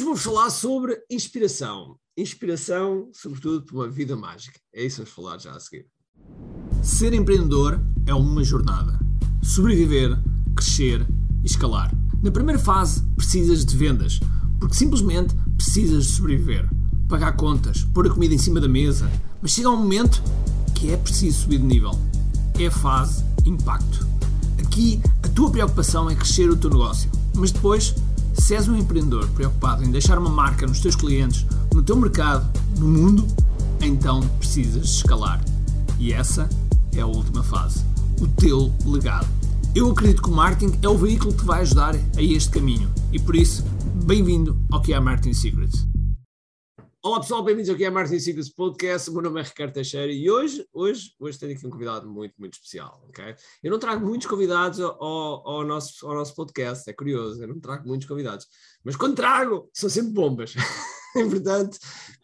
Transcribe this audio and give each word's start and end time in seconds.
Hoje 0.00 0.06
vamos 0.06 0.22
falar 0.22 0.48
sobre 0.48 0.98
inspiração. 1.10 1.94
Inspiração, 2.16 3.10
sobretudo, 3.12 3.66
para 3.66 3.76
uma 3.76 3.86
vida 3.86 4.16
mágica. 4.16 4.58
É 4.74 4.82
isso 4.82 5.04
que 5.04 5.10
vamos 5.10 5.14
falar 5.14 5.38
já 5.38 5.54
a 5.54 5.60
seguir. 5.60 5.84
Ser 6.82 7.12
empreendedor 7.12 7.78
é 8.06 8.14
uma 8.14 8.42
jornada. 8.42 8.98
Sobreviver, 9.42 10.18
crescer 10.56 11.06
e 11.44 11.46
escalar. 11.46 11.94
Na 12.22 12.30
primeira 12.30 12.58
fase, 12.58 13.02
precisas 13.14 13.62
de 13.62 13.76
vendas, 13.76 14.18
porque 14.58 14.74
simplesmente 14.74 15.34
precisas 15.58 16.06
de 16.06 16.12
sobreviver. 16.12 16.66
Pagar 17.06 17.36
contas, 17.36 17.84
pôr 17.92 18.06
a 18.06 18.10
comida 18.10 18.34
em 18.34 18.38
cima 18.38 18.58
da 18.58 18.68
mesa. 18.68 19.06
Mas 19.42 19.50
chega 19.50 19.68
um 19.68 19.76
momento 19.76 20.22
que 20.74 20.92
é 20.92 20.96
preciso 20.96 21.42
subir 21.42 21.58
de 21.58 21.66
nível. 21.66 21.90
É 22.58 22.68
a 22.68 22.70
fase 22.70 23.22
impacto. 23.44 24.08
Aqui, 24.58 24.98
a 25.22 25.28
tua 25.28 25.50
preocupação 25.50 26.08
é 26.08 26.14
crescer 26.14 26.48
o 26.48 26.56
teu 26.56 26.70
negócio. 26.70 27.10
Mas 27.34 27.52
depois 27.52 27.94
se 28.34 28.54
és 28.54 28.68
um 28.68 28.76
empreendedor 28.76 29.28
preocupado 29.30 29.84
em 29.84 29.90
deixar 29.90 30.18
uma 30.18 30.30
marca 30.30 30.66
nos 30.66 30.80
teus 30.80 30.96
clientes, 30.96 31.46
no 31.72 31.82
teu 31.82 31.96
mercado, 31.96 32.46
no 32.78 32.88
mundo, 32.88 33.26
então 33.80 34.20
precisas 34.38 34.84
escalar. 34.84 35.40
E 35.98 36.12
essa 36.12 36.48
é 36.94 37.00
a 37.00 37.06
última 37.06 37.42
fase. 37.42 37.84
O 38.20 38.26
teu 38.26 38.72
legado. 38.84 39.28
Eu 39.74 39.90
acredito 39.90 40.22
que 40.22 40.30
o 40.30 40.32
marketing 40.32 40.78
é 40.82 40.88
o 40.88 40.98
veículo 40.98 41.32
que 41.32 41.40
te 41.40 41.46
vai 41.46 41.60
ajudar 41.62 41.94
a 41.94 42.22
este 42.22 42.50
caminho. 42.50 42.90
E 43.12 43.18
por 43.18 43.36
isso, 43.36 43.64
bem-vindo 44.04 44.56
ao 44.70 44.80
que 44.80 44.92
é 44.92 45.00
Marketing 45.00 45.34
Secrets. 45.34 45.89
Olá 47.02 47.18
pessoal, 47.18 47.42
bem-vindos 47.42 47.70
ao 47.70 47.76
que 47.76 47.84
é 47.84 47.88
Marketing 47.88 48.18
Secrets 48.18 48.50
Podcast. 48.50 49.08
O 49.08 49.14
meu 49.14 49.22
nome 49.22 49.40
é 49.40 49.42
Ricardo 49.42 49.72
Teixeira 49.72 50.12
e 50.12 50.30
hoje, 50.30 50.66
hoje, 50.70 51.14
hoje 51.18 51.38
tenho 51.38 51.56
aqui 51.56 51.66
um 51.66 51.70
convidado 51.70 52.06
muito, 52.06 52.34
muito 52.38 52.52
especial. 52.52 53.02
Okay? 53.08 53.34
Eu 53.62 53.70
não 53.70 53.78
trago 53.78 54.04
muitos 54.04 54.26
convidados 54.26 54.78
ao, 54.80 55.02
ao, 55.48 55.64
nosso, 55.64 56.06
ao 56.06 56.14
nosso 56.14 56.36
podcast, 56.36 56.90
é 56.90 56.92
curioso, 56.92 57.42
eu 57.42 57.48
não 57.48 57.58
trago 57.58 57.88
muitos 57.88 58.06
convidados, 58.06 58.46
mas 58.84 58.96
quando 58.96 59.16
trago, 59.16 59.70
são 59.72 59.88
sempre 59.88 60.12
bombas. 60.12 60.52
Portanto, 61.14 61.78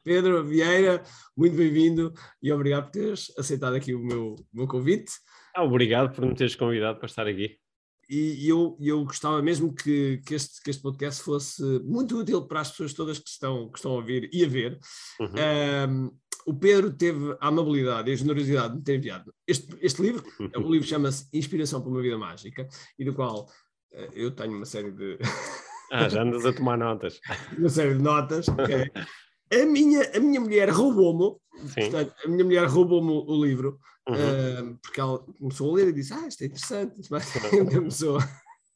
Pedro 0.05 0.45
Vieira, 0.45 1.03
muito 1.35 1.57
bem-vindo 1.57 2.13
e 2.43 2.53
obrigado 2.53 2.85
por 2.85 2.91
teres 2.91 3.33
aceitado 3.39 3.77
aqui 3.77 3.95
o 3.95 3.99
meu, 3.99 4.37
meu 4.53 4.69
convite. 4.69 5.11
Ah, 5.55 5.65
obrigado 5.65 6.15
por 6.15 6.27
me 6.27 6.35
teres 6.35 6.55
convidado 6.55 6.99
para 6.99 7.07
estar 7.07 7.27
aqui 7.27 7.59
e 8.09 8.49
eu, 8.49 8.77
eu 8.81 9.05
gostava 9.05 9.43
mesmo 9.43 9.75
que, 9.75 10.21
que, 10.27 10.35
este, 10.35 10.63
que 10.63 10.71
este 10.71 10.83
podcast 10.83 11.23
fosse 11.23 11.63
muito 11.81 12.19
útil 12.19 12.47
para 12.47 12.61
as 12.61 12.71
pessoas 12.71 12.95
todas 12.95 13.19
que 13.19 13.29
estão, 13.29 13.69
que 13.71 13.79
estão 13.79 13.93
a 13.93 13.97
ouvir 13.97 14.31
e 14.33 14.45
a 14.45 14.49
ver. 14.49 14.79
Uhum. 15.21 15.29
Um, 15.89 16.11
o 16.47 16.55
Pedro 16.55 16.93
teve 16.93 17.37
a 17.41 17.49
amabilidade 17.49 18.09
e 18.09 18.13
a 18.13 18.17
generosidade 18.17 18.77
de 18.77 18.85
ter 18.85 18.97
enviado 18.97 19.35
este, 19.47 19.77
este 19.81 20.01
livro. 20.01 20.25
O 20.57 20.71
livro 20.71 20.87
chama-se 20.87 21.27
Inspiração 21.33 21.81
para 21.81 21.91
uma 21.91 22.01
Vida 22.01 22.17
Mágica, 22.17 22.69
e 22.97 23.05
do 23.05 23.13
qual 23.13 23.45
uh, 23.93 24.09
eu 24.15 24.31
tenho 24.31 24.57
uma 24.57 24.65
série 24.65 24.93
de. 24.93 25.19
ah, 25.91 26.09
já 26.09 26.23
andas 26.23 26.47
a 26.47 26.53
tomar 26.53 26.79
notas. 26.79 27.19
uma 27.59 27.69
série 27.69 27.95
de 27.95 28.03
notas, 28.03 28.49
ok. 28.49 28.91
A 29.53 29.67
minha, 29.67 30.11
a 30.17 30.21
minha 30.21 30.41
mulher 30.41 30.71
roubou-me, 30.71 31.39
portanto, 31.75 32.15
a 32.25 32.29
minha 32.29 32.45
mulher 32.45 32.67
roubou-me 32.67 33.11
o 33.11 33.45
livro, 33.45 33.79
uhum. 34.09 34.15
uh, 34.15 34.79
porque 34.83 35.01
ela 35.01 35.19
começou 35.19 35.71
a 35.71 35.77
ler 35.77 35.89
e 35.89 35.93
disse: 35.93 36.13
Ah, 36.13 36.27
isto 36.27 36.43
é 36.43 36.47
interessante, 36.47 37.09
mas 37.11 37.25
começou, 37.73 38.19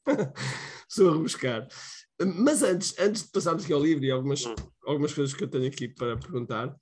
começou 0.05 1.11
a 1.11 1.13
rebuscar. 1.13 1.69
Mas 2.37 2.63
antes, 2.63 2.95
antes 2.99 3.23
de 3.23 3.31
passarmos 3.31 3.65
aqui 3.65 3.73
ao 3.73 3.83
livro 3.83 4.05
e 4.05 4.11
algumas, 4.11 4.45
uhum. 4.45 4.55
algumas 4.87 5.13
coisas 5.13 5.35
que 5.35 5.43
eu 5.43 5.49
tenho 5.49 5.67
aqui 5.67 5.89
para 5.89 6.17
perguntar, 6.17 6.77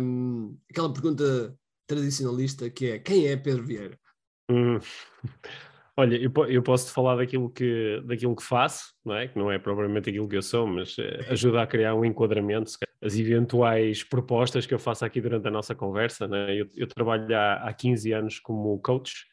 um, 0.00 0.56
aquela 0.70 0.92
pergunta 0.92 1.56
tradicionalista 1.86 2.70
que 2.70 2.86
é: 2.86 2.98
quem 2.98 3.26
é 3.26 3.36
Pedro 3.36 3.64
Vieira? 3.64 3.98
Hum. 4.50 4.78
Olha, 5.96 6.16
eu, 6.16 6.32
eu 6.48 6.62
posso 6.62 6.86
te 6.86 6.92
falar 6.92 7.14
daquilo 7.16 7.48
que, 7.48 8.02
daquilo 8.04 8.34
que 8.34 8.42
faço, 8.42 8.92
não 9.04 9.14
é? 9.14 9.28
Que 9.28 9.38
não 9.38 9.50
é 9.50 9.60
propriamente 9.60 10.10
aquilo 10.10 10.28
que 10.28 10.36
eu 10.36 10.42
sou, 10.42 10.66
mas 10.66 10.96
eh, 10.98 11.24
ajuda 11.28 11.62
a 11.62 11.66
criar 11.68 11.94
um 11.94 12.04
enquadramento, 12.04 12.72
as 13.00 13.16
eventuais 13.16 14.02
propostas 14.02 14.66
que 14.66 14.74
eu 14.74 14.78
faço 14.78 15.04
aqui 15.04 15.20
durante 15.20 15.46
a 15.46 15.52
nossa 15.52 15.72
conversa. 15.72 16.26
Né? 16.26 16.60
Eu, 16.60 16.66
eu 16.74 16.88
trabalho 16.88 17.32
há, 17.36 17.68
há 17.68 17.72
15 17.72 18.12
anos 18.12 18.40
como 18.40 18.76
coach, 18.80 19.24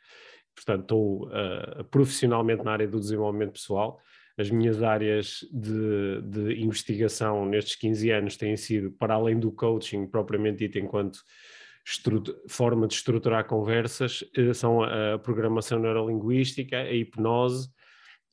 portanto, 0.56 0.82
estou 0.82 1.28
uh, 1.30 1.84
profissionalmente 1.86 2.64
na 2.64 2.74
área 2.74 2.88
do 2.88 3.00
desenvolvimento 3.00 3.54
pessoal. 3.54 4.00
As 4.38 4.52
minhas 4.52 4.84
áreas 4.84 5.40
de, 5.52 6.22
de 6.22 6.62
investigação 6.62 7.44
nestes 7.44 7.76
15 7.76 8.12
anos 8.12 8.38
têm 8.38 8.56
sido, 8.56 8.92
para 8.92 9.16
além 9.16 9.40
do 9.40 9.52
coaching 9.52 10.06
propriamente 10.06 10.60
dito, 10.60 10.78
enquanto 10.78 11.22
forma 12.48 12.88
de 12.88 12.94
estruturar 12.94 13.46
conversas 13.48 14.24
eh, 14.36 14.54
são 14.54 14.84
a 14.84 15.18
programação 15.20 15.80
neurolinguística, 15.80 16.78
a 16.78 16.92
hipnose 16.92 17.70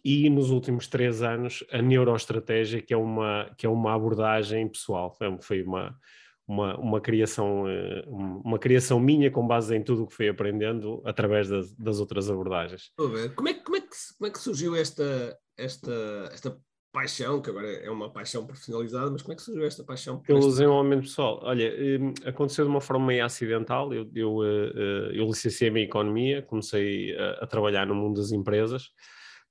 e 0.04 0.31
nos 0.31 0.50
últimos 0.50 0.86
três 0.86 1.22
anos 1.22 1.64
a 1.72 1.82
neuroestratégia, 1.82 2.81
que 2.81 2.94
é 2.94 2.97
uma, 2.97 3.50
que 3.56 3.66
é 3.66 3.69
uma 3.69 3.94
abordagem 3.94 4.69
pessoal. 4.69 5.16
Foi 5.41 5.62
uma, 5.62 5.98
uma, 6.47 6.78
uma, 6.78 7.00
criação, 7.00 7.69
eh, 7.69 8.04
uma 8.06 8.58
criação 8.58 8.98
minha 8.98 9.31
com 9.31 9.47
base 9.47 9.76
em 9.76 9.82
tudo 9.82 10.04
o 10.04 10.06
que 10.06 10.14
fui 10.14 10.28
aprendendo 10.28 11.03
através 11.04 11.48
das, 11.48 11.75
das 11.75 12.00
outras 12.00 12.31
abordagens. 12.31 12.91
Como 12.97 13.19
é, 13.19 13.28
como, 13.28 13.76
é 13.76 13.81
que, 13.81 13.97
como 14.16 14.28
é 14.28 14.31
que 14.31 14.38
surgiu 14.38 14.75
esta, 14.76 15.38
esta, 15.56 16.31
esta 16.32 16.58
paixão, 16.93 17.41
que 17.41 17.50
agora 17.50 17.66
é 17.66 17.91
uma 17.91 18.10
paixão 18.10 18.47
profissionalizada, 18.47 19.10
mas 19.10 19.22
como 19.22 19.32
é 19.32 19.37
que 19.37 19.43
surgiu 19.43 19.65
esta 19.65 19.84
paixão? 19.84 20.21
Pelo 20.21 20.38
este... 20.38 20.50
desenvolvimento 20.50 21.03
pessoal. 21.03 21.41
Olha, 21.43 21.72
hum, 22.00 22.15
aconteceu 22.25 22.65
de 22.65 22.71
uma 22.71 22.81
forma 22.81 23.06
meio 23.06 23.25
acidental. 23.25 23.93
Eu, 23.93 24.10
eu, 24.15 24.44
eh, 24.44 24.72
eh, 24.75 25.10
eu 25.21 25.26
licenciei-me 25.26 25.81
em 25.81 25.84
Economia, 25.84 26.43
comecei 26.43 27.16
a, 27.16 27.44
a, 27.44 27.47
trabalhar 27.47 27.87
no 27.87 27.94
mundo 27.94 28.21
das 28.21 28.32
empresas. 28.32 28.91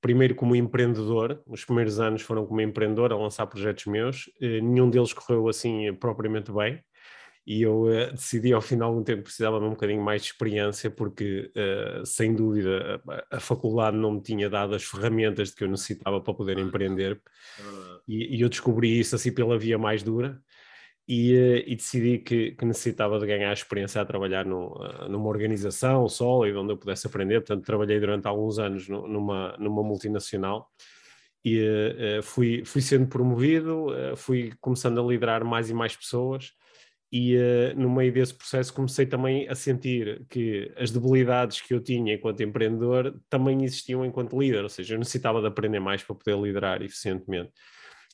Primeiro 0.02 0.36
como 0.36 0.56
empreendedor, 0.56 1.42
os 1.48 1.66
primeiros 1.66 2.00
anos 2.00 2.22
foram 2.22 2.46
como 2.46 2.62
empreendedor, 2.62 3.12
a 3.12 3.18
lançar 3.18 3.48
projetos 3.48 3.86
meus. 3.86 4.30
Eh, 4.42 4.62
nenhum 4.62 4.90
deles 4.90 5.14
correu 5.14 5.48
assim 5.48 5.94
propriamente 5.94 6.52
bem 6.52 6.82
e 7.48 7.62
eu 7.62 7.84
uh, 7.84 8.12
decidi 8.12 8.52
ao 8.52 8.60
final 8.60 8.94
de 8.94 9.00
um 9.00 9.04
tempo 9.06 9.20
que 9.20 9.24
precisava 9.24 9.58
de 9.58 9.66
um 9.66 9.70
bocadinho 9.70 10.04
mais 10.04 10.22
de 10.22 10.28
experiência 10.28 10.92
porque 10.92 11.50
uh, 11.56 12.06
sem 12.06 12.36
dúvida 12.36 13.02
a, 13.08 13.38
a, 13.38 13.40
faculdade 13.40 13.96
não 13.96 14.12
me 14.12 14.22
tinha 14.22 14.50
dado 14.50 14.76
as 14.76 14.84
ferramentas 14.84 15.52
que 15.52 15.64
eu 15.64 15.70
necessitava 15.70 16.20
para 16.20 16.34
poder 16.34 16.60
empreender. 16.60 17.22
E, 18.06 18.36
e 18.36 18.42
eu 18.42 18.50
descobri 18.50 19.00
isso 19.00 19.16
assim 19.16 19.32
pela 19.34 19.58
via 19.58 19.78
mais 19.78 20.04
dura 20.04 20.42
e, 21.08 21.34
uh, 21.38 21.64
e 21.66 21.74
decidi 21.78 22.18
que, 22.18 22.52
que, 22.52 22.66
necessitava 22.66 23.18
de 23.18 23.26
ganhar 23.26 23.54
experiência 23.54 24.02
a 24.02 24.06
trabalhar 24.06 24.46
no, 24.46 24.78
numa 25.10 25.30
organização 25.30 26.10
sólida 26.10 26.60
onde 26.60 26.74
eu 26.74 26.78
pudesse 26.78 27.08
aprender, 27.08 27.40
portanto 27.40 27.66
trabalhei 27.66 27.98
durante 27.98 28.28
alguns 28.28 28.60
anos 28.60 28.90
no, 28.90 29.08
numa, 29.08 29.56
numa 29.58 29.84
multinacional 29.84 30.70
e 31.46 32.20
fui, 32.24 32.66
fui 32.66 32.82
sendo 32.82 33.08
promovido, 33.08 33.88
fui 34.18 34.52
começando 34.60 35.00
a 35.00 35.08
liderar 35.08 35.46
mais 35.46 35.70
e 35.70 35.74
mais 35.74 35.96
pessoas 35.96 36.52
e 37.12 37.38
uh, 37.38 37.80
no 37.80 37.90
meio 37.90 38.12
desse 38.12 38.34
processo 38.34 38.74
comecei 38.74 39.06
também 39.06 39.48
a 39.48 39.56
sentir 39.56 40.26
que 40.30 40.72
as 40.76 40.92
debilidades 40.92 41.62
que 41.62 41.74
eu 41.74 41.80
tinha 41.80 42.14
enquanto 42.14 42.44
empreendedor 42.44 43.18
também 43.30 43.64
existiam 43.64 44.06
enquanto 44.06 44.38
líder, 44.38 44.64
ou 44.64 44.70
seja, 44.70 44.96
eu 44.96 45.00
necessitava 45.00 45.40
de 45.40 45.48
aprender 45.48 45.80
mais 45.80 46.04
para 46.04 46.16
poder 46.16 46.38
liderar 46.38 46.82
eficientemente. 46.82 47.52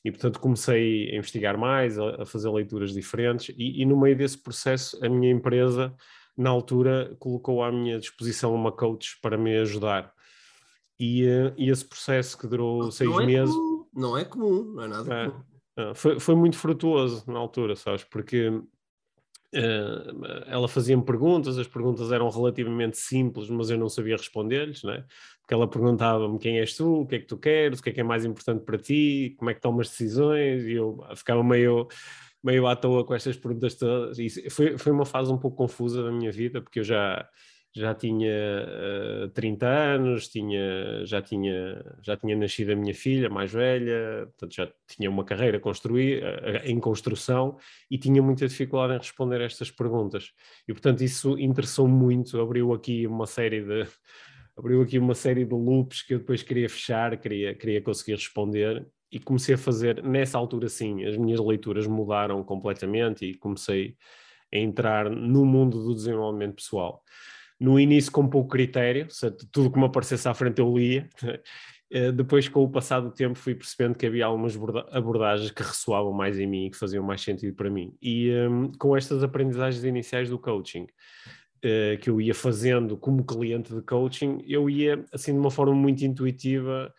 E 0.04 0.10
portanto 0.12 0.38
comecei 0.38 1.10
a 1.10 1.16
investigar 1.16 1.58
mais, 1.58 1.98
a, 1.98 2.22
a 2.22 2.26
fazer 2.26 2.48
leituras 2.50 2.92
diferentes, 2.92 3.54
e, 3.58 3.82
e, 3.82 3.84
no 3.84 3.98
meio 3.98 4.16
desse 4.16 4.38
processo 4.38 5.04
a 5.04 5.08
minha 5.08 5.32
empresa, 5.32 5.92
na 6.36 6.50
altura, 6.50 7.16
colocou 7.18 7.64
à 7.64 7.72
minha 7.72 7.98
disposição 7.98 8.54
uma 8.54 8.70
coach 8.70 9.18
para 9.20 9.36
me 9.36 9.56
ajudar. 9.58 10.12
E, 11.00 11.24
uh, 11.24 11.52
e 11.56 11.68
esse 11.68 11.84
processo 11.84 12.38
que 12.38 12.46
durou 12.46 12.92
seis 12.92 13.10
não 13.10 13.20
é 13.20 13.26
meses. 13.26 13.54
Comum, 13.54 13.86
não 13.92 14.18
é 14.18 14.24
comum, 14.24 14.64
não 14.72 14.84
é 14.84 14.88
nada 14.88 15.14
é, 15.14 15.30
comum. 15.30 15.94
Foi, 15.96 16.20
foi 16.20 16.36
muito 16.36 16.56
frutuoso 16.56 17.24
na 17.26 17.38
altura, 17.38 17.74
sabes? 17.74 18.04
Porque 18.04 18.62
ela 20.46 20.66
fazia-me 20.68 21.04
perguntas, 21.04 21.58
as 21.58 21.66
perguntas 21.66 22.10
eram 22.10 22.28
relativamente 22.28 22.98
simples, 22.98 23.48
mas 23.48 23.70
eu 23.70 23.78
não 23.78 23.88
sabia 23.88 24.16
responder-lhes, 24.16 24.82
né? 24.82 25.04
porque 25.44 25.52
ela 25.52 25.68
perguntava-me 25.68 26.38
quem 26.38 26.58
és 26.58 26.74
tu, 26.74 27.02
o 27.02 27.06
que 27.06 27.16
é 27.16 27.18
que 27.18 27.26
tu 27.26 27.36
queres, 27.36 27.78
o 27.78 27.82
que 27.82 27.90
é 27.90 27.92
que 27.92 28.00
é 28.00 28.04
mais 28.04 28.24
importante 28.24 28.64
para 28.64 28.78
ti, 28.78 29.34
como 29.38 29.50
é 29.50 29.54
que 29.54 29.60
tomas 29.60 29.90
decisões, 29.90 30.64
e 30.64 30.72
eu 30.72 31.04
ficava 31.14 31.44
meio, 31.44 31.86
meio 32.42 32.66
à 32.66 32.74
toa 32.74 33.04
com 33.04 33.14
estas 33.14 33.36
perguntas 33.36 33.74
todas. 33.74 34.18
E 34.18 34.48
foi, 34.48 34.78
foi 34.78 34.90
uma 34.90 35.04
fase 35.04 35.30
um 35.30 35.36
pouco 35.36 35.58
confusa 35.58 36.02
da 36.02 36.10
minha 36.10 36.32
vida, 36.32 36.62
porque 36.62 36.80
eu 36.80 36.84
já, 36.84 37.28
já 37.76 37.92
tinha 37.92 38.30
uh, 38.30 39.24
eh, 39.24 39.28
30 39.34 39.66
anos, 39.66 40.28
tinha, 40.28 41.04
já, 41.04 41.20
tinha, 41.20 41.84
já 42.02 42.16
tinha 42.16 42.36
nascido 42.36 42.70
a 42.70 42.76
minha 42.76 42.94
filha 42.94 43.28
mais 43.28 43.52
velha, 43.52 44.26
portanto 44.26 44.54
já 44.54 44.72
tinha 44.86 45.10
uma 45.10 45.24
carreira 45.24 45.58
construir, 45.58 46.22
uh, 46.22 46.64
em 46.64 46.78
construção 46.78 47.56
e 47.90 47.98
tinha 47.98 48.22
muita 48.22 48.46
dificuldade 48.46 48.94
em 48.94 48.98
responder 48.98 49.40
a 49.40 49.44
estas 49.44 49.72
perguntas. 49.72 50.30
E 50.68 50.72
portanto 50.72 51.02
isso 51.02 51.36
interessou 51.36 51.88
muito, 51.88 52.40
abriu 52.40 52.72
aqui 52.72 53.08
uma 53.08 53.26
série 53.26 53.60
de 53.60 53.88
abriu 54.56 54.80
aqui 54.82 54.96
uma 54.96 55.14
série 55.14 55.44
de 55.44 55.54
loops 55.54 56.02
que 56.02 56.14
eu 56.14 56.20
depois 56.20 56.44
queria 56.44 56.68
fechar, 56.68 57.16
queria, 57.18 57.56
queria 57.56 57.82
conseguir 57.82 58.12
responder 58.12 58.86
e 59.10 59.18
comecei 59.18 59.56
a 59.56 59.58
fazer, 59.58 60.00
nessa 60.02 60.38
altura 60.38 60.68
sim, 60.68 61.04
as 61.04 61.16
minhas 61.16 61.40
leituras 61.40 61.88
mudaram 61.88 62.42
completamente 62.44 63.24
e 63.24 63.34
comecei 63.34 63.96
a 64.52 64.58
entrar 64.58 65.10
no 65.10 65.44
mundo 65.44 65.82
do 65.82 65.92
desenvolvimento 65.92 66.56
pessoal 66.56 67.02
no 67.64 67.80
início 67.80 68.12
com 68.12 68.28
pouco 68.28 68.50
critério, 68.50 69.06
seja, 69.08 69.34
tudo 69.50 69.70
que 69.70 69.78
me 69.78 69.86
aparecesse 69.86 70.28
à 70.28 70.34
frente 70.34 70.60
eu 70.60 70.76
lia, 70.76 71.08
Uh, 71.92 72.10
depois, 72.12 72.48
com 72.48 72.62
o 72.62 72.68
passar 72.68 73.00
do 73.00 73.10
tempo, 73.10 73.38
fui 73.38 73.54
percebendo 73.54 73.94
que 73.94 74.06
havia 74.06 74.26
algumas 74.26 74.58
abordagens 74.90 75.50
que 75.50 75.62
ressoavam 75.62 76.12
mais 76.12 76.38
em 76.38 76.46
mim 76.46 76.66
e 76.66 76.70
que 76.70 76.76
faziam 76.76 77.04
mais 77.04 77.20
sentido 77.20 77.54
para 77.54 77.70
mim. 77.70 77.94
E 78.02 78.32
um, 78.48 78.72
com 78.72 78.96
estas 78.96 79.22
aprendizagens 79.22 79.84
iniciais 79.84 80.28
do 80.28 80.38
coaching, 80.38 80.82
uh, 80.84 81.98
que 82.00 82.10
eu 82.10 82.20
ia 82.20 82.34
fazendo 82.34 82.96
como 82.96 83.24
cliente 83.24 83.72
de 83.72 83.80
coaching, 83.82 84.42
eu 84.46 84.68
ia, 84.68 85.04
assim, 85.12 85.32
de 85.32 85.38
uma 85.38 85.50
forma 85.50 85.74
muito 85.74 86.04
intuitiva, 86.04 86.92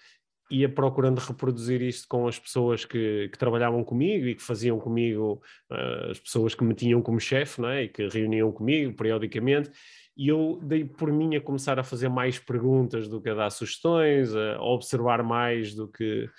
ia 0.49 0.69
procurando 0.69 1.19
reproduzir 1.19 1.81
isto 1.81 2.07
com 2.07 2.27
as 2.27 2.39
pessoas 2.39 2.85
que, 2.85 3.29
que 3.29 3.37
trabalhavam 3.37 3.83
comigo 3.83 4.27
e 4.27 4.35
que 4.35 4.41
faziam 4.41 4.79
comigo, 4.79 5.41
uh, 5.71 6.11
as 6.11 6.19
pessoas 6.19 6.55
que 6.55 6.63
me 6.63 6.73
tinham 6.73 7.01
como 7.01 7.19
chefe, 7.19 7.59
não 7.59 7.69
é? 7.69 7.83
E 7.83 7.89
que 7.89 8.07
reuniam 8.07 8.51
comigo 8.51 8.95
periodicamente 8.95 9.71
e 10.17 10.29
eu 10.29 10.59
dei 10.61 10.85
por 10.85 11.11
mim 11.11 11.35
a 11.35 11.41
começar 11.41 11.77
a 11.79 11.83
fazer 11.83 12.09
mais 12.09 12.39
perguntas 12.39 13.07
do 13.07 13.21
que 13.21 13.29
a 13.29 13.33
dar 13.33 13.49
sugestões, 13.49 14.33
a 14.35 14.61
observar 14.61 15.21
mais 15.23 15.73
do 15.73 15.87
que, 15.87 16.29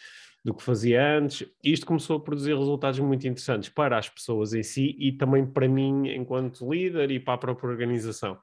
do 0.44 0.54
que 0.54 0.62
fazia 0.62 1.18
antes. 1.18 1.46
Isto 1.62 1.84
começou 1.84 2.16
a 2.16 2.20
produzir 2.20 2.56
resultados 2.56 2.98
muito 3.00 3.26
interessantes 3.28 3.68
para 3.68 3.98
as 3.98 4.08
pessoas 4.08 4.54
em 4.54 4.62
si 4.62 4.96
e 4.98 5.12
também 5.12 5.44
para 5.44 5.68
mim 5.68 6.08
enquanto 6.08 6.70
líder 6.70 7.10
e 7.10 7.20
para 7.20 7.34
a 7.34 7.38
própria 7.38 7.68
organização. 7.68 8.38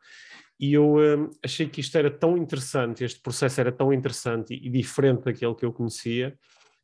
E 0.59 0.73
eu 0.73 0.95
hum, 0.95 1.29
achei 1.43 1.67
que 1.67 1.81
isto 1.81 1.97
era 1.97 2.11
tão 2.11 2.37
interessante, 2.37 3.03
este 3.03 3.19
processo 3.19 3.59
era 3.59 3.71
tão 3.71 3.91
interessante 3.91 4.53
e, 4.53 4.67
e 4.67 4.69
diferente 4.69 5.23
daquele 5.23 5.55
que 5.55 5.65
eu 5.65 5.73
conhecia, 5.73 6.37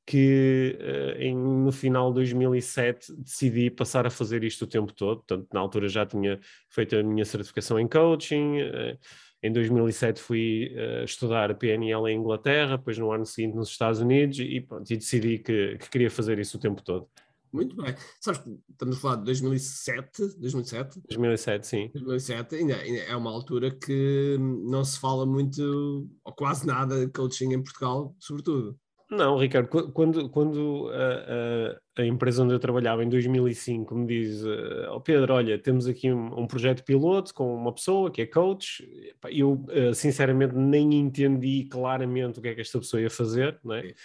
que 0.09 0.75
uh, 0.81 1.21
em, 1.21 1.35
no 1.38 1.71
final 1.71 2.09
de 2.09 2.15
2007 2.15 3.13
decidi 3.15 3.69
passar 3.69 4.07
a 4.07 4.09
fazer 4.09 4.44
isto 4.44 4.63
o 4.63 4.67
tempo 4.67 4.91
todo. 4.91 5.17
Portanto, 5.17 5.47
na 5.53 5.59
altura 5.59 5.88
já 5.88 6.03
tinha 6.03 6.39
feito 6.67 6.95
a 6.95 7.03
minha 7.03 7.23
certificação 7.23 7.79
em 7.79 7.88
coaching. 7.88 8.59
Uh, 8.59 8.97
em 9.44 9.53
2007 9.53 10.19
fui 10.19 10.73
uh, 10.73 11.03
estudar 11.03 11.53
PNL 11.53 12.07
em 12.07 12.17
Inglaterra, 12.17 12.75
depois 12.77 12.97
no 12.97 13.11
ano 13.11 13.23
seguinte 13.23 13.56
nos 13.56 13.69
Estados 13.69 14.00
Unidos 14.00 14.39
e, 14.39 14.59
pronto, 14.61 14.91
e 14.91 14.97
decidi 14.97 15.38
que, 15.38 15.77
que, 15.77 15.89
queria 15.91 16.09
fazer 16.09 16.39
isso 16.39 16.57
o 16.57 16.59
tempo 16.59 16.81
todo. 16.81 17.07
Muito 17.53 17.75
bem. 17.75 17.94
Sabes, 18.19 18.41
estamos 18.67 18.97
a 18.97 19.00
falar 19.00 19.15
de 19.17 19.25
2007, 19.25 20.39
2007? 20.39 21.01
2007, 21.07 21.67
sim. 21.67 21.91
2007 21.94 22.56
ainda, 22.56 22.77
ainda 22.77 23.00
é 23.01 23.15
uma 23.15 23.29
altura 23.29 23.69
que 23.69 24.38
não 24.39 24.83
se 24.83 25.00
fala 25.00 25.23
muito, 25.23 26.09
ou 26.23 26.33
quase 26.33 26.65
nada, 26.65 27.06
de 27.06 27.11
coaching 27.11 27.53
em 27.53 27.61
Portugal, 27.61 28.15
sobretudo. 28.17 28.75
Não, 29.09 29.38
Ricardo, 29.38 29.91
quando, 29.91 30.29
quando 30.29 30.91
a, 30.94 31.97
a, 31.97 32.01
a, 32.03 32.06
empresa 32.06 32.44
onde 32.44 32.53
eu 32.53 32.59
trabalhava 32.59 33.03
em 33.03 33.09
2005 33.09 33.95
me 33.95 34.06
diz: 34.06 34.44
oh 34.91 35.01
Pedro, 35.01 35.33
olha, 35.33 35.57
temos 35.57 35.88
aqui 35.88 36.11
um, 36.11 36.41
um, 36.41 36.45
projeto 36.45 36.83
piloto 36.83 37.33
com 37.33 37.56
uma 37.56 37.73
pessoa 37.73 38.11
que 38.11 38.21
é 38.21 38.27
coach, 38.27 38.88
eu 39.31 39.65
eh, 39.69 39.94
sinceramente 39.95 40.53
nem 40.56 40.94
entendi 40.94 41.67
claramente 41.71 42.38
o 42.38 42.41
que 42.41 42.50
é 42.50 42.56
que 42.56 42.61
esta 42.61 42.77
pessoa 42.77 43.01
ia 43.01 43.09
fazer, 43.09 43.59
não 43.63 43.73
é? 43.73 43.95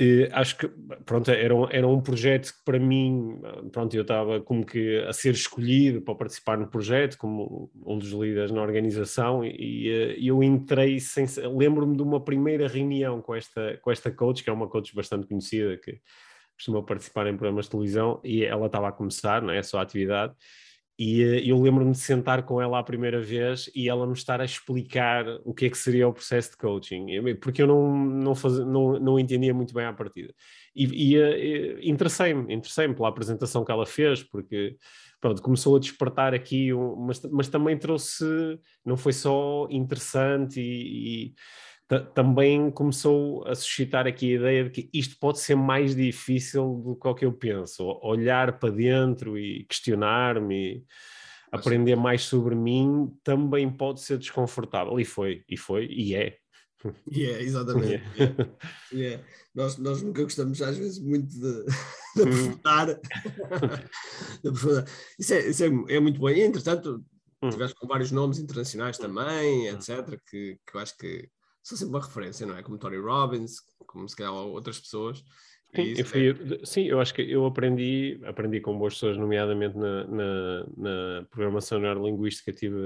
Uh, 0.00 0.26
acho 0.32 0.58
que 0.58 0.68
pronto, 1.06 1.30
era, 1.30 1.54
um, 1.54 1.68
era 1.70 1.86
um 1.86 2.00
projeto 2.00 2.52
que 2.52 2.64
para 2.64 2.80
mim, 2.80 3.40
pronto, 3.70 3.94
eu 3.94 4.02
estava 4.02 4.40
como 4.40 4.66
que 4.66 4.98
a 5.04 5.12
ser 5.12 5.34
escolhido 5.34 6.02
para 6.02 6.16
participar 6.16 6.58
no 6.58 6.66
projeto 6.66 7.16
como 7.16 7.70
um 7.86 7.96
dos 7.96 8.10
líderes 8.10 8.50
na 8.50 8.60
organização 8.60 9.44
e, 9.44 9.88
uh, 9.88 10.20
eu 10.20 10.42
entrei 10.42 10.98
sem 10.98 11.26
lembro-me 11.56 11.96
de 11.96 12.02
uma 12.02 12.20
primeira 12.20 12.66
reunião 12.66 13.22
com 13.22 13.36
esta, 13.36 13.78
com 13.82 13.92
esta 13.92 14.10
coach, 14.10 14.42
que 14.42 14.50
é 14.50 14.52
uma 14.52 14.68
coach 14.68 14.92
bastante 14.96 15.28
conhecida 15.28 15.76
que 15.76 16.00
costuma 16.56 16.82
participar 16.82 17.28
em 17.28 17.36
programas 17.36 17.66
de 17.66 17.70
televisão 17.70 18.20
e 18.24 18.44
ela 18.44 18.66
estava 18.66 18.88
a 18.88 18.92
começar, 18.92 19.42
não 19.42 19.52
é, 19.52 19.58
a 19.58 19.62
sua 19.62 19.82
atividade 19.82 20.34
e 20.98 21.24
uh, 21.24 21.38
eu 21.40 21.60
lembro-me 21.60 21.92
de 21.92 21.98
sentar 21.98 22.44
com 22.44 22.60
ela 22.60 22.78
a 22.78 22.82
primeira 22.82 23.20
vez 23.20 23.70
e 23.74 23.88
ela 23.88 24.06
me 24.06 24.12
estar 24.12 24.40
a 24.40 24.44
explicar 24.44 25.24
o 25.44 25.52
que 25.52 25.66
é 25.66 25.70
que 25.70 25.78
seria 25.78 26.08
o 26.08 26.12
processo 26.12 26.52
de 26.52 26.56
coaching, 26.56 27.06
porque 27.40 27.62
eu 27.62 27.66
não, 27.66 27.96
não, 27.96 28.34
faz, 28.34 28.58
não, 28.58 28.98
não 28.98 29.18
entendia 29.18 29.52
muito 29.52 29.74
bem 29.74 29.84
à 29.84 29.92
partida. 29.92 30.32
E, 30.74 31.12
e 31.12 31.18
uh, 31.18 31.78
interessei-me, 31.82 32.54
interessei-me 32.54 32.94
pela 32.94 33.08
apresentação 33.08 33.64
que 33.64 33.72
ela 33.72 33.86
fez, 33.86 34.22
porque 34.22 34.76
pronto, 35.20 35.40
começou 35.40 35.76
a 35.76 35.80
despertar 35.80 36.34
aqui, 36.34 36.70
mas, 36.98 37.22
mas 37.30 37.48
também 37.48 37.78
trouxe, 37.78 38.24
não 38.84 38.96
foi 38.96 39.12
só 39.12 39.66
interessante 39.70 40.60
e, 40.60 41.26
e 41.26 41.34
também 42.14 42.70
começou 42.70 43.46
a 43.46 43.54
suscitar 43.54 44.06
aqui 44.06 44.32
a 44.32 44.38
ideia 44.38 44.64
de 44.64 44.70
que 44.70 44.90
isto 44.92 45.18
pode 45.18 45.38
ser 45.38 45.54
mais 45.54 45.94
difícil 45.94 46.82
do 46.84 46.96
que 46.96 47.06
o 47.06 47.14
que 47.14 47.24
eu 47.24 47.32
penso. 47.32 47.84
Olhar 48.02 48.58
para 48.58 48.74
dentro 48.74 49.38
e 49.38 49.64
questionar-me, 49.64 50.84
aprender 51.52 51.94
mais 51.94 52.22
sobre 52.22 52.54
mim, 52.54 53.12
também 53.22 53.70
pode 53.70 54.00
ser 54.00 54.18
desconfortável. 54.18 54.98
E 54.98 55.04
foi, 55.04 55.44
e 55.48 55.56
foi, 55.56 55.86
e 55.86 56.14
é. 56.14 56.36
E 57.10 57.24
é, 57.24 57.42
exatamente. 57.42 58.02
Yeah. 58.16 58.58
Yeah. 58.92 59.24
Nós, 59.54 59.76
nós 59.78 60.02
nunca 60.02 60.22
gostamos, 60.22 60.60
às 60.62 60.76
vezes, 60.76 60.98
muito 60.98 61.28
de, 61.28 61.64
de 62.16 62.22
aprofundar. 62.22 62.86
de 64.42 64.48
aprofundar. 64.48 64.84
Isso, 65.18 65.34
é, 65.34 65.48
isso 65.48 65.64
é, 65.64 65.94
é 65.96 66.00
muito 66.00 66.18
bom. 66.18 66.28
E, 66.28 66.42
entretanto, 66.42 67.04
hum. 67.42 67.50
tiveste 67.50 67.78
com 67.78 67.86
vários 67.86 68.10
nomes 68.10 68.38
internacionais 68.38 68.98
também, 68.98 69.70
hum. 69.70 69.76
etc., 69.76 70.20
que, 70.28 70.58
que 70.66 70.76
eu 70.76 70.80
acho 70.80 70.96
que 70.96 71.28
são 71.64 71.76
sempre 71.76 71.94
uma 71.96 72.04
referência, 72.04 72.46
não 72.46 72.56
é? 72.56 72.62
Como 72.62 72.78
Tony 72.78 72.98
Robbins, 72.98 73.56
como 73.86 74.08
se 74.08 74.14
calhar 74.14 74.32
outras 74.32 74.78
pessoas. 74.78 75.18
Sim 75.18 75.24
eu, 75.74 76.04
fui, 76.04 76.30
é... 76.30 76.64
sim, 76.64 76.84
eu 76.84 77.00
acho 77.00 77.12
que 77.12 77.22
eu 77.22 77.44
aprendi, 77.46 78.20
aprendi 78.24 78.60
com 78.60 78.78
boas 78.78 78.94
pessoas, 78.94 79.16
nomeadamente 79.16 79.76
na, 79.76 80.04
na, 80.06 80.66
na 80.76 81.26
programação 81.30 81.80
neurolinguística, 81.80 82.52
tive, 82.52 82.76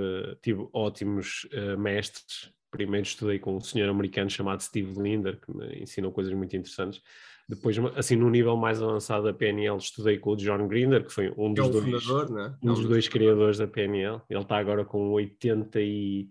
tive 0.42 0.66
ótimos 0.72 1.46
uh, 1.52 1.78
mestres. 1.78 2.50
Primeiro 2.70 3.06
estudei 3.06 3.38
com 3.38 3.56
um 3.56 3.60
senhor 3.60 3.88
americano 3.88 4.30
chamado 4.30 4.62
Steve 4.62 5.00
Linder, 5.00 5.38
que 5.38 5.54
me 5.54 5.82
ensinou 5.82 6.12
coisas 6.12 6.32
muito 6.32 6.56
interessantes. 6.56 7.02
Depois, 7.48 7.76
assim, 7.96 8.14
no 8.14 8.28
nível 8.28 8.56
mais 8.56 8.82
avançado 8.82 9.24
da 9.24 9.32
PNL, 9.32 9.78
estudei 9.78 10.18
com 10.18 10.32
o 10.32 10.36
John 10.36 10.68
Grinder, 10.68 11.04
que 11.04 11.12
foi 11.12 11.32
um 11.36 11.54
dos, 11.54 11.66
é 11.66 11.70
dois, 11.70 12.04
fundador, 12.04 12.30
né? 12.30 12.54
um 12.62 12.74
dos 12.74 12.86
dois 12.86 13.08
criadores 13.08 13.56
da 13.56 13.66
PNL. 13.66 14.20
Ele 14.28 14.40
está 14.40 14.58
agora 14.58 14.84
com 14.84 15.10
80 15.12 15.80
e 15.80 16.28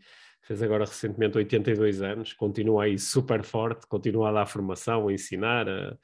fez 0.47 0.63
agora 0.63 0.85
recentemente 0.85 1.37
82 1.37 2.01
anos, 2.01 2.31
continua 2.31 2.85
aí 2.85 2.97
super 2.97 3.43
forte, 3.43 3.85
continua 3.85 4.29
a 4.29 4.31
dar 4.31 4.45
formação, 4.45 5.09
a 5.09 5.13
ensinar, 5.13 5.67
a 5.67 5.97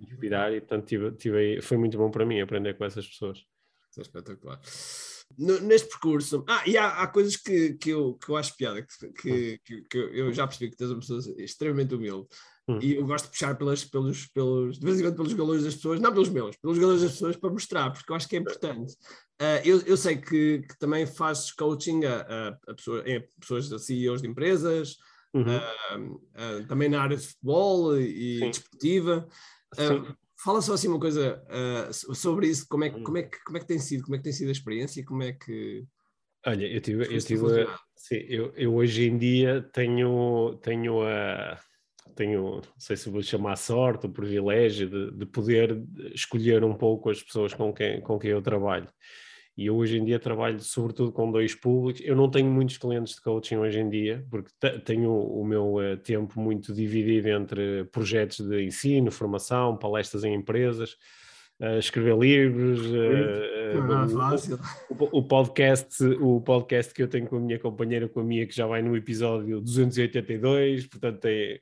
inspirar, 0.00 0.52
e 0.52 0.60
portanto 0.60 0.86
tive, 0.86 1.12
tive, 1.12 1.60
foi 1.60 1.76
muito 1.76 1.98
bom 1.98 2.10
para 2.10 2.24
mim 2.24 2.40
aprender 2.40 2.74
com 2.74 2.84
essas 2.86 3.06
pessoas. 3.06 3.44
Isso 3.90 4.00
é 4.00 4.02
espetacular. 4.02 4.58
No, 5.38 5.60
neste 5.60 5.88
percurso, 5.88 6.44
ah, 6.48 6.62
e 6.66 6.76
há, 6.76 7.02
há, 7.02 7.06
coisas 7.06 7.36
que, 7.36 7.74
que, 7.74 7.90
eu, 7.90 8.14
que 8.14 8.28
eu 8.30 8.36
acho 8.36 8.56
piada, 8.56 8.82
que, 8.82 9.08
que, 9.12 9.58
que, 9.64 9.82
que 9.82 9.98
eu 9.98 10.32
já 10.32 10.46
percebi 10.46 10.70
que 10.70 10.76
tens 10.76 10.90
uma 10.90 11.00
pessoa 11.00 11.20
extremamente 11.38 11.94
humilde, 11.94 12.28
Hum. 12.68 12.78
E 12.80 12.94
eu 12.94 13.04
gosto 13.04 13.24
de 13.24 13.30
puxar 13.32 13.56
pelas, 13.56 13.84
pelos, 13.84 14.26
pelos, 14.28 14.78
de 14.78 14.86
vez 14.86 15.00
em 15.00 15.02
quando 15.02 15.16
pelos 15.16 15.32
galões 15.32 15.64
das 15.64 15.74
pessoas, 15.74 16.00
não 16.00 16.12
pelos 16.12 16.28
meus, 16.28 16.56
pelos 16.56 16.78
galões 16.78 17.02
das 17.02 17.12
pessoas 17.12 17.36
para 17.36 17.50
mostrar, 17.50 17.90
porque 17.90 18.10
eu 18.10 18.16
acho 18.16 18.28
que 18.28 18.36
é 18.36 18.38
importante. 18.38 18.92
Uh, 19.40 19.58
eu, 19.64 19.80
eu 19.80 19.96
sei 19.96 20.16
que, 20.16 20.60
que, 20.60 20.78
também 20.78 21.04
fazes 21.04 21.50
coaching 21.50 22.04
a, 22.04 22.20
a, 22.20 22.70
a, 22.70 22.74
pessoa, 22.74 23.00
a 23.00 23.40
pessoas, 23.40 23.72
a 23.72 23.78
CEOs 23.80 24.22
de 24.22 24.28
empresas, 24.28 24.96
uhum. 25.34 25.42
uh, 25.42 26.14
uh, 26.14 26.66
também 26.68 26.88
na 26.88 27.02
área 27.02 27.16
de 27.16 27.26
futebol 27.26 27.98
e 27.98 28.38
Sim. 28.38 28.50
desportiva. 28.50 29.28
Fala 30.44 30.60
só 30.60 30.74
assim 30.74 30.88
uma 30.88 31.00
coisa 31.00 31.42
sobre 31.92 32.48
isso, 32.48 32.66
como 32.68 32.84
é, 32.84 32.90
que, 32.90 32.96
hum. 32.98 33.04
como, 33.04 33.18
é 33.18 33.22
que, 33.22 33.42
como 33.44 33.56
é 33.56 33.60
que 33.60 33.66
tem 33.66 33.78
sido, 33.78 34.02
como 34.02 34.16
é 34.16 34.18
que 34.18 34.24
tem 34.24 34.32
sido 34.32 34.48
a 34.48 34.52
experiência, 34.52 35.04
como 35.04 35.22
é 35.22 35.32
que... 35.32 35.84
Olha, 36.44 36.66
eu 36.66 36.80
tive, 36.80 37.04
eu, 37.04 37.20
tive 37.20 37.66
sim, 37.96 38.16
eu, 38.28 38.52
eu 38.56 38.74
hoje 38.74 39.08
em 39.08 39.16
dia 39.16 39.62
tenho, 39.72 40.58
tenho 40.60 41.02
a 41.02 41.56
tenho, 42.14 42.56
não 42.56 42.62
sei 42.78 42.96
se 42.96 43.10
vou 43.10 43.22
chamar 43.22 43.56
sorte, 43.56 44.06
o 44.06 44.12
privilégio 44.12 44.88
de, 44.88 45.18
de, 45.18 45.26
poder 45.26 45.82
escolher 46.12 46.64
um 46.64 46.74
pouco 46.74 47.10
as 47.10 47.22
pessoas 47.22 47.54
com 47.54 47.72
quem, 47.72 48.00
com 48.00 48.18
quem 48.18 48.30
eu 48.30 48.42
trabalho. 48.42 48.88
E 49.56 49.66
eu 49.66 49.76
hoje 49.76 49.98
em 49.98 50.04
dia 50.04 50.18
trabalho 50.18 50.58
sobretudo 50.60 51.12
com 51.12 51.30
dois 51.30 51.54
públicos. 51.54 52.00
Eu 52.04 52.16
não 52.16 52.30
tenho 52.30 52.50
muitos 52.50 52.78
clientes 52.78 53.14
de 53.14 53.20
coaching 53.20 53.56
hoje 53.56 53.80
em 53.80 53.88
dia, 53.88 54.24
porque 54.30 54.50
tenho 54.84 55.12
o 55.12 55.44
meu 55.44 55.74
uh, 55.74 55.96
tempo 55.98 56.40
muito 56.40 56.72
dividido 56.72 57.28
entre 57.28 57.84
projetos 57.84 58.46
de 58.46 58.64
ensino, 58.64 59.10
formação, 59.10 59.76
palestras 59.76 60.24
em 60.24 60.34
empresas, 60.34 60.92
uh, 61.60 61.78
escrever 61.78 62.16
livros, 62.16 62.80
uh, 62.86 63.76
o, 64.88 65.18
o, 65.18 65.22
podcast, 65.22 66.02
o 66.02 66.40
podcast 66.40 66.94
que 66.94 67.02
eu 67.02 67.08
tenho 67.08 67.26
com 67.26 67.36
a 67.36 67.40
minha 67.40 67.58
companheira, 67.58 68.08
com 68.08 68.20
a 68.20 68.24
minha, 68.24 68.46
que 68.46 68.56
já 68.56 68.66
vai 68.66 68.80
no 68.80 68.96
episódio 68.96 69.60
282, 69.60 70.86
portanto 70.86 71.26
é 71.26 71.60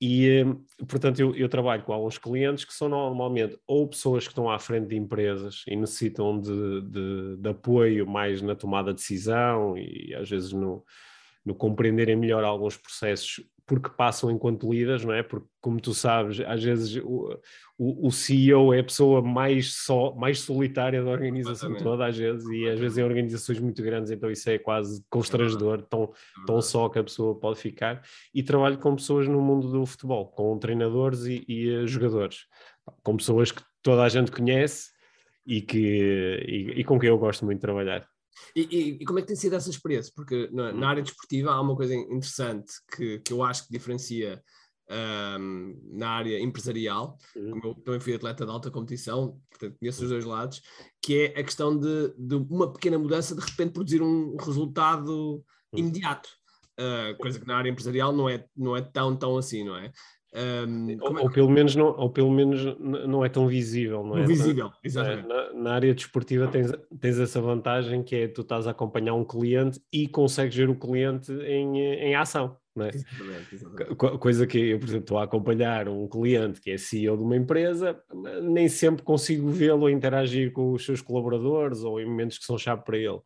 e, 0.00 0.44
portanto, 0.88 1.20
eu, 1.20 1.34
eu, 1.36 1.46
trabalho 1.46 1.82
com 1.82 1.92
alguns 1.92 2.16
clientes 2.16 2.64
que 2.64 2.72
são 2.72 2.88
normalmente 2.88 3.58
ou 3.66 3.86
pessoas 3.86 4.24
que 4.24 4.30
estão 4.30 4.50
à 4.50 4.58
frente 4.58 4.88
de 4.88 4.96
empresas 4.96 5.62
e 5.66 5.76
necessitam 5.76 6.40
de, 6.40 6.80
de, 6.80 7.36
de 7.36 7.48
apoio 7.50 8.06
mais 8.06 8.40
na 8.40 8.54
tomada 8.54 8.94
de 8.94 9.00
decisão 9.00 9.76
e 9.76 10.14
às 10.14 10.30
vezes 10.30 10.52
no, 10.52 10.82
no 11.44 11.54
compreenderem 11.54 12.16
melhor 12.16 12.44
alguns 12.44 12.78
processos 12.78 13.44
porque 13.70 13.88
passam 13.88 14.32
enquanto 14.32 14.68
lidas, 14.68 15.04
não 15.04 15.14
é? 15.14 15.22
Porque, 15.22 15.46
como 15.60 15.80
tu 15.80 15.94
sabes, 15.94 16.40
às 16.40 16.60
vezes 16.60 16.96
o, 16.96 17.38
o, 17.78 18.08
o 18.08 18.10
CEO 18.10 18.74
é 18.74 18.80
a 18.80 18.84
pessoa 18.84 19.22
mais, 19.22 19.74
só, 19.74 20.12
mais 20.12 20.40
solitária 20.40 21.04
da 21.04 21.08
organização 21.08 21.76
toda, 21.76 22.04
às 22.04 22.16
vezes, 22.16 22.44
e 22.48 22.68
às 22.68 22.80
vezes 22.80 22.98
em 22.98 23.04
organizações 23.04 23.60
muito 23.60 23.80
grandes, 23.80 24.10
então 24.10 24.28
isso 24.28 24.50
é 24.50 24.58
quase 24.58 25.04
constrangedor, 25.08 25.82
tão, 25.82 26.12
tão 26.48 26.60
só 26.60 26.88
que 26.88 26.98
a 26.98 27.04
pessoa 27.04 27.38
pode 27.38 27.60
ficar. 27.60 28.02
E 28.34 28.42
trabalho 28.42 28.76
com 28.76 28.96
pessoas 28.96 29.28
no 29.28 29.40
mundo 29.40 29.70
do 29.70 29.86
futebol, 29.86 30.26
com 30.26 30.58
treinadores 30.58 31.26
e, 31.26 31.44
e 31.46 31.70
uh, 31.70 31.86
jogadores, 31.86 32.46
com 33.04 33.16
pessoas 33.16 33.52
que 33.52 33.62
toda 33.80 34.02
a 34.02 34.08
gente 34.08 34.32
conhece 34.32 34.90
e, 35.46 35.62
que, 35.62 36.44
e, 36.44 36.80
e 36.80 36.82
com 36.82 36.98
quem 36.98 37.08
eu 37.08 37.18
gosto 37.18 37.44
muito 37.44 37.58
de 37.58 37.62
trabalhar. 37.62 38.04
E, 38.54 38.62
e, 38.62 39.02
e, 39.02 39.04
como 39.04 39.18
é 39.18 39.22
que 39.22 39.28
tem 39.28 39.36
sido 39.36 39.54
essa 39.54 39.70
experiência? 39.70 40.12
Porque 40.14 40.48
na, 40.52 40.72
na, 40.72 40.88
área 40.88 41.02
desportiva 41.02 41.50
há 41.52 41.60
uma 41.60 41.76
coisa 41.76 41.94
interessante 41.94 42.72
que, 42.94 43.18
que 43.20 43.32
eu 43.32 43.42
acho 43.42 43.66
que 43.66 43.72
diferencia 43.72 44.42
um, 44.90 45.80
na 45.92 46.10
área 46.10 46.40
empresarial, 46.40 47.16
uhum. 47.36 47.50
como 47.50 47.66
eu 47.66 47.74
também 47.76 48.00
fui 48.00 48.14
atleta 48.14 48.44
de 48.44 48.50
alta 48.50 48.70
competição, 48.70 49.40
portanto 49.48 49.78
conheço 49.78 50.02
os 50.02 50.10
dois 50.10 50.24
lados, 50.24 50.60
que 51.00 51.22
é 51.22 51.40
a 51.40 51.44
questão 51.44 51.78
de, 51.78 52.12
de 52.18 52.34
uma 52.34 52.72
pequena 52.72 52.98
mudança 52.98 53.34
de 53.34 53.40
repente 53.40 53.72
produzir 53.72 54.02
um 54.02 54.36
resultado 54.36 55.34
uhum. 55.72 55.78
imediato. 55.78 56.28
Uh, 56.78 57.16
coisa 57.18 57.38
que 57.38 57.46
na 57.46 57.58
área 57.58 57.68
empresarial 57.68 58.10
não 58.12 58.28
é, 58.28 58.44
não 58.56 58.76
é 58.76 58.80
tão, 58.80 59.14
tão 59.14 59.36
assim, 59.36 59.64
não 59.64 59.76
é? 59.76 59.92
Um, 60.32 60.96
ou, 61.00 61.18
é? 61.18 61.22
ou, 61.22 61.30
pelo 61.30 61.50
menos 61.50 61.74
não, 61.74 61.86
ou 61.86 62.08
pelo 62.08 62.30
menos 62.30 62.78
não 62.78 63.24
é 63.24 63.28
tão 63.28 63.48
visível, 63.48 64.04
não 64.04 64.18
é? 64.18 64.24
Visível, 64.24 64.70
exatamente. 64.82 65.26
Na, 65.26 65.52
na, 65.52 65.72
área 65.72 65.92
desportiva 65.92 66.46
tens, 66.46 66.72
tens 67.00 67.18
essa 67.18 67.40
vantagem 67.40 68.02
que 68.04 68.14
é 68.14 68.28
tu 68.28 68.42
estás 68.42 68.68
a 68.68 68.70
acompanhar 68.70 69.14
um 69.14 69.24
cliente 69.24 69.82
e 69.92 70.06
consegues 70.06 70.54
ver 70.54 70.70
o 70.70 70.76
cliente 70.76 71.32
em, 71.32 71.80
em 71.80 72.14
ação. 72.14 72.56
Não 72.76 72.86
é? 72.86 72.90
Exatamente, 72.94 73.54
exatamente. 73.54 73.96
Coisa 73.96 74.46
que 74.46 74.58
eu, 74.58 74.78
por 74.78 74.84
exemplo, 74.84 75.02
estou 75.02 75.18
a 75.18 75.24
acompanhar 75.24 75.88
um 75.88 76.06
cliente 76.06 76.60
que 76.60 76.70
é 76.70 76.78
CEO 76.78 77.16
de 77.16 77.24
uma 77.24 77.36
empresa, 77.36 78.00
nem 78.44 78.68
sempre 78.68 79.02
consigo 79.02 79.50
vê-lo 79.50 79.90
interagir 79.90 80.52
com 80.52 80.72
os 80.72 80.84
seus 80.84 81.02
colaboradores 81.02 81.82
ou 81.82 82.00
em 82.00 82.06
momentos 82.06 82.38
que 82.38 82.44
são 82.44 82.56
chave 82.56 82.84
para 82.84 82.96
ele 82.96 83.18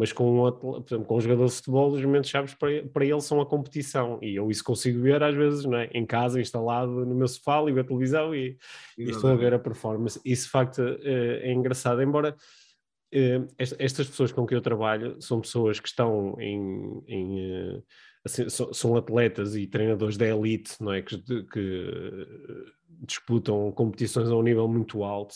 mas 0.00 0.14
com, 0.14 0.38
outro, 0.38 0.60
por 0.60 0.86
exemplo, 0.88 1.04
com 1.04 1.16
um 1.18 1.20
jogador 1.20 1.44
de 1.44 1.52
futebol, 1.52 1.92
os 1.92 2.02
momentos 2.02 2.30
chaves 2.30 2.54
para, 2.54 2.82
para 2.88 3.04
ele 3.04 3.20
são 3.20 3.38
a 3.38 3.44
competição, 3.44 4.18
e 4.22 4.34
eu 4.34 4.50
isso 4.50 4.64
consigo 4.64 4.98
ver 5.02 5.22
às 5.22 5.34
vezes 5.34 5.66
não 5.66 5.76
é? 5.76 5.90
em 5.92 6.06
casa, 6.06 6.40
instalado 6.40 7.04
no 7.04 7.14
meu 7.14 7.28
sofá, 7.28 7.60
ligo 7.60 7.78
a 7.78 7.84
televisão 7.84 8.34
e, 8.34 8.56
e 8.96 9.10
estou 9.10 9.28
a 9.28 9.34
ver 9.34 9.52
a 9.52 9.58
performance. 9.58 10.18
Isso 10.24 10.44
de 10.44 10.50
facto 10.50 10.80
é, 10.80 11.50
é 11.50 11.52
engraçado, 11.52 12.00
embora 12.00 12.34
é, 13.12 13.42
estas 13.58 14.08
pessoas 14.08 14.32
com 14.32 14.46
que 14.46 14.54
eu 14.54 14.62
trabalho 14.62 15.20
são 15.20 15.38
pessoas 15.38 15.78
que 15.78 15.88
estão 15.88 16.34
em, 16.40 17.02
em 17.06 17.40
eh, 17.40 17.82
assim, 18.24 18.48
são, 18.48 18.96
atletas 18.96 19.54
e 19.54 19.66
treinadores 19.66 20.16
da 20.16 20.26
elite, 20.26 20.76
não 20.80 20.94
é? 20.94 21.02
Que, 21.02 21.18
que 21.18 22.26
disputam 23.00 23.70
competições 23.72 24.30
a 24.30 24.34
um 24.36 24.42
nível 24.42 24.66
muito 24.66 25.04
alto 25.04 25.34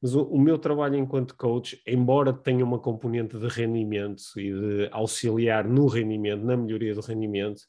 mas 0.00 0.14
o, 0.14 0.22
o, 0.24 0.40
meu 0.40 0.58
trabalho 0.58 0.96
enquanto 0.96 1.36
coach, 1.36 1.80
embora 1.86 2.32
tenha 2.32 2.64
uma 2.64 2.78
componente 2.78 3.38
de 3.38 3.46
rendimento 3.48 4.22
e 4.36 4.52
de 4.52 4.88
auxiliar 4.90 5.64
no 5.68 5.86
rendimento, 5.86 6.44
na 6.44 6.56
melhoria 6.56 6.94
do 6.94 7.00
rendimento, 7.00 7.62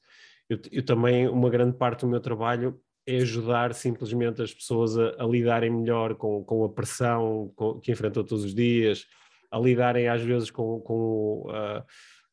eu, 0.50 0.60
eu 0.72 0.86
também, 0.86 1.28
uma 1.28 1.50
grande 1.50 1.78
parte 1.78 2.02
do 2.02 2.08
meu 2.08 2.20
trabalho 2.20 2.80
é 3.06 3.18
ajudar 3.18 3.74
simplesmente 3.74 4.42
as 4.42 4.54
pessoas 4.54 4.98
a, 4.98 5.24
a 5.24 5.26
lidarem 5.26 5.72
melhor 5.72 6.16
com, 6.16 6.44
com 6.44 6.64
a 6.64 6.70
pressão 6.70 7.52
com, 7.56 7.80
que 7.80 7.92
enfrentam 7.92 8.24
todos 8.24 8.46
os 8.46 8.54
dias, 8.54 9.06
a 9.50 9.60
lidarem 9.60 10.08
às 10.08 10.22
vezes 10.22 10.50
com, 10.50 10.80
com, 10.80 11.50
uh, 11.50 11.84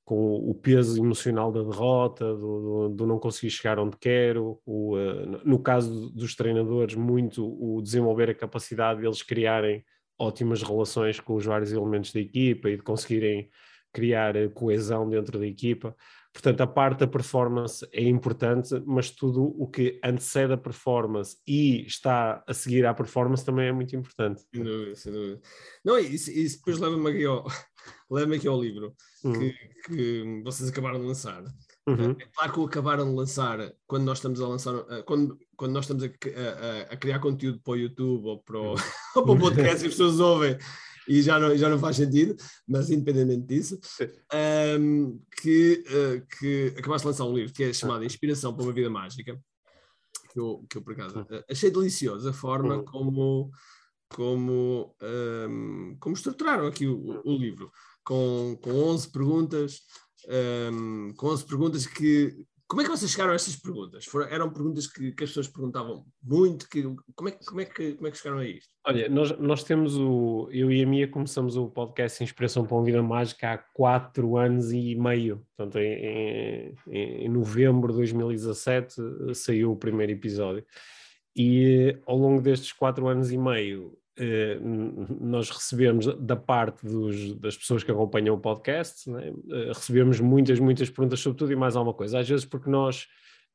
com 0.08 0.36
o 0.36 0.54
peso 0.54 0.98
emocional 0.98 1.52
da 1.52 1.62
derrota, 1.62 2.24
do, 2.24 2.88
do, 2.88 2.88
do 2.88 3.06
não 3.06 3.18
conseguir 3.18 3.50
chegar 3.50 3.78
onde 3.78 3.94
quero, 3.98 4.58
o, 4.64 4.96
uh, 4.96 5.42
no 5.44 5.58
caso 5.58 6.08
dos 6.14 6.34
treinadores, 6.34 6.94
muito 6.94 7.44
o 7.44 7.82
desenvolver 7.82 8.30
a 8.30 8.34
capacidade 8.34 9.02
deles 9.02 9.22
criarem 9.22 9.84
ótimas 10.18 10.62
relações 10.62 11.20
com 11.20 11.34
os 11.34 11.44
vários 11.44 11.72
elementos 11.72 12.10
da 12.10 12.20
equipa 12.20 12.70
e 12.70 12.78
de 12.78 12.82
conseguirem 12.82 13.50
criar 13.92 14.32
coesão 14.54 15.06
dentro 15.10 15.38
da 15.38 15.46
equipa. 15.46 15.94
Portanto, 16.38 16.60
a 16.60 16.68
parte 16.68 17.00
da 17.00 17.06
performance 17.08 17.84
é 17.92 18.04
importante, 18.04 18.80
mas 18.86 19.10
tudo 19.10 19.42
o 19.60 19.66
que 19.66 19.98
antecede 20.04 20.52
a 20.52 20.56
performance 20.56 21.36
e 21.44 21.84
está 21.84 22.44
a 22.46 22.54
seguir 22.54 22.86
à 22.86 22.94
performance 22.94 23.44
também 23.44 23.66
é 23.66 23.72
muito 23.72 23.96
importante. 23.96 24.42
Sem 24.54 24.62
dúvida, 24.62 24.94
sem 24.94 25.12
dúvida. 25.12 25.40
Não, 25.84 25.98
isso, 25.98 26.30
isso 26.30 26.58
depois 26.58 26.78
leva-me 26.78 27.10
aqui, 27.10 27.24
ao, 27.24 27.44
leva 28.08 28.36
aqui 28.36 28.46
ao 28.46 28.62
livro 28.62 28.94
uhum. 29.24 29.32
que, 29.32 29.52
que, 29.84 30.42
vocês 30.44 30.70
acabaram 30.70 31.00
de 31.00 31.06
lançar. 31.06 31.42
Uhum. 31.88 32.12
É 32.12 32.26
claro 32.32 32.52
que 32.52 32.60
o 32.60 32.66
acabaram 32.66 33.10
de 33.10 33.16
lançar, 33.16 33.58
quando 33.84 34.04
nós 34.04 34.18
estamos 34.18 34.40
a 34.40 34.46
lançar, 34.46 34.74
eh, 34.90 35.02
quando, 35.02 35.36
quando 35.56 35.72
nós 35.72 35.86
estamos 35.86 36.04
a, 36.04 36.06
a, 36.06 36.92
a 36.92 36.96
criar 36.96 37.18
conteúdo 37.18 37.60
para 37.64 37.72
o 37.72 37.76
YouTube 37.76 38.26
ou 38.26 38.38
para 38.44 38.60
o, 38.60 38.74
ou 39.16 39.24
para 39.24 39.32
o 39.32 39.38
podcast 39.40 39.82
e 39.82 39.88
as 39.88 39.92
pessoas 39.92 40.20
ouvem, 40.20 40.56
e 41.08 41.22
já 41.22 41.38
não, 41.38 41.56
já 41.56 41.68
não 41.68 41.78
faz 41.78 41.96
sentido, 41.96 42.36
mas 42.66 42.90
independente 42.90 43.46
disso, 43.46 43.80
um, 44.78 45.18
que, 45.40 45.82
uh, 45.88 46.26
que 46.38 46.74
acabaste 46.78 47.04
de 47.04 47.08
lançar 47.08 47.24
um 47.24 47.34
livro 47.34 47.52
que 47.52 47.64
é 47.64 47.72
chamado 47.72 48.04
Inspiração 48.04 48.54
para 48.54 48.64
uma 48.64 48.72
Vida 48.72 48.90
Mágica, 48.90 49.40
que 50.32 50.38
eu, 50.38 50.66
que 50.68 50.76
eu 50.76 50.82
por 50.82 50.92
acaso 50.92 51.20
uh, 51.20 51.44
achei 51.50 51.70
delicioso 51.70 52.28
a 52.28 52.32
forma 52.32 52.76
uhum. 52.76 52.84
como, 52.84 53.50
como, 54.10 54.94
um, 55.48 55.96
como 55.98 56.14
estruturaram 56.14 56.66
aqui 56.66 56.86
o, 56.86 57.22
o, 57.24 57.36
livro, 57.36 57.72
com, 58.04 58.58
com 58.62 58.70
11 58.70 59.10
perguntas, 59.10 59.80
um, 60.72 61.14
com 61.16 61.28
11 61.28 61.44
perguntas 61.46 61.86
que 61.86 62.46
como 62.68 62.82
é 62.82 62.84
que 62.84 62.90
vocês 62.90 63.10
chegaram 63.10 63.32
a 63.32 63.34
estas 63.34 63.56
perguntas? 63.56 64.04
Foram, 64.04 64.26
eram 64.26 64.52
perguntas 64.52 64.86
que, 64.86 65.10
que, 65.12 65.24
as 65.24 65.30
pessoas 65.30 65.48
perguntavam 65.48 66.04
muito. 66.22 66.68
Que, 66.68 66.82
como, 67.14 67.30
é, 67.30 67.32
como, 67.32 67.60
é 67.62 67.64
que, 67.64 67.94
como 67.94 68.06
é 68.06 68.10
que 68.10 68.18
chegaram 68.18 68.40
a 68.40 68.46
isto? 68.46 68.68
Olha, 68.86 69.08
nós, 69.08 69.38
nós 69.38 69.64
temos 69.64 69.96
o. 69.96 70.50
Eu 70.52 70.70
e 70.70 70.82
a 70.82 70.86
Mia 70.86 71.08
começamos 71.08 71.56
o 71.56 71.68
podcast 71.68 72.22
Inspiração 72.22 72.66
para 72.66 72.76
uma 72.76 72.84
Vida 72.84 73.02
Mágica 73.02 73.54
há 73.54 73.58
quatro 73.58 74.36
anos 74.36 74.70
e 74.70 74.94
meio. 74.94 75.42
Portanto, 75.56 75.78
em, 75.78 76.76
em, 76.86 77.24
em 77.24 77.28
novembro 77.30 77.90
de 77.90 77.98
2017 78.00 79.34
saiu 79.34 79.72
o 79.72 79.76
primeiro 79.76 80.12
episódio. 80.12 80.62
E 81.34 81.98
ao 82.04 82.18
longo 82.18 82.42
destes 82.42 82.72
quatro 82.72 83.08
anos 83.08 83.32
e 83.32 83.38
meio 83.38 83.96
eh, 84.18 84.58
nós 84.60 85.48
recebemos 85.48 86.06
da 86.16 86.34
parte 86.34 86.84
dos, 86.84 87.34
das 87.34 87.56
pessoas 87.56 87.84
que 87.84 87.90
acompanham 87.90 88.34
o 88.34 88.38
podcast, 88.38 89.08
né? 89.08 89.32
recebemos 89.68 90.18
muitas, 90.18 90.58
muitas 90.58 90.90
perguntas 90.90 91.20
sobre 91.20 91.38
tudo 91.38 91.52
e 91.52 91.56
mais 91.56 91.76
alguma 91.76 91.94
coisa. 91.94 92.18
Às 92.18 92.28
vezes 92.28 92.44
porque 92.44 92.68
nós 92.68 93.06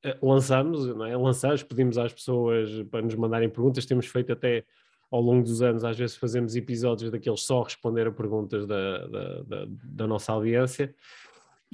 eh, 0.03 0.17
lançamos, 0.21 0.87
não 0.87 1.05
é? 1.05 1.17
lançamos, 1.17 1.63
pedimos 1.63 1.97
às 1.97 2.13
pessoas 2.13 2.69
para 2.89 3.01
nos 3.01 3.15
mandarem 3.15 3.49
perguntas, 3.49 3.85
temos 3.85 4.05
feito 4.07 4.31
até 4.31 4.63
ao 5.11 5.21
longo 5.21 5.43
dos 5.43 5.61
anos, 5.61 5.83
às 5.83 5.97
vezes 5.97 6.15
fazemos 6.15 6.55
episódios 6.55 7.11
daqueles 7.11 7.41
só 7.41 7.61
responder 7.61 8.07
a 8.07 8.11
perguntas 8.11 8.65
da, 8.65 9.05
da, 9.05 9.41
da, 9.43 9.65
da 9.67 10.07
nossa 10.07 10.31
audiência. 10.31 10.95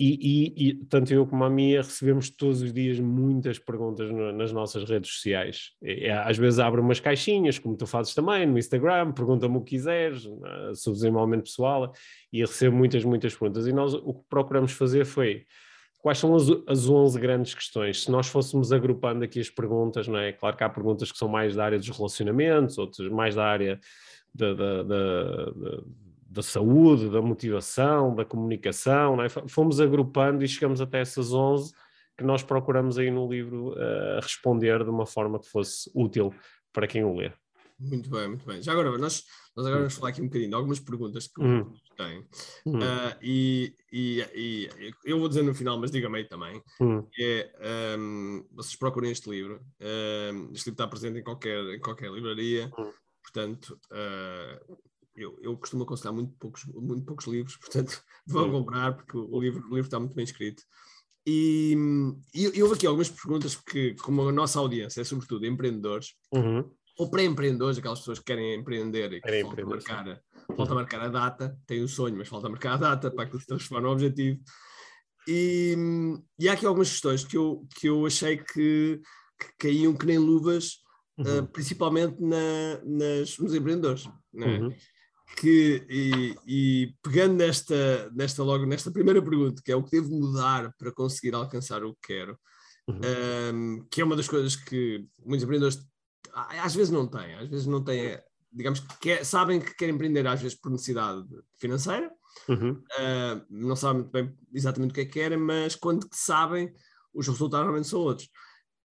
E, 0.02 0.18
e, 0.22 0.70
e, 0.70 0.74
tanto 0.86 1.14
eu 1.14 1.28
como 1.28 1.44
a 1.44 1.50
Mia 1.50 1.82
recebemos 1.82 2.30
todos 2.30 2.62
os 2.62 2.72
dias 2.72 2.98
muitas 3.02 3.60
perguntas 3.60 4.10
no, 4.10 4.32
nas 4.32 4.54
nossas 4.54 4.90
redes 4.90 5.12
sociais. 5.12 5.72
E, 5.82 6.10
às 6.10 6.38
vezes 6.38 6.58
abro 6.58 6.82
umas 6.82 7.02
caixinhas, 7.02 7.60
como 7.60 7.76
tu 7.76 7.86
fazes 7.86 8.14
também, 8.14 8.46
no 8.46 8.58
Instagram, 8.58 9.12
pergunta-me 9.12 9.58
o 9.58 9.62
que 9.62 9.72
quiseres, 9.72 10.24
uh, 10.24 10.74
sobre 10.74 11.00
desenvolvimento 11.00 11.44
pessoal, 11.44 11.94
e 12.32 12.40
recebo 12.40 12.78
muitas, 12.78 13.04
muitas 13.04 13.36
perguntas. 13.36 13.68
E 13.68 13.74
nós 13.74 13.94
o 13.94 14.14
que 14.14 14.24
procuramos 14.30 14.72
fazer 14.72 15.04
foi 15.04 15.46
quais 15.98 16.18
são 16.18 16.34
as, 16.34 16.46
as 16.66 16.88
11 16.88 17.20
grandes 17.20 17.54
questões. 17.54 18.04
Se 18.04 18.10
nós 18.10 18.28
fôssemos 18.28 18.72
agrupando 18.72 19.26
aqui 19.26 19.42
as 19.42 19.50
perguntas, 19.50 20.08
não 20.08 20.18
é? 20.18 20.32
Claro 20.32 20.56
que 20.56 20.64
há 20.64 20.70
perguntas 20.70 21.12
que 21.12 21.18
são 21.18 21.28
mais 21.28 21.58
da 21.58 21.66
área 21.66 21.78
dos 21.78 21.90
relacionamentos, 21.90 22.78
outras 22.78 23.10
mais 23.10 23.36
da 23.36 23.44
área 23.44 23.78
da, 24.34 24.54
da, 24.54 24.84
da, 24.84 25.46
da 25.52 25.84
da 26.30 26.44
saúde, 26.44 27.10
da 27.10 27.22
motivação, 27.22 28.14
da 28.14 28.24
comunicação, 28.24 29.22
é? 29.22 29.28
fomos 29.30 29.82
agrupando 29.82 30.44
e 30.44 30.48
chegamos 30.48 30.80
até 30.80 31.02
essas 31.02 31.34
11 31.34 31.74
que 32.16 32.24
nós 32.24 32.44
procuramos 32.44 32.98
aí 32.98 33.10
no 33.10 33.28
livro 33.28 33.70
uh, 33.72 34.20
responder 34.22 34.84
de 34.84 34.90
uma 34.90 35.06
forma 35.06 35.40
que 35.40 35.50
fosse 35.50 35.90
útil 35.96 36.34
para 36.72 36.86
quem 36.86 37.04
o 37.04 37.16
lê. 37.16 37.32
Muito 37.80 38.10
bem, 38.10 38.28
muito 38.28 38.46
bem. 38.46 38.62
Já 38.62 38.74
agora, 38.74 38.96
nós, 38.98 39.24
nós 39.56 39.66
agora 39.66 39.80
vamos 39.80 39.96
falar 39.96 40.10
aqui 40.10 40.22
um 40.22 40.26
bocadinho 40.26 40.50
de 40.50 40.56
algumas 40.56 40.80
perguntas 40.82 41.28
que 41.28 41.42
hum. 41.42 41.74
têm. 41.96 42.28
Hum. 42.66 42.78
Uh, 42.78 43.18
e, 43.22 43.74
e, 43.92 44.20
e, 44.36 44.70
eu 45.06 45.18
vou 45.18 45.30
dizer 45.30 45.44
no 45.44 45.56
final, 45.56 45.80
mas 45.80 45.90
diga-me 45.90 46.18
aí 46.18 46.26
também. 46.26 46.62
Hum. 46.82 47.08
É, 47.18 47.98
um, 47.98 48.46
vocês 48.52 48.76
procurem 48.76 49.12
este 49.12 49.30
livro. 49.30 49.62
Um, 49.80 50.52
este 50.52 50.66
livro 50.66 50.72
está 50.72 50.88
presente 50.88 51.20
em 51.20 51.24
qualquer, 51.24 51.64
em 51.74 51.80
qualquer 51.80 52.12
livraria. 52.12 52.70
Hum. 52.78 52.92
Portanto, 53.24 53.80
uh, 53.92 54.78
eu, 55.20 55.38
eu 55.42 55.58
costumo 55.58 55.84
aconselhar 55.84 56.14
muito 56.14 56.34
poucos, 56.40 56.66
muito 56.66 57.06
poucos 57.06 57.28
livros, 57.28 57.58
portanto 57.62 58.02
vão 58.26 58.52
comprar 58.52 58.94
porque 58.94 59.18
o 59.18 59.40
livro, 59.40 59.62
o 59.62 59.76
livro 59.76 59.88
está 59.88 60.00
muito 60.00 60.16
bem 60.16 60.24
escrito. 60.24 60.64
E, 61.28 61.76
e, 62.34 62.64
houve 62.64 62.76
aqui 62.76 62.88
algumas 62.88 63.10
perguntas 63.10 63.56
que, 63.56 63.94
como 63.96 64.28
a 64.28 64.32
nossa 64.32 64.58
audiência 64.58 65.02
é 65.02 65.04
sobretudo 65.04 65.46
empreendedores, 65.46 66.14
uhum. 66.34 66.68
ou 66.98 67.10
pré-empreendedores, 67.12 67.78
aquelas 67.78 68.00
pessoas 68.00 68.20
que 68.20 68.26
querem 68.26 68.56
empreender 68.56 69.14
e 69.14 69.22
que 69.22 69.22
querem 69.22 69.44
falta, 69.44 69.66
marcar, 69.66 70.22
falta 70.56 70.74
marcar 70.74 71.02
a 71.02 71.08
data, 71.08 71.60
têm 71.68 71.84
o 71.84 71.88
sonho, 71.88 72.18
mas 72.18 72.28
falta 72.28 72.50
marcar 72.50 72.74
a 72.74 72.78
data 72.78 73.12
para 73.12 73.30
que 73.30 73.38
se 73.40 73.46
transforme 73.46 73.86
no 73.86 73.92
objetivo. 73.92 74.40
E, 75.28 75.76
e 76.40 76.50
há 76.50 76.54
aqui 76.54 76.66
algumas 76.66 76.90
questões 76.90 77.24
que 77.24 77.38
eu, 77.38 77.68
que 77.76 77.88
eu 77.88 78.06
achei 78.08 78.38
que, 78.38 79.00
que 79.40 79.58
caíam 79.60 79.94
que 79.94 80.08
nem 80.08 80.18
luvas, 80.18 80.78
uhum. 81.18 81.40
uh, 81.40 81.48
principalmente 81.48 82.20
na, 82.20 82.82
nas, 82.84 83.38
nos 83.38 83.54
empreendedores. 83.54 84.10
É? 84.36 84.46
Uhum. 84.46 84.74
Que, 85.38 85.86
e, 85.90 86.36
e, 86.46 86.94
pegando 87.02 87.36
nesta, 87.36 88.10
nesta 88.14 88.44
logo 88.44 88.66
nesta 88.66 88.92
primeira 88.92 89.22
pergunta, 89.22 89.62
que 89.64 89.72
é 89.72 89.76
o 89.76 89.84
que 89.84 89.92
devo 89.92 90.12
mudar 90.12 90.74
para 90.78 90.92
conseguir 90.92 91.34
alcançar 91.34 91.84
o 91.84 91.94
que 91.94 92.14
quero, 92.14 92.38
uhum. 92.88 93.00
um, 93.54 93.88
que 93.90 94.02
é 94.02 94.04
uma 94.04 94.16
das 94.16 94.28
coisas 94.28 94.56
que 94.56 95.06
muitos 95.24 95.44
empreendedores 95.44 95.80
às 96.34 96.76
vezes 96.76 96.92
não 96.92 97.08
têm, 97.08 97.36
às 97.36 97.48
vezes 97.48 97.66
não 97.66 97.84
têm, 97.84 98.20
digamos 98.52 98.80
que 98.80 99.00
quer, 99.00 99.26
sabem 99.26 99.60
que 99.60 99.76
querem 99.76 99.96
empreender 99.96 100.26
às 100.28 100.42
vezes 100.42 100.60
por 100.60 100.72
necessidade 100.72 101.24
financeira, 101.58 102.12
uhum. 102.48 102.72
uh, 102.72 103.46
não 103.50 103.76
sabem 103.76 104.02
muito 104.02 104.12
bem 104.12 104.36
exatamente 104.54 104.92
o 104.92 104.94
que 104.94 105.02
é 105.02 105.06
que 105.06 105.12
querem, 105.12 105.38
mas 105.38 105.76
quando 105.76 106.08
sabem, 106.12 106.74
os 107.14 107.28
resultados 107.28 107.66
realmente 107.66 107.88
são 107.88 108.00
outros. 108.00 108.30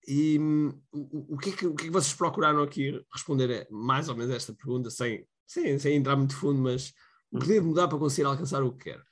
E 0.07 0.39
um, 0.39 0.69
o, 0.91 1.35
o, 1.35 1.37
que 1.37 1.49
é 1.49 1.53
que, 1.53 1.67
o 1.67 1.75
que 1.75 1.83
é 1.83 1.87
que 1.87 1.93
vocês 1.93 2.13
procuraram 2.13 2.63
aqui 2.63 2.99
responder 3.13 3.49
é 3.49 3.67
mais 3.69 4.09
ou 4.09 4.15
menos 4.15 4.33
esta 4.33 4.53
pergunta, 4.53 4.89
sem, 4.89 5.25
sem, 5.49 5.79
sem 5.79 5.95
entrar 5.95 6.15
muito 6.15 6.35
fundo, 6.35 6.61
mas 6.61 6.93
devo 7.31 7.69
mudar 7.69 7.87
para 7.87 7.97
conseguir 7.97 8.27
alcançar 8.27 8.63
o 8.63 8.71
que 8.71 8.91
quero? 8.91 9.03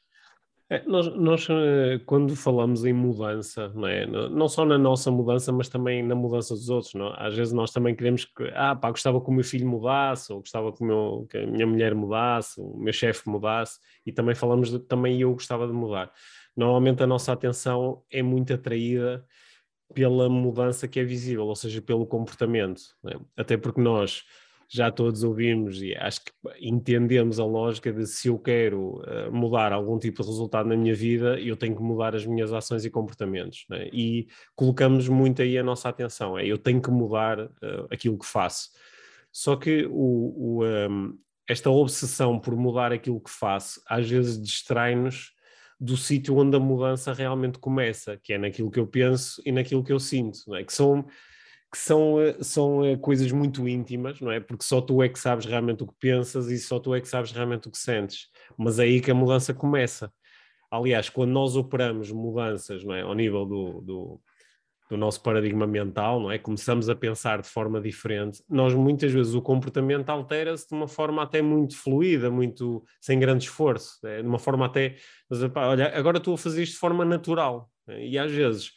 É, 0.69 0.83
nós, 0.85 1.07
nós, 1.15 1.47
eh, 1.49 1.99
quando 2.05 2.35
falamos 2.35 2.83
em 2.83 2.91
mudança, 2.91 3.69
não, 3.69 3.87
é? 3.87 4.05
não 4.05 4.49
só 4.49 4.65
na 4.65 4.77
nossa 4.77 5.09
mudança, 5.09 5.49
mas 5.51 5.69
também 5.69 6.03
na 6.03 6.13
mudança 6.13 6.53
dos 6.53 6.69
outros, 6.69 6.93
não? 6.93 7.13
às 7.15 7.33
vezes 7.35 7.53
nós 7.53 7.71
também 7.71 7.95
queremos 7.95 8.25
que, 8.25 8.43
ah, 8.53 8.75
pá, 8.75 8.91
gostava 8.91 9.21
que 9.21 9.29
o 9.29 9.33
meu 9.33 9.45
filho 9.45 9.65
mudasse, 9.65 10.31
ou 10.31 10.39
gostava 10.39 10.73
que, 10.73 10.83
meu, 10.83 11.25
que 11.29 11.37
a 11.37 11.47
minha 11.47 11.65
mulher 11.65 11.95
mudasse, 11.95 12.59
o 12.59 12.77
meu 12.77 12.91
chefe 12.91 13.29
mudasse, 13.29 13.79
e 14.05 14.11
também 14.11 14.35
falamos 14.35 14.69
de, 14.69 14.79
também 14.79 15.21
eu 15.21 15.31
gostava 15.31 15.65
de 15.65 15.73
mudar. 15.73 16.11
Normalmente 16.55 17.01
a 17.01 17.07
nossa 17.07 17.31
atenção 17.31 18.03
é 18.11 18.21
muito 18.21 18.53
atraída 18.53 19.25
pela 19.93 20.27
mudança 20.27 20.85
que 20.85 20.99
é 20.99 21.03
visível, 21.03 21.45
ou 21.45 21.55
seja, 21.55 21.81
pelo 21.81 22.05
comportamento, 22.05 22.81
é? 23.05 23.17
até 23.37 23.55
porque 23.55 23.79
nós 23.79 24.25
já 24.69 24.91
todos 24.91 25.23
ouvimos 25.23 25.81
e 25.81 25.95
acho 25.95 26.21
que 26.25 26.31
entendemos 26.59 27.39
a 27.39 27.45
lógica 27.45 27.91
de 27.91 28.05
se 28.05 28.27
eu 28.27 28.37
quero 28.37 29.01
uh, 29.01 29.31
mudar 29.31 29.71
algum 29.71 29.97
tipo 29.97 30.21
de 30.21 30.27
resultado 30.27 30.67
na 30.67 30.75
minha 30.75 30.93
vida, 30.93 31.39
eu 31.39 31.55
tenho 31.55 31.75
que 31.75 31.81
mudar 31.81 32.15
as 32.15 32.25
minhas 32.25 32.51
ações 32.51 32.83
e 32.83 32.89
comportamentos. 32.89 33.65
Né? 33.69 33.89
E 33.93 34.27
colocamos 34.55 35.07
muito 35.07 35.41
aí 35.41 35.57
a 35.57 35.63
nossa 35.63 35.87
atenção, 35.87 36.37
é 36.37 36.45
eu 36.45 36.57
tenho 36.57 36.81
que 36.81 36.91
mudar 36.91 37.39
uh, 37.39 37.87
aquilo 37.89 38.17
que 38.17 38.25
faço. 38.25 38.69
Só 39.31 39.55
que 39.55 39.85
o, 39.89 39.93
o, 39.93 40.63
um, 40.63 40.65
ehm, 40.65 41.13
esta 41.47 41.69
obsessão 41.69 42.39
por 42.39 42.55
mudar 42.55 42.91
aquilo 42.91 43.21
que 43.21 43.29
faço 43.29 43.81
às 43.87 44.09
vezes 44.09 44.41
distrai-nos 44.41 45.31
do 45.79 45.95
sítio 45.95 46.35
onde 46.35 46.57
a 46.57 46.59
mudança 46.59 47.13
realmente 47.13 47.59
começa, 47.59 48.17
que 48.17 48.33
é 48.33 48.37
naquilo 48.37 48.71
que 48.71 48.79
eu 48.79 48.87
penso 48.87 49.41
e 49.45 49.51
naquilo 49.51 49.83
que 49.83 49.93
eu 49.93 49.99
sinto, 49.99 50.55
é? 50.55 50.63
que 50.63 50.73
são 50.73 51.05
que 51.71 51.77
são, 51.77 52.19
eh, 52.21 52.37
são 52.41 52.85
eh, 52.85 52.97
coisas 52.97 53.31
muito 53.31 53.67
íntimas, 53.67 54.21
não 54.21 54.31
é? 54.31 54.39
Porque 54.39 54.63
só 54.63 54.81
tu 54.81 55.03
é 55.03 55.09
que 55.09 55.19
sabes 55.19 55.45
realmente 55.45 55.83
o 55.83 55.87
que 55.87 55.95
pensas 55.99 56.49
e 56.49 56.57
só 56.59 56.79
tu 56.79 56.95
é 56.95 57.01
que 57.01 57.07
sabes 57.07 57.31
realmente 57.31 57.67
o 57.67 57.71
que 57.71 57.77
sentes. 57.77 58.27
Mas 58.57 58.79
é 58.79 58.83
aí 58.83 59.01
que 59.01 59.11
a 59.11 59.15
mudança 59.15 59.53
começa. 59.53 60.11
Aliás, 60.71 61.09
quando 61.09 61.31
nós 61.31 61.55
operamos 61.55 62.11
mudanças 62.11 62.83
não 62.83 62.93
é? 62.93 63.01
ao 63.01 63.13
nível 63.13 63.45
do, 63.45 63.81
do, 63.81 64.21
do 64.89 64.97
nosso 64.97 65.21
paradigma 65.21 65.67
mental, 65.67 66.19
não 66.21 66.31
é? 66.31 66.37
Começamos 66.37 66.89
a 66.89 66.95
pensar 66.95 67.41
de 67.41 67.49
forma 67.49 67.81
diferente. 67.81 68.41
Nós 68.49 68.73
muitas 68.73 69.11
vezes 69.11 69.33
o 69.33 69.41
comportamento 69.41 70.09
altera-se 70.09 70.67
de 70.69 70.73
uma 70.73 70.87
forma 70.87 71.21
até 71.21 71.41
muito 71.41 71.75
fluida, 71.77 72.31
muito 72.31 72.83
sem 73.01 73.19
grande 73.19 73.43
esforço, 73.45 74.05
é? 74.07 74.21
de 74.21 74.27
uma 74.27 74.39
forma 74.39 74.65
até, 74.65 74.95
mas, 75.29 75.41
olha, 75.43 75.97
agora 75.97 76.21
a 76.25 76.37
fazer 76.37 76.63
isto 76.63 76.73
de 76.73 76.79
forma 76.79 77.03
natural. 77.03 77.69
É? 77.87 78.05
E 78.07 78.17
às 78.17 78.31
vezes 78.31 78.71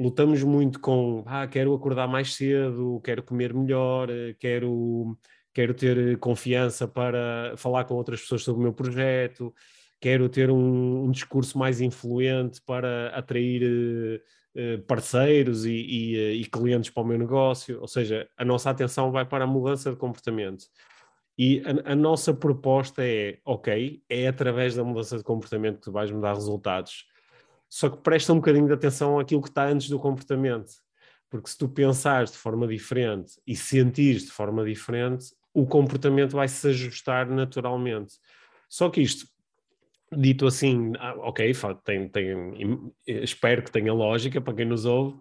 lutamos 0.00 0.42
muito 0.42 0.80
com 0.80 1.22
ah, 1.26 1.46
quero 1.46 1.74
acordar 1.74 2.08
mais 2.08 2.34
cedo, 2.34 3.00
quero 3.04 3.22
comer 3.22 3.52
melhor, 3.52 4.08
quero, 4.38 5.16
quero 5.52 5.74
ter 5.74 6.18
confiança 6.18 6.88
para 6.88 7.54
falar 7.56 7.84
com 7.84 7.94
outras 7.94 8.20
pessoas 8.20 8.42
sobre 8.42 8.60
o 8.60 8.62
meu 8.62 8.72
projeto, 8.72 9.54
quero 10.00 10.28
ter 10.28 10.50
um, 10.50 11.04
um 11.04 11.10
discurso 11.10 11.58
mais 11.58 11.80
influente 11.80 12.60
para 12.62 13.08
atrair 13.08 14.22
uh, 14.56 14.82
parceiros 14.86 15.66
e, 15.66 15.72
e, 15.72 16.16
uh, 16.16 16.32
e, 16.36 16.44
clientes 16.46 16.90
para 16.90 17.02
o 17.02 17.06
meu 17.06 17.18
negócio. 17.18 17.80
Ou 17.80 17.88
seja, 17.88 18.28
a 18.36 18.44
nossa 18.44 18.70
atenção 18.70 19.12
vai 19.12 19.26
para 19.26 19.44
a 19.44 19.46
mudança 19.46 19.90
de 19.90 19.96
comportamento. 19.96 20.64
E 21.36 21.62
a, 21.64 21.92
a 21.92 21.94
nossa 21.94 22.32
proposta 22.32 23.04
é, 23.04 23.38
ok, 23.44 24.02
é 24.08 24.26
através 24.26 24.74
da 24.74 24.84
mudança 24.84 25.18
de 25.18 25.24
comportamento 25.24 25.76
que 25.76 25.84
tu 25.84 25.92
vais 25.92 26.10
me 26.10 26.20
dar 26.20 26.34
resultados 26.34 27.04
só 27.70 27.88
que 27.88 28.02
presta 28.02 28.32
um 28.32 28.36
bocadinho 28.36 28.66
de 28.66 28.74
atenção 28.74 29.20
àquilo 29.20 29.40
que 29.40 29.48
está 29.48 29.68
antes 29.68 29.88
do 29.88 30.00
comportamento. 30.00 30.72
Porque 31.30 31.48
se 31.48 31.56
tu 31.56 31.68
pensares 31.68 32.32
de 32.32 32.36
forma 32.36 32.66
diferente 32.66 33.40
e 33.46 33.54
sentires 33.54 34.24
de 34.24 34.32
forma 34.32 34.64
diferente, 34.64 35.26
o 35.54 35.64
comportamento 35.64 36.32
vai 36.32 36.48
se 36.48 36.66
ajustar 36.68 37.30
naturalmente. 37.30 38.14
Só 38.68 38.90
que 38.90 39.00
isto, 39.00 39.26
dito 40.12 40.46
assim, 40.46 40.92
ah, 40.98 41.14
ok, 41.18 41.52
tem, 41.84 42.08
tem, 42.08 42.92
espero 43.06 43.62
que 43.62 43.70
tenha 43.70 43.92
lógica 43.94 44.40
para 44.40 44.54
quem 44.54 44.66
nos 44.66 44.84
ouve, 44.84 45.20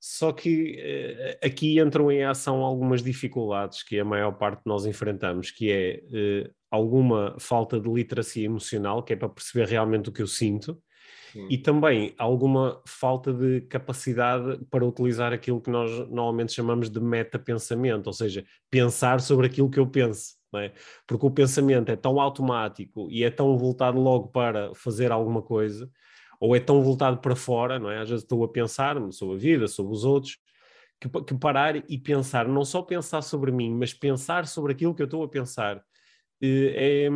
só 0.00 0.32
que 0.32 0.76
eh, 0.78 1.38
aqui 1.42 1.80
entram 1.80 2.10
em 2.10 2.22
ação 2.22 2.62
algumas 2.62 3.02
dificuldades 3.02 3.82
que 3.82 3.98
a 3.98 4.04
maior 4.04 4.30
parte 4.32 4.58
de 4.58 4.66
nós 4.66 4.86
enfrentamos, 4.86 5.50
que 5.50 5.72
é 5.72 6.02
eh, 6.12 6.50
alguma 6.70 7.34
falta 7.40 7.80
de 7.80 7.88
literacia 7.88 8.44
emocional, 8.44 9.02
que 9.02 9.12
é 9.12 9.16
para 9.16 9.28
perceber 9.28 9.66
realmente 9.66 10.08
o 10.08 10.12
que 10.12 10.22
eu 10.22 10.26
sinto, 10.28 10.80
e 11.34 11.58
também 11.58 12.14
alguma 12.18 12.80
falta 12.86 13.32
de 13.32 13.62
capacidade 13.62 14.64
para 14.70 14.84
utilizar 14.84 15.32
aquilo 15.32 15.60
que 15.60 15.70
nós 15.70 15.90
normalmente 16.08 16.52
chamamos 16.52 16.90
de 16.90 17.00
meta-pensamento, 17.00 18.06
ou 18.06 18.12
seja, 18.12 18.44
pensar 18.70 19.20
sobre 19.20 19.46
aquilo 19.46 19.70
que 19.70 19.78
eu 19.78 19.86
penso. 19.86 20.36
É? 20.56 20.72
Porque 21.06 21.26
o 21.26 21.30
pensamento 21.30 21.90
é 21.90 21.96
tão 21.96 22.18
automático 22.18 23.06
e 23.10 23.22
é 23.22 23.30
tão 23.30 23.58
voltado 23.58 24.00
logo 24.00 24.28
para 24.28 24.74
fazer 24.74 25.12
alguma 25.12 25.42
coisa, 25.42 25.90
ou 26.40 26.56
é 26.56 26.60
tão 26.60 26.82
voltado 26.82 27.18
para 27.18 27.36
fora, 27.36 27.78
não 27.78 27.90
é? 27.90 27.98
Às 27.98 28.08
vezes 28.08 28.24
estou 28.24 28.42
a 28.44 28.48
pensar 28.48 28.96
sobre 29.12 29.36
a 29.36 29.38
vida, 29.38 29.68
sobre 29.68 29.92
os 29.92 30.04
outros, 30.04 30.38
que, 30.98 31.08
que 31.08 31.34
parar 31.34 31.76
e 31.76 31.98
pensar, 31.98 32.48
não 32.48 32.64
só 32.64 32.80
pensar 32.80 33.22
sobre 33.22 33.52
mim, 33.52 33.74
mas 33.74 33.92
pensar 33.92 34.46
sobre 34.46 34.72
aquilo 34.72 34.94
que 34.94 35.02
eu 35.02 35.06
estou 35.06 35.22
a 35.22 35.28
pensar 35.28 35.84
é, 36.40 37.08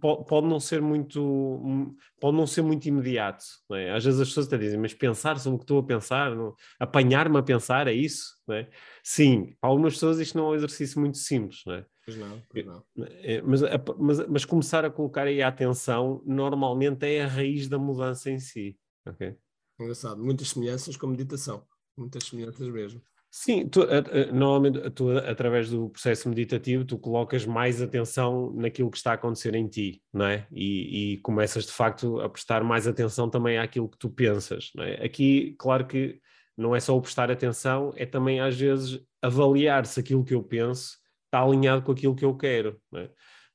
pode 0.00 0.46
não 0.46 0.58
ser 0.58 0.80
muito 0.80 1.94
pode 2.18 2.36
não 2.36 2.46
ser 2.46 2.62
muito 2.62 2.86
imediato 2.86 3.44
é? 3.72 3.90
às 3.90 4.02
vezes 4.04 4.20
as 4.20 4.28
pessoas 4.28 4.46
até 4.46 4.56
dizem 4.56 4.78
mas 4.78 4.94
pensar 4.94 5.38
sobre 5.38 5.56
o 5.56 5.58
que 5.58 5.64
estou 5.64 5.80
a 5.80 5.82
pensar 5.82 6.32
apanhar-me 6.78 7.38
a 7.38 7.42
pensar 7.42 7.86
é 7.88 7.92
isso 7.92 8.36
é? 8.50 8.68
sim 9.04 9.54
para 9.60 9.68
algumas 9.68 9.94
pessoas 9.94 10.18
isto 10.18 10.38
não 10.38 10.46
é 10.46 10.50
um 10.50 10.54
exercício 10.54 10.98
muito 10.98 11.18
simples 11.18 11.60
não 11.66 11.74
é? 11.74 11.86
Pois 12.02 12.16
não, 12.16 12.42
pois 12.48 12.66
não. 12.66 12.82
É, 13.22 13.42
mas, 13.42 13.60
mas, 13.98 14.28
mas, 14.28 14.44
começar 14.46 14.84
a 14.84 14.90
colocar 14.90 15.26
aí 15.26 15.42
a 15.42 15.48
atenção 15.48 16.22
normalmente 16.26 17.04
é 17.04 17.22
a 17.22 17.28
raiz 17.28 17.68
da 17.68 17.78
mudança 17.78 18.30
em 18.30 18.38
si 18.38 18.78
ok 19.06 19.36
engraçado 19.78 20.22
muitas 20.22 20.48
semelhanças 20.48 20.96
com 20.96 21.06
meditação 21.06 21.66
muitas 21.98 22.24
semelhanças 22.24 22.66
mesmo 22.68 23.02
Sim, 23.32 23.68
tu, 23.68 23.86
normalmente 24.32 24.90
tu, 24.90 25.10
através 25.18 25.70
do 25.70 25.88
processo 25.88 26.28
meditativo, 26.28 26.84
tu 26.84 26.98
colocas 26.98 27.46
mais 27.46 27.80
atenção 27.80 28.52
naquilo 28.54 28.90
que 28.90 28.96
está 28.96 29.12
a 29.12 29.14
acontecer 29.14 29.54
em 29.54 29.68
ti, 29.68 30.02
não 30.12 30.26
é? 30.26 30.48
E, 30.50 31.12
e 31.12 31.16
começas 31.18 31.64
de 31.64 31.70
facto 31.70 32.20
a 32.20 32.28
prestar 32.28 32.64
mais 32.64 32.88
atenção 32.88 33.30
também 33.30 33.56
àquilo 33.56 33.88
que 33.88 33.98
tu 33.98 34.10
pensas, 34.10 34.72
é? 34.80 35.04
Aqui, 35.04 35.54
claro 35.58 35.86
que 35.86 36.18
não 36.56 36.74
é 36.74 36.80
só 36.80 36.96
o 36.96 37.00
prestar 37.00 37.30
atenção, 37.30 37.92
é 37.96 38.04
também 38.04 38.40
às 38.40 38.58
vezes 38.58 39.00
avaliar 39.22 39.86
se 39.86 40.00
aquilo 40.00 40.24
que 40.24 40.34
eu 40.34 40.42
penso 40.42 40.98
está 41.26 41.40
alinhado 41.40 41.82
com 41.82 41.92
aquilo 41.92 42.16
que 42.16 42.24
eu 42.24 42.36
quero, 42.36 42.80
é? 42.96 43.08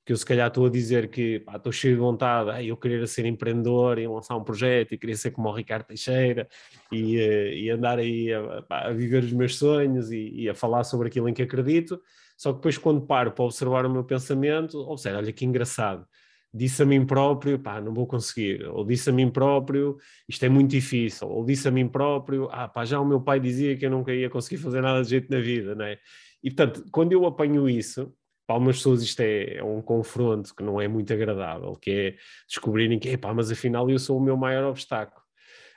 Que 0.05 0.13
eu 0.13 0.17
se 0.17 0.25
calhar 0.25 0.47
estou 0.47 0.67
a 0.67 0.69
dizer 0.69 1.09
que 1.09 1.39
pá, 1.39 1.55
estou 1.55 1.71
cheio 1.71 1.95
de 1.95 1.99
vontade, 1.99 2.51
ah, 2.51 2.63
eu 2.63 2.77
queria 2.77 3.07
ser 3.07 3.25
empreendedor 3.25 3.97
e 3.97 4.07
lançar 4.07 4.37
um 4.37 4.43
projeto 4.43 4.93
e 4.93 4.97
queria 4.99 5.17
ser 5.17 5.31
como 5.31 5.49
o 5.49 5.51
Ricardo 5.51 5.85
Teixeira 5.87 6.47
e, 6.91 7.17
eh, 7.19 7.57
e 7.57 7.69
andar 7.71 7.97
aí 7.97 8.31
a, 8.31 8.63
a, 8.69 8.91
viver 8.91 9.23
os 9.23 9.33
meus 9.33 9.57
sonhos 9.57 10.11
e, 10.11 10.29
e, 10.35 10.49
a 10.49 10.53
falar 10.53 10.83
sobre 10.83 11.07
aquilo 11.07 11.27
em 11.27 11.33
que 11.33 11.41
acredito, 11.41 11.99
só 12.37 12.51
que 12.51 12.57
depois 12.57 12.77
quando 12.77 13.01
paro 13.01 13.31
para 13.31 13.45
observar 13.45 13.83
o 13.85 13.89
meu 13.89 14.03
pensamento, 14.03 14.95
seja, 14.97 15.17
olha 15.17 15.33
que 15.33 15.43
engraçado, 15.43 16.05
disse 16.53 16.83
a 16.83 16.85
mim 16.85 17.03
próprio, 17.03 17.57
pá, 17.57 17.81
não 17.81 17.91
vou 17.91 18.05
conseguir, 18.05 18.63
ou 18.67 18.85
disse 18.85 19.09
a 19.09 19.13
mim 19.13 19.31
próprio, 19.31 19.97
isto 20.29 20.45
é 20.45 20.49
muito 20.49 20.69
difícil, 20.69 21.27
ou 21.29 21.43
disse 21.43 21.67
a 21.67 21.71
mim 21.71 21.87
próprio, 21.87 22.47
ah, 22.51 22.67
pá, 22.67 22.85
já 22.85 22.99
o 22.99 23.05
meu 23.05 23.21
pai 23.21 23.39
dizia 23.39 23.75
que 23.75 23.85
eu 23.87 23.89
nunca 23.89 24.13
ia 24.13 24.29
conseguir 24.29 24.57
fazer 24.57 24.81
nada 24.81 25.01
de 25.01 25.09
jeito 25.09 25.31
na 25.31 25.39
vida, 25.39 25.73
não 25.73 25.85
é? 25.85 25.97
E 26.43 26.51
portanto, 26.51 26.85
quando 26.91 27.11
eu 27.11 27.25
apanho 27.25 27.67
isso, 27.67 28.13
para 28.45 28.55
algumas 28.55 28.77
pessoas 28.77 29.01
isto 29.01 29.19
é, 29.21 29.57
é, 29.57 29.63
um 29.63 29.81
confronto 29.81 30.53
que 30.55 30.63
não 30.63 30.79
é 30.79 30.87
muito 30.87 31.11
agradável, 31.11 31.73
que 31.75 31.91
é 31.91 32.15
descobrirem 32.47 32.99
que, 32.99 33.17
pá, 33.17 33.33
mas 33.33 33.51
afinal 33.51 33.89
eu 33.89 33.99
sou 33.99 34.17
o 34.17 34.21
meu 34.21 34.37
maior 34.37 34.65
obstáculo. 34.65 35.21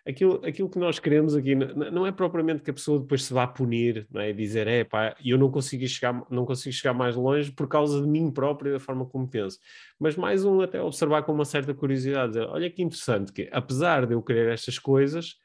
aquilo, 0.07 0.45
aquilo 0.45 0.69
que 0.69 0.79
nós 0.79 0.99
queremos 0.99 1.35
aqui 1.35 1.55
não 1.55 2.07
é 2.07 2.13
propriamente 2.13 2.63
que 2.63 2.71
a 2.71 2.75
pessoa 2.75 3.01
depois 3.01 3.25
se 3.25 3.33
vá 3.33 3.47
punir, 3.47 4.07
não 4.11 4.21
é? 4.21 4.33
Dizer, 4.33 4.67
é 4.67 4.85
pá, 4.85 5.17
eu 5.25 5.39
não 5.39 5.51
consigo 5.51 5.87
chegar, 5.87 6.23
não 6.31 6.45
consigo 6.45 6.75
chegar 6.75 6.95
mais 6.95 7.17
longe 7.17 7.51
por 7.53 7.69
causa 7.69 8.01
de 8.03 8.09
mim 8.09 8.31
próprio 8.31 8.71
e 8.71 8.73
da 8.75 8.81
forma 8.81 9.07
como 9.07 9.29
penso. 9.29 9.59
Mas 9.99 10.17
mais 10.17 10.45
um 10.45 10.61
até 10.61 10.81
observar 10.81 11.23
com 11.23 11.33
uma 11.33 11.45
certa 11.45 11.75
curiosidade, 11.75 12.33
dizer, 12.33 12.47
olha 12.49 12.71
que 12.71 12.83
interessante 12.83 13.33
que 13.33 13.49
apesar 13.53 14.07
de 14.07 14.15
eu 14.15 14.23
querer 14.23 14.53
estas 14.53 14.79
coisas, 14.79 15.37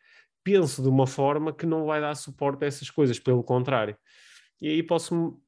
penso 0.44 0.82
de 0.82 0.90
uma 0.90 1.08
forma 1.08 1.54
que 1.54 1.66
não 1.66 1.86
vai 1.86 2.02
dar 2.02 2.16
suporte 2.16 2.64
a 2.66 2.68
essas 2.68 2.90
coisas, 2.90 3.18
pelo 3.20 3.44
contrário. 3.44 3.96
E 4.62 4.68
aí 4.68 4.84
posso 4.84 5.42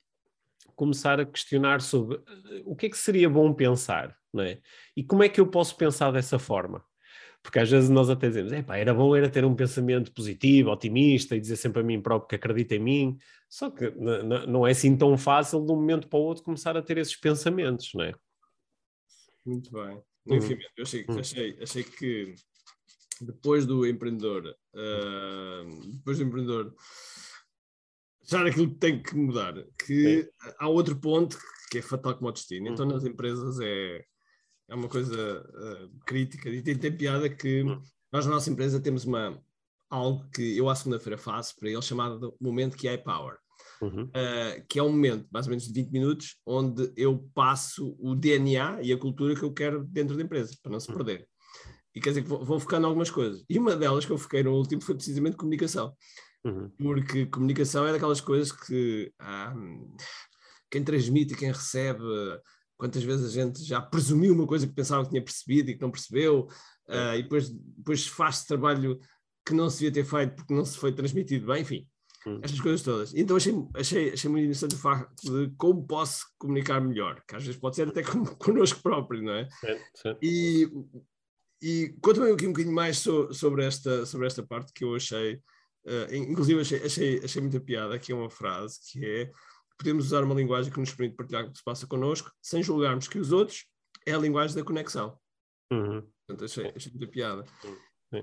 começar 0.76 1.20
a 1.20 1.26
questionar 1.26 1.82
sobre 1.82 2.18
eh, 2.18 2.64
o 2.66 2.76
que 2.76 2.88
é 2.88 2.90
que 2.90 2.98
seria 2.98 3.30
bom 3.30 3.54
pensar, 3.54 4.16
não 4.34 4.44
é? 4.44 4.60
E 4.96 5.04
como 5.04 5.24
é 5.24 5.30
que 5.30 5.40
eu 5.40 5.48
posso 5.48 5.76
pensar 5.76 6.12
dessa 6.12 6.38
forma? 6.38 6.84
Porque 7.42 7.60
às 7.60 7.70
vezes 7.70 7.90
nós 7.90 8.10
até 8.10 8.28
dizemos, 8.28 8.52
era 8.52 8.94
bom 8.94 9.16
era 9.16 9.30
ter 9.30 9.46
um 9.46 9.56
pensamento 9.56 10.12
positivo, 10.12 10.72
otimista 10.72 11.36
e 11.36 11.40
dizer 11.40 11.56
sempre 11.58 11.82
a 11.82 11.84
mim 11.84 12.02
próprio 12.02 12.28
que 12.28 12.36
acredita 12.36 12.76
em 12.76 12.80
mim. 12.80 13.18
Só 13.48 13.70
que 13.70 13.92
não 14.48 14.66
é 14.66 14.72
assim 14.72 14.98
tão 14.98 15.16
fácil 15.16 15.64
de 15.64 15.72
um 15.72 15.76
momento 15.76 16.08
para 16.08 16.18
o 16.18 16.24
outro 16.24 16.44
começar 16.44 16.76
a 16.76 16.82
ter 16.82 16.98
esses 16.98 17.16
pensamentos, 17.16 17.92
não 17.94 18.04
é? 18.04 18.14
Muito 19.46 19.72
bem. 19.72 20.02
Uhum. 20.26 20.38
Enfim, 20.38 20.58
eu 20.76 20.84
achei, 20.84 21.06
uhum. 21.08 21.20
achei, 21.20 21.58
achei 21.62 21.84
que 21.84 22.34
depois 23.22 23.66
do 23.66 23.86
empreendedor, 23.86 24.56
uh, 24.74 25.92
depois 25.92 26.18
do 26.18 26.24
empreendedor 26.24 26.76
já 28.26 28.46
aquilo 28.46 28.70
que 28.70 28.78
tem 28.78 29.02
que 29.02 29.16
mudar, 29.16 29.54
que 29.78 30.24
Sim. 30.24 30.30
há 30.60 30.68
outro 30.68 30.96
ponto 30.96 31.38
que 31.70 31.80
é 31.80 31.82
fatal 31.82 32.16
como 32.16 32.30
o 32.30 32.32
destino. 32.32 32.68
Então 32.68 32.86
uhum. 32.86 32.94
nas 32.94 33.06
empresas 33.06 33.60
é 33.60 34.04
é 34.68 34.76
uma 34.76 34.88
coisa 34.88 35.42
uh, 35.42 36.06
crítica 36.06 36.50
e 36.50 36.62
tem, 36.62 36.78
tem 36.78 36.96
piada 36.96 37.30
que 37.30 37.64
hum. 37.64 37.82
nós 38.12 38.26
na 38.26 38.34
nossa 38.34 38.50
empresa 38.50 38.80
temos 38.80 39.06
uma 39.06 39.40
algo 39.90 40.28
que 40.34 40.58
eu 40.58 40.70
à 40.70 40.76
segunda-feira 40.76 41.18
faço 41.18 41.56
para 41.56 41.70
ele 41.70 41.82
chamado 41.82 42.36
momento 42.42 42.76
que 42.76 42.88
é 42.88 42.98
power. 42.98 43.38
Uhum. 43.82 44.04
Uh, 44.06 44.66
que 44.70 44.80
é 44.80 44.84
um 44.84 44.90
momento 44.90 45.28
mais 45.32 45.46
ou 45.46 45.50
menos 45.50 45.66
de 45.66 45.74
20 45.74 45.92
minutos 45.92 46.38
onde 46.46 46.92
eu 46.96 47.30
passo 47.34 47.96
o 48.00 48.16
DNA 48.16 48.82
e 48.82 48.92
a 48.92 48.98
cultura 48.98 49.36
que 49.36 49.44
eu 49.44 49.54
quero 49.54 49.84
dentro 49.84 50.16
da 50.16 50.24
empresa 50.24 50.56
para 50.64 50.72
não 50.72 50.80
se 50.80 50.90
uhum. 50.90 50.98
perder. 50.98 51.28
E 51.94 52.02
quer 52.02 52.10
dizer 52.10 52.24
que 52.24 52.30
vou, 52.30 52.44
vou 52.44 52.60
focando 52.60 52.88
algumas 52.88 53.10
coisas. 53.10 53.44
E 53.50 53.60
uma 53.60 53.76
delas 53.76 54.06
que 54.06 54.12
eu 54.12 54.18
fiquei 54.18 54.44
no 54.44 54.54
último 54.54 54.82
foi 54.82 54.96
precisamente 54.96 55.38
comunicação. 55.38 55.94
Uhum. 56.46 56.70
Porque 56.78 57.26
comunicação 57.26 57.88
é 57.88 57.92
daquelas 57.92 58.22
coisas 58.22 58.52
que 58.52 59.12
ah, 59.20 59.54
quem 60.70 60.84
transmite, 60.84 61.36
quem 61.36 61.52
recebe, 61.52 62.04
quantas 62.78 63.04
vezes 63.04 63.26
a 63.26 63.42
gente 63.42 63.64
já 63.64 63.82
presumiu 63.82 64.34
uma 64.34 64.46
coisa 64.46 64.68
que 64.68 64.74
pensava 64.74 65.04
que 65.04 65.10
tinha 65.10 65.24
percebido 65.24 65.72
e 65.72 65.76
que 65.76 65.82
não 65.82 65.92
percebeu, 65.92 66.48
uh, 66.88 67.16
e 67.16 67.24
depois, 67.24 67.50
depois 67.50 68.08
faz 68.08 68.44
trabalho 68.44 69.00
que 69.46 69.54
não 69.54 69.70
se 69.70 69.80
devia 69.80 70.04
ter 70.04 70.10
feito 70.10 70.36
porque 70.36 70.54
não 70.54 70.66
se 70.66 70.78
foi 70.78 70.92
transmitido 70.92 71.48
bem, 71.48 71.62
enfim, 71.62 71.88
hum. 72.28 72.40
estas 72.44 72.60
coisas 72.60 72.82
todas. 72.82 73.14
Então 73.16 73.38
achei, 73.38 73.54
achei, 73.76 74.14
achei 74.14 74.30
muito 74.30 74.44
interessante 74.44 74.76
o 74.76 74.80
facto 74.80 75.22
de 75.24 75.56
como 75.56 75.86
posso 75.86 76.26
comunicar 76.38 76.82
melhor, 76.82 77.24
que 77.28 77.36
às 77.36 77.44
vezes 77.44 77.60
pode 77.60 77.76
ser 77.76 77.88
até 77.88 78.04
com, 78.04 78.24
connosco 78.38 78.82
próprio, 78.82 79.24
não 79.24 79.34
é? 79.34 79.48
Sim. 79.96 80.16
E, 80.22 80.70
e 81.62 81.96
conta-me 82.02 82.32
aqui 82.32 82.46
um 82.46 82.52
bocadinho 82.52 82.76
mais 82.76 82.98
so, 82.98 83.32
sobre, 83.34 83.66
esta, 83.66 84.06
sobre 84.06 84.28
esta 84.28 84.44
parte 84.44 84.74
que 84.74 84.84
eu 84.84 84.96
achei, 84.96 85.40
uh, 85.86 86.14
inclusive 86.14 86.62
achei, 86.62 86.84
achei, 86.84 87.22
achei 87.24 87.42
muita 87.42 87.60
piada, 87.60 87.96
aqui 87.96 88.12
é 88.12 88.16
uma 88.16 88.30
frase 88.30 88.80
que 88.92 89.06
é 89.06 89.32
podemos 89.78 90.06
usar 90.06 90.24
uma 90.24 90.36
linguagem 90.36 90.72
que 90.72 90.80
nos 90.80 90.94
permite 90.94 91.18
partilhar 91.18 91.46
o 91.46 91.52
que 91.52 91.58
se 91.58 91.64
passa 91.64 91.86
connosco, 91.86 92.32
sem 92.42 92.64
julgarmos 92.64 93.08
que 93.08 93.20
os 93.20 93.32
outros 93.32 93.66
é 94.06 94.14
a 94.14 94.18
linguagem 94.18 94.56
da 94.56 94.64
conexão. 94.64 95.20
Uhum. 95.72 96.02
Portanto, 96.26 96.46
achei, 96.46 96.72
achei 96.76 96.92
muita 96.92 97.08
piada. 97.08 97.46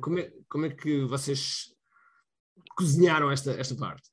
Como 0.00 0.18
é, 0.18 0.32
como 0.48 0.64
é 0.64 0.70
que 0.70 1.04
vocês 1.04 1.74
cozinharam 2.76 3.30
esta, 3.30 3.52
esta 3.52 3.74
parte? 3.74 4.08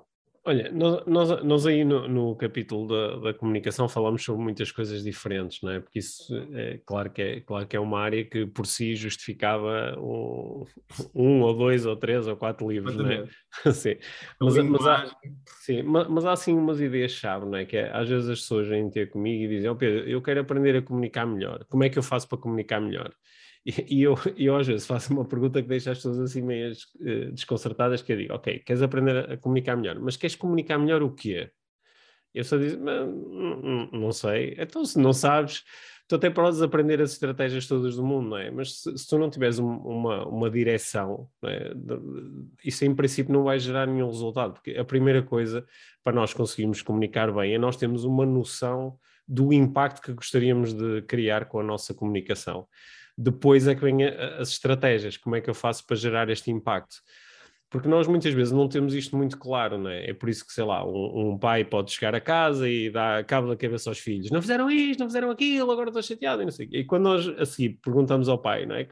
Olha, 0.50 0.72
nós, 0.72 1.44
nós, 1.44 1.68
aí 1.68 1.86
no, 1.86 2.08
no 2.08 2.36
capítulo 2.36 2.88
da, 2.88 3.18
da, 3.18 3.34
comunicação 3.36 3.88
falamos 3.88 4.24
sobre 4.24 4.42
muitas 4.42 4.72
coisas 4.72 5.04
diferentes, 5.04 5.62
não 5.62 5.72
é? 5.72 5.80
Porque 5.80 6.00
isso 6.00 6.34
é 6.56 6.80
claro 6.84 7.12
que 7.12 7.22
é, 7.22 7.40
claro 7.42 7.68
que 7.68 7.78
é 7.78 7.80
uma 7.80 8.00
área 8.00 8.26
que 8.26 8.48
por 8.48 8.66
si 8.66 8.96
justificava 8.96 9.96
um, 10.00 10.66
um 11.14 11.42
ou 11.42 11.56
dois 11.56 11.86
ou 11.86 11.96
três 11.96 12.28
ou 12.28 12.36
quatro 12.36 12.68
livros, 12.68 12.96
não 12.96 13.08
é? 13.08 13.28
sim. 13.72 13.96
Mas, 14.42 14.58
mas, 14.58 14.88
há, 14.88 15.16
sim, 15.46 15.84
mas, 15.84 16.08
mas, 16.08 16.26
há 16.26 16.32
assim 16.32 16.56
umas 16.56 16.82
ideias-chave, 16.82 17.46
não 17.46 17.56
é? 17.56 17.66
Que 17.66 17.78
é, 17.78 17.96
às 17.96 18.10
vezes 18.10 18.28
as 18.28 18.40
pessoas 18.40 18.68
vêm 18.68 18.90
ter 18.90 19.12
comigo 19.12 19.44
e 19.44 19.48
dizem, 19.50 19.70
oh 19.70 19.76
Pedro, 19.76 20.10
eu 20.10 20.20
quero 20.20 20.40
aprender 20.40 20.76
a 20.78 20.82
comunicar 20.82 21.28
melhor. 21.28 21.64
Como 21.70 21.84
é 21.84 21.90
que 21.90 22.00
eu 22.00 22.04
faço 22.04 22.28
para 22.28 22.40
comunicar 22.40 22.82
melhor? 22.82 23.14
E, 23.88 24.02
eu, 24.02 24.16
eu 24.38 24.56
às 24.56 24.68
vezes 24.68 24.88
faço 24.88 25.14
uma 25.14 25.26
pergunta 25.26 25.62
que 25.62 25.68
deixa 25.68 25.92
as 25.92 25.98
pessoas 25.98 26.20
assim 26.20 26.42
meio 26.42 26.74
uh, 26.74 27.32
desconcertadas, 27.32 28.02
que 28.02 28.14
eu 28.14 28.18
digo, 28.18 28.34
ok, 28.34 28.60
queres 28.60 28.82
aprender 28.82 29.32
a, 29.32 29.38
comunicar 29.38 29.76
melhor, 29.76 30.00
mas 30.00 30.18
queres 30.18 30.36
comunicar 30.36 30.78
melhor 30.78 31.02
o 31.02 31.14
quê? 31.14 31.52
Eu 32.34 32.44
só 32.44 32.58
digo, 32.58 32.84
não, 32.84 33.90
não 33.92 34.12
sei. 34.12 34.56
Então, 34.58 34.86
se 34.86 35.00
não 35.00 35.14
sabes, 35.14 35.64
tu 36.08 36.16
até 36.16 36.30
podes 36.30 36.62
aprender 36.62 37.02
as 37.02 37.14
estratégias 37.14 37.68
todas 37.68 37.96
do 37.96 38.04
mundo, 38.04 38.30
não 38.30 38.38
é? 38.38 38.52
Mas 38.52 38.82
se, 38.82 38.98
se 38.98 39.08
tu 39.08 39.18
não 39.18 39.30
tiveres 39.30 39.60
um, 39.60 39.68
uma, 39.68 40.28
uma 40.28 40.50
direção, 40.50 41.28
é? 41.44 41.72
isso 42.64 42.86
em 42.86 42.96
princípio 42.96 43.34
não 43.34 43.44
vai 43.44 43.60
gerar 43.60 43.88
nenhum 43.88 44.08
resultado, 44.08 44.54
porque 44.54 44.72
a 44.72 44.86
primeira 44.86 45.24
coisa 45.24 45.66
para 46.04 46.14
nós 46.14 46.34
conseguirmos 46.34 46.82
comunicar 46.82 47.32
bem 47.32 47.54
é 47.54 47.58
nós 47.58 47.78
termos 47.78 48.04
uma 48.04 48.26
noção 48.26 48.98
do 49.28 49.54
impacto 49.54 50.02
que 50.02 50.14
gostaríamos 50.14 50.74
de 50.74 51.04
criar 51.04 51.46
com 51.46 51.60
a 51.60 51.64
nossa 51.64 51.94
comunicação. 51.94 52.68
Depois 53.22 53.68
é 53.68 53.76
que 53.76 53.82
vêm 53.82 54.06
as 54.06 54.50
estratégias, 54.50 55.18
como 55.18 55.36
é 55.36 55.42
que 55.42 55.50
eu 55.50 55.54
faço 55.54 55.86
para 55.86 55.98
gerar 55.98 56.30
este 56.30 56.50
impacto? 56.50 56.96
Porque 57.70 57.90
nós 57.90 58.08
muitas 58.08 58.34
vezes 58.34 58.54
não 58.54 58.70
temos 58.70 58.94
isto 58.96 59.16
muito 59.18 59.38
claro, 59.38 59.78
não 59.78 59.90
é? 59.90 60.10
É 60.10 60.14
por 60.14 60.30
isso 60.30 60.48
que, 60.48 60.54
sei 60.54 60.64
lá, 60.64 60.84
um, 60.88 61.34
um 61.34 61.38
pai 61.38 61.66
pode 61.66 61.92
chegar 61.92 62.16
a 62.16 62.22
casa 62.22 62.68
e 62.68 62.90
dar 62.90 63.26
cabo 63.26 63.50
da 63.50 63.58
cabeça 63.58 63.90
aos 63.90 64.00
filhos: 64.00 64.32
não 64.32 64.42
fizeram 64.42 64.72
isto, 64.72 65.02
não 65.02 65.08
fizeram 65.08 65.30
aquilo, 65.30 65.70
agora 65.70 65.90
estou 65.90 66.02
chateado 66.02 66.42
e 66.42 66.46
não 66.46 66.52
sei. 66.52 66.70
E 66.72 66.86
quando 66.86 67.04
nós 67.04 67.28
a 67.28 67.46
seguir 67.46 67.78
perguntamos 67.84 68.30
ao 68.30 68.42
pai, 68.42 68.66
não 68.66 68.76
é? 68.76 68.88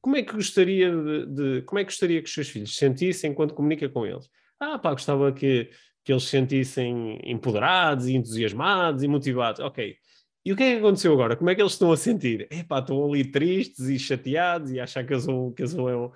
Como 0.00 0.16
é 0.16 0.22
que 0.22 0.32
gostaria 0.32 0.90
de, 0.94 1.26
de 1.26 1.62
como 1.62 1.80
é 1.80 1.84
que 1.84 1.90
gostaria 1.90 2.22
que 2.22 2.28
os 2.28 2.32
seus 2.32 2.48
filhos 2.48 2.72
se 2.72 2.78
sentissem 2.78 3.34
quando 3.34 3.54
comunica 3.54 3.88
com 3.88 4.06
eles? 4.06 4.30
Ah, 4.60 4.78
pá, 4.78 4.92
gostava 4.92 5.32
que, 5.32 5.68
que 6.04 6.12
eles 6.12 6.22
se 6.22 6.30
sentissem 6.30 7.18
empoderados 7.24 8.06
e 8.06 8.14
entusiasmados 8.14 9.02
e 9.02 9.08
motivados. 9.08 9.60
Ok, 9.60 9.96
e 10.44 10.52
o 10.52 10.56
que 10.56 10.62
é 10.62 10.72
que 10.72 10.78
aconteceu 10.78 11.12
agora? 11.12 11.36
Como 11.36 11.48
é 11.48 11.54
que 11.54 11.62
eles 11.62 11.72
estão 11.72 11.90
a 11.90 11.96
sentir? 11.96 12.46
Epá, 12.50 12.80
estão 12.80 13.04
ali 13.04 13.24
tristes 13.24 13.88
e 13.88 13.98
chateados 13.98 14.70
e 14.72 14.78
achar 14.78 15.04
que 15.04 15.14
eu 15.14 15.20
sou, 15.20 15.52
que 15.52 15.62
eu 15.62 15.68
sou, 15.68 15.88
eu, 15.88 16.12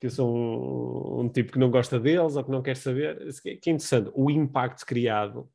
que 0.00 0.06
eu 0.06 0.10
sou 0.10 0.36
um, 0.36 1.20
um, 1.20 1.28
tipo 1.28 1.52
que 1.52 1.58
não 1.58 1.70
gosta 1.70 2.00
deles 2.00 2.34
ou 2.34 2.42
que 2.42 2.50
não 2.50 2.62
quer 2.62 2.76
saber. 2.76 3.18
Que 3.42 3.70
é 3.70 3.72
interessante. 3.72 4.10
O 4.12 4.28
impacto 4.28 4.84
criado 4.84 5.48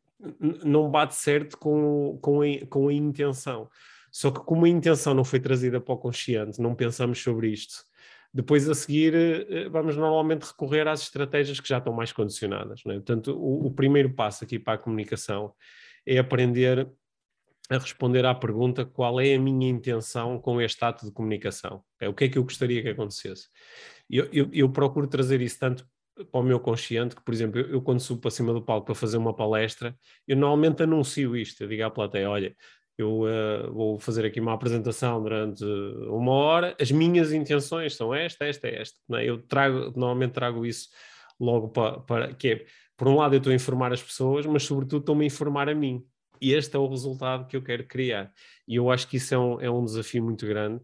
não 0.63 0.89
bate 0.89 1.15
certo 1.15 1.57
com, 1.57 2.17
com, 2.21 2.41
a, 2.41 2.65
com 2.69 2.87
a 2.87 2.93
intenção. 2.93 3.69
Só 4.09 4.31
que 4.31 4.39
como 4.39 4.65
a 4.65 4.69
intenção 4.69 5.13
não 5.13 5.25
foi 5.25 5.41
trazida 5.41 5.81
para 5.81 5.93
o 5.93 5.97
consciente, 5.97 6.61
não 6.61 6.73
pensamos 6.73 7.21
sobre 7.21 7.49
isto. 7.49 7.83
Depois 8.33 8.69
a 8.69 8.73
seguir 8.73 9.13
eh, 9.13 9.67
vamos 9.69 9.97
normalmente 9.97 10.43
recorrer 10.43 10.87
às 10.87 11.01
estratégias 11.01 11.59
que 11.59 11.67
já 11.67 11.79
estão 11.79 11.91
mais 11.91 12.13
condicionadas. 12.13 12.81
É? 12.85 12.93
Portanto, 12.93 13.37
o, 13.37 13.67
o 13.67 13.71
primeiro 13.71 14.13
passo 14.13 14.45
aqui 14.45 14.57
para 14.57 14.75
a 14.75 14.77
comunicação 14.77 15.53
é 16.05 16.17
aprender 16.17 16.87
a 17.69 17.77
responder 17.77 18.25
à 18.25 18.35
pergunta 18.35 18.85
qual 18.85 19.19
é 19.19 19.35
a 19.35 19.39
minha 19.39 19.69
intenção 19.69 20.39
com 20.39 20.61
este 20.61 20.83
ato 20.83 21.05
de 21.05 21.11
comunicação. 21.11 21.83
É, 21.99 22.07
o 22.07 22.13
que 22.13 22.25
é 22.25 22.29
que 22.29 22.37
eu 22.37 22.43
gostaria 22.43 22.81
que 22.81 22.89
acontecesse? 22.89 23.47
Eu, 24.09 24.29
eu, 24.31 24.49
eu 24.53 24.69
procuro 24.69 25.07
trazer 25.07 25.41
isso 25.41 25.59
tanto 25.59 25.87
para 26.31 26.39
o 26.39 26.43
meu 26.43 26.59
consciente, 26.59 27.15
que, 27.15 27.23
por 27.23 27.33
exemplo, 27.33 27.59
eu, 27.59 27.67
eu, 27.71 27.81
quando 27.81 27.99
subo 27.99 28.21
para 28.21 28.31
cima 28.31 28.53
do 28.53 28.61
palco 28.61 28.85
para 28.85 28.95
fazer 28.95 29.17
uma 29.17 29.35
palestra, 29.35 29.97
eu 30.27 30.37
normalmente 30.37 30.83
anuncio 30.83 31.35
isto, 31.35 31.63
eu 31.63 31.67
digo 31.67 31.83
à 31.83 31.89
plateia, 31.89 32.29
olha, 32.29 32.55
eu 32.97 33.23
uh, 33.23 33.73
vou 33.73 33.99
fazer 33.99 34.25
aqui 34.25 34.39
uma 34.39 34.53
apresentação 34.53 35.21
durante 35.21 35.63
uma 35.65 36.31
hora, 36.31 36.75
as 36.79 36.91
minhas 36.91 37.33
intenções 37.33 37.95
são 37.95 38.13
esta, 38.13 38.45
esta, 38.45 38.67
esta. 38.67 38.97
É? 39.19 39.25
Eu 39.25 39.41
trago, 39.41 39.91
normalmente 39.97 40.31
trago 40.31 40.65
isso 40.65 40.87
logo 41.39 41.69
para, 41.69 41.99
para, 41.99 42.33
que 42.33 42.47
é, 42.47 42.65
por 42.95 43.09
um 43.09 43.17
lado 43.17 43.35
eu 43.35 43.39
estou 43.39 43.51
a 43.51 43.55
informar 43.55 43.91
as 43.91 44.01
pessoas, 44.01 44.45
mas 44.45 44.63
sobretudo 44.63 45.01
estou-me 45.01 45.25
a 45.25 45.27
informar 45.27 45.67
a 45.67 45.75
mim, 45.75 46.05
e 46.41 46.53
este 46.53 46.75
é 46.75 46.79
o 46.79 46.87
resultado 46.87 47.47
que 47.47 47.55
eu 47.55 47.61
quero 47.61 47.85
criar. 47.85 48.31
E 48.67 48.75
eu 48.75 48.89
acho 48.91 49.07
que 49.07 49.17
isso 49.17 49.33
é 49.33 49.37
um, 49.37 49.61
é 49.61 49.69
um 49.69 49.83
desafio 49.83 50.23
muito 50.23 50.45
grande. 50.45 50.81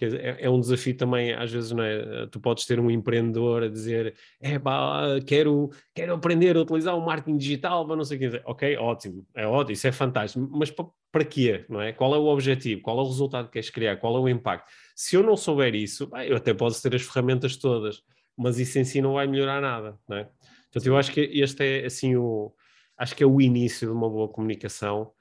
É, 0.00 0.44
é, 0.46 0.50
um 0.50 0.60
desafio 0.60 0.96
também, 0.96 1.32
às 1.32 1.50
vezes, 1.52 1.70
não 1.70 1.82
é? 1.82 2.26
Tu 2.26 2.40
podes 2.40 2.66
ter 2.66 2.80
um 2.80 2.90
empreendedor 2.90 3.62
a 3.62 3.68
dizer: 3.68 4.14
é 4.40 4.58
pá, 4.58 5.02
quero, 5.26 5.70
quero 5.94 6.14
aprender 6.14 6.56
a 6.56 6.60
utilizar 6.60 6.96
o 6.96 7.04
marketing 7.04 7.38
digital 7.38 7.86
para 7.86 7.96
não 7.96 8.04
sei 8.04 8.16
o 8.16 8.20
que. 8.20 8.42
Ok, 8.44 8.76
ótimo, 8.76 9.26
é 9.34 9.46
ótimo, 9.46 9.72
isso 9.72 9.86
é 9.86 9.92
fantástico. 9.92 10.48
Mas 10.52 10.70
para, 10.70 10.86
para 11.12 11.24
quê? 11.24 11.64
Não 11.68 11.80
é? 11.80 11.92
Qual 11.92 12.12
é 12.14 12.18
o 12.18 12.26
objetivo? 12.26 12.82
Qual 12.82 12.98
é 12.98 13.02
o 13.02 13.06
resultado 13.06 13.46
que 13.46 13.52
queres 13.52 13.70
criar? 13.70 13.96
Qual 13.96 14.16
é 14.16 14.20
o 14.20 14.28
impacto? 14.28 14.70
Se 14.96 15.16
eu 15.16 15.22
não 15.22 15.36
souber 15.36 15.74
isso, 15.74 16.08
bem, 16.08 16.28
eu 16.28 16.36
até 16.36 16.52
posso 16.52 16.82
ter 16.82 16.94
as 16.94 17.02
ferramentas 17.02 17.56
todas, 17.56 18.02
mas 18.36 18.58
isso 18.58 18.78
em 18.78 18.84
si 18.84 19.00
não 19.00 19.14
vai 19.14 19.26
melhorar 19.26 19.60
nada, 19.60 19.96
não 20.08 20.16
é? 20.16 20.28
Portanto, 20.72 20.86
eu 20.86 20.96
acho 20.96 21.12
que 21.12 21.20
este 21.20 21.82
é 21.82 21.86
assim 21.86 22.16
o 22.16 22.52
acho 22.96 23.14
que 23.16 23.22
é 23.22 23.26
o 23.26 23.40
início 23.40 23.86
de 23.88 23.92
uma 23.92 24.08
boa 24.08 24.28
comunicação. 24.28 25.12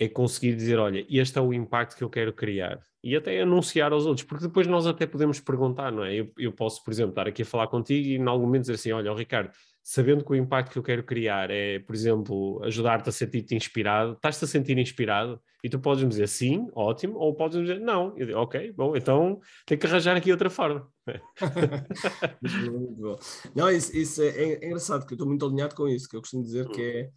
É 0.00 0.08
conseguir 0.08 0.56
dizer, 0.56 0.78
olha, 0.78 1.06
este 1.10 1.38
é 1.38 1.42
o 1.42 1.52
impacto 1.52 1.94
que 1.94 2.02
eu 2.02 2.08
quero 2.08 2.32
criar. 2.32 2.80
E 3.04 3.14
até 3.14 3.42
anunciar 3.42 3.92
aos 3.92 4.06
outros, 4.06 4.26
porque 4.26 4.46
depois 4.46 4.66
nós 4.66 4.86
até 4.86 5.06
podemos 5.06 5.38
perguntar, 5.40 5.92
não 5.92 6.02
é? 6.02 6.14
Eu, 6.14 6.32
eu 6.38 6.52
posso, 6.52 6.82
por 6.82 6.90
exemplo, 6.90 7.10
estar 7.10 7.28
aqui 7.28 7.42
a 7.42 7.44
falar 7.44 7.66
contigo 7.66 8.08
e 8.08 8.16
em 8.16 8.26
algum 8.26 8.46
momento 8.46 8.62
dizer 8.62 8.74
assim, 8.74 8.92
olha, 8.92 9.12
Ricardo, 9.12 9.50
sabendo 9.84 10.24
que 10.24 10.32
o 10.32 10.34
impacto 10.34 10.72
que 10.72 10.78
eu 10.78 10.82
quero 10.82 11.04
criar 11.04 11.50
é, 11.50 11.80
por 11.80 11.94
exemplo, 11.94 12.62
ajudar-te 12.64 13.10
a 13.10 13.12
sentir-te 13.12 13.54
inspirado, 13.54 14.14
estás-te 14.14 14.42
a 14.44 14.48
sentir 14.48 14.78
inspirado? 14.78 15.38
E 15.62 15.68
tu 15.68 15.78
podes 15.78 16.02
me 16.02 16.08
dizer 16.08 16.28
sim, 16.28 16.66
ótimo, 16.74 17.18
ou 17.18 17.34
podes 17.34 17.58
me 17.58 17.64
dizer 17.64 17.78
não. 17.78 18.16
Eu 18.16 18.26
digo, 18.26 18.38
ok, 18.38 18.72
bom, 18.72 18.96
então 18.96 19.38
tem 19.66 19.76
que 19.76 19.86
arranjar 19.86 20.16
aqui 20.16 20.32
outra 20.32 20.48
forma. 20.48 20.88
muito 22.40 22.94
bom. 22.96 23.16
Não, 23.54 23.70
isso, 23.70 23.94
isso 23.94 24.22
é, 24.22 24.28
é, 24.28 24.66
engraçado, 24.66 25.06
que 25.06 25.12
eu 25.12 25.16
estou 25.16 25.28
muito 25.28 25.44
alinhado 25.44 25.74
com 25.74 25.86
isso, 25.86 26.08
que 26.08 26.16
eu 26.16 26.20
costumo 26.20 26.42
dizer 26.42 26.66
que 26.68 26.80
é 26.80 27.10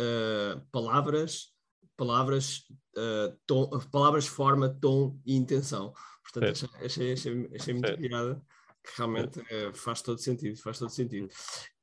uh, 0.00 0.60
palavras, 0.72 1.53
palavras, 1.96 2.64
uh, 2.96 3.36
tom, 3.46 3.68
palavras, 3.90 4.26
forma, 4.26 4.68
tom 4.68 5.18
e 5.24 5.36
intenção. 5.36 5.92
Portanto, 6.22 6.50
achei, 6.50 6.86
achei, 6.86 7.12
achei, 7.12 7.50
achei 7.54 7.74
muito 7.74 7.96
piada 7.98 8.42
que 8.84 8.98
realmente 8.98 9.40
uh, 9.40 9.74
faz 9.74 10.02
todo 10.02 10.18
sentido, 10.18 10.60
faz 10.60 10.78
todo 10.78 10.90
sentido. 10.90 11.28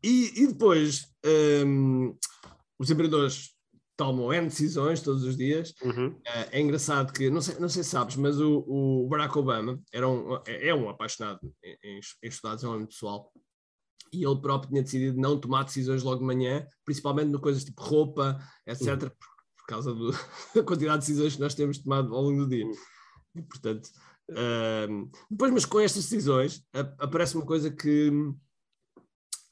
E, 0.04 0.44
e 0.44 0.48
depois, 0.48 1.08
um, 1.66 2.16
os 2.78 2.92
empreendedores 2.92 3.56
tomam 3.98 4.32
N 4.34 4.48
decisões 4.48 5.02
todos 5.02 5.24
os 5.24 5.36
dias. 5.36 5.74
Uhum. 5.82 6.10
Uh, 6.10 6.48
é 6.52 6.62
engraçado 6.62 7.12
que, 7.12 7.30
não 7.30 7.42
sei, 7.42 7.60
não 7.60 7.70
sei 7.70 7.84
se 7.84 7.90
sabes, 7.90 8.16
mas 8.16 8.40
o, 8.40 8.64
o 8.68 9.08
Barack 9.08 9.38
Obama 9.38 9.80
era 9.92 10.08
um, 10.08 10.36
é, 10.46 10.70
é 10.70 10.76
um 10.76 10.90
apaixonado 10.90 11.40
em, 11.64 11.78
em, 11.84 12.00
em 12.24 12.28
estudar 12.28 12.56
desenvolvimento 12.56 12.92
pessoal 12.92 13.32
e 14.14 14.26
ele 14.26 14.42
próprio 14.42 14.70
tinha 14.70 14.84
decidido 14.84 15.20
não 15.20 15.40
tomar 15.40 15.64
decisões 15.64 16.04
logo 16.04 16.20
de 16.20 16.26
manhã, 16.26 16.68
principalmente 16.84 17.30
no 17.30 17.40
coisas 17.40 17.64
tipo 17.64 17.82
roupa, 17.82 18.38
etc., 18.68 19.04
uhum. 19.04 19.10
Causa 19.72 19.94
do, 19.94 20.12
da 20.54 20.64
quantidade 20.64 21.02
de 21.02 21.08
decisões 21.08 21.36
que 21.36 21.42
nós 21.42 21.56
temos 21.56 21.80
tomado 21.80 22.14
ao 22.14 22.22
longo 22.22 22.46
do 22.46 22.50
dia. 22.50 22.66
Uhum. 22.66 22.74
E, 23.36 23.42
portanto, 23.42 23.90
depois, 25.30 25.52
mas 25.52 25.66
com 25.66 25.80
estas 25.80 26.04
decisões, 26.04 26.64
aparece 27.00 27.36
uma 27.36 27.46
coisa 27.46 27.70
que 27.70 28.12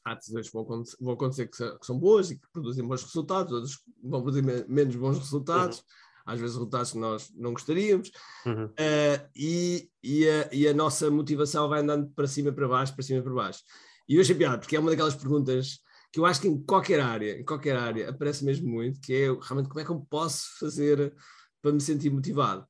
há 0.06 0.16
decisões 0.16 0.48
que 0.48 0.54
vão, 0.54 0.84
vão 1.00 1.14
acontecer 1.14 1.48
que, 1.48 1.78
que, 1.78 1.86
são 1.86 1.98
boas 1.98 2.32
e 2.32 2.38
que 2.38 2.48
produzem 2.52 2.86
bons 2.86 3.04
resultados, 3.04 3.52
outras 3.52 3.80
vão 4.04 4.22
produzir 4.22 4.42
menos 4.68 4.96
bons 4.96 5.18
resultados. 5.18 5.80
Uhum 5.80 6.10
às 6.30 6.40
vezes 6.40 6.56
resultados 6.56 6.92
que 6.92 6.98
nós 7.00 7.32
não 7.36 7.54
gostaríamos, 7.54 8.12
uhum. 8.46 8.66
uh, 8.66 9.30
e, 9.36 9.90
e, 10.04 10.30
a, 10.30 10.50
e, 10.52 10.68
a, 10.68 10.74
nossa 10.74 11.10
motivação 11.10 11.68
vai 11.68 11.82
andando 11.82 12.08
para 12.12 12.28
cima, 12.28 12.52
para 12.52 12.68
baixo, 12.68 12.94
para 12.94 13.04
cima, 13.04 13.24
para 13.24 13.34
baixo. 13.34 13.64
E 14.08 14.16
eu 14.16 14.22
achei 14.22 14.36
piada, 14.36 14.60
porque 14.60 14.76
é 14.76 14.80
uma 14.80 14.92
daquelas 14.92 15.16
perguntas 15.16 15.80
que 16.12 16.20
eu 16.20 16.26
acho 16.26 16.42
que 16.42 16.48
em 16.48 16.62
qualquer 16.64 17.00
área, 17.00 17.40
em 17.40 17.46
qualquer 17.46 17.76
área, 17.76 18.10
aparece 18.10 18.44
mesmo 18.44 18.68
muito, 18.68 19.00
que 19.00 19.14
é 19.14 19.26
realmente 19.28 19.70
como 19.70 19.80
é 19.80 19.86
que 19.86 19.92
eu 19.92 20.00
posso 20.10 20.58
fazer 20.60 21.14
para 21.62 21.72
me 21.72 21.82
sentir 21.82 22.10
motivado. 22.10 22.66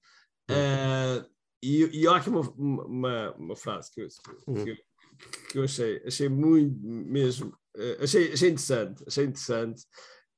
Uh, 0.50 1.26
e, 1.62 2.02
e 2.02 2.08
há 2.08 2.16
aqui 2.16 2.30
uma, 2.30 2.42
uma, 2.52 3.36
uma 3.36 3.56
frase 3.56 3.92
que 3.92 4.02
eu, 4.02 4.08
uhum. 4.48 4.66
que, 4.66 4.78
que 5.52 5.60
eu 5.60 5.64
achei, 5.64 6.02
achei 6.06 6.28
muito 6.28 6.76
mesmo, 6.82 7.50
uh, 7.78 8.04
achei, 8.04 8.34
achei 8.34 8.50
interessante, 8.50 9.04
achei 9.08 9.26
interessante, 9.26 9.84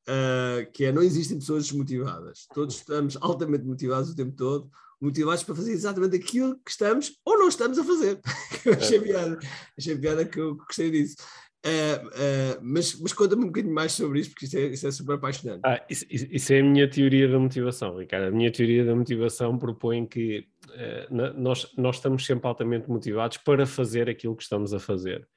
uh, 0.08 0.72
que 0.74 0.86
é 0.86 0.92
não 0.92 1.02
existem 1.02 1.40
pessoas 1.40 1.66
desmotivadas, 1.66 2.46
todos 2.54 2.76
estamos 2.76 3.18
altamente 3.22 3.66
motivados 3.66 4.10
o 4.10 4.16
tempo 4.16 4.36
todo, 4.36 4.70
motivados 5.00 5.44
para 5.44 5.56
fazer 5.56 5.72
exatamente 5.72 6.16
aquilo 6.16 6.60
que 6.64 6.72
estamos 6.72 7.20
ou 7.26 7.38
não 7.38 7.48
estamos 7.48 7.80
a 7.80 7.84
fazer. 7.84 8.20
eu 8.66 8.74
achei 8.74 8.98
é. 8.98 9.02
piada, 9.02 9.40
achei 9.78 9.98
piada 9.98 10.26
que 10.26 10.40
eu 10.40 10.56
gostei 10.56 10.92
disso. 10.92 11.16
Uh, 11.64 12.08
uh, 12.08 12.60
mas 12.60 13.00
mas 13.00 13.14
conta-me 13.14 13.44
um 13.44 13.48
bocadinho 13.48 13.74
mais 13.74 13.92
sobre 13.92 14.20
isso, 14.20 14.32
porque 14.32 14.46
isso 14.46 14.58
é, 14.58 14.62
isso 14.62 14.88
é 14.88 14.92
super 14.92 15.14
apaixonante. 15.14 15.62
Ah, 15.64 15.80
isso, 15.88 16.06
isso, 16.10 16.52
é 16.52 16.60
a 16.60 16.64
minha 16.64 16.90
teoria 16.90 17.28
da 17.28 17.38
motivação, 17.38 17.98
Ricardo. 17.98 18.28
A 18.28 18.32
minha 18.32 18.52
teoria 18.52 18.84
da 18.84 18.96
motivação 18.96 19.58
propõe 19.60 20.08
que 20.08 20.48
uh, 20.70 21.34
nós, 21.38 21.72
nós 21.78 21.98
estamos 21.98 22.26
sempre 22.26 22.48
altamente 22.48 22.90
motivados 22.90 23.38
para 23.38 23.68
fazer 23.68 24.10
aquilo 24.10 24.36
que 24.36 24.42
estamos 24.42 24.74
a 24.74 24.80
fazer. 24.80 25.28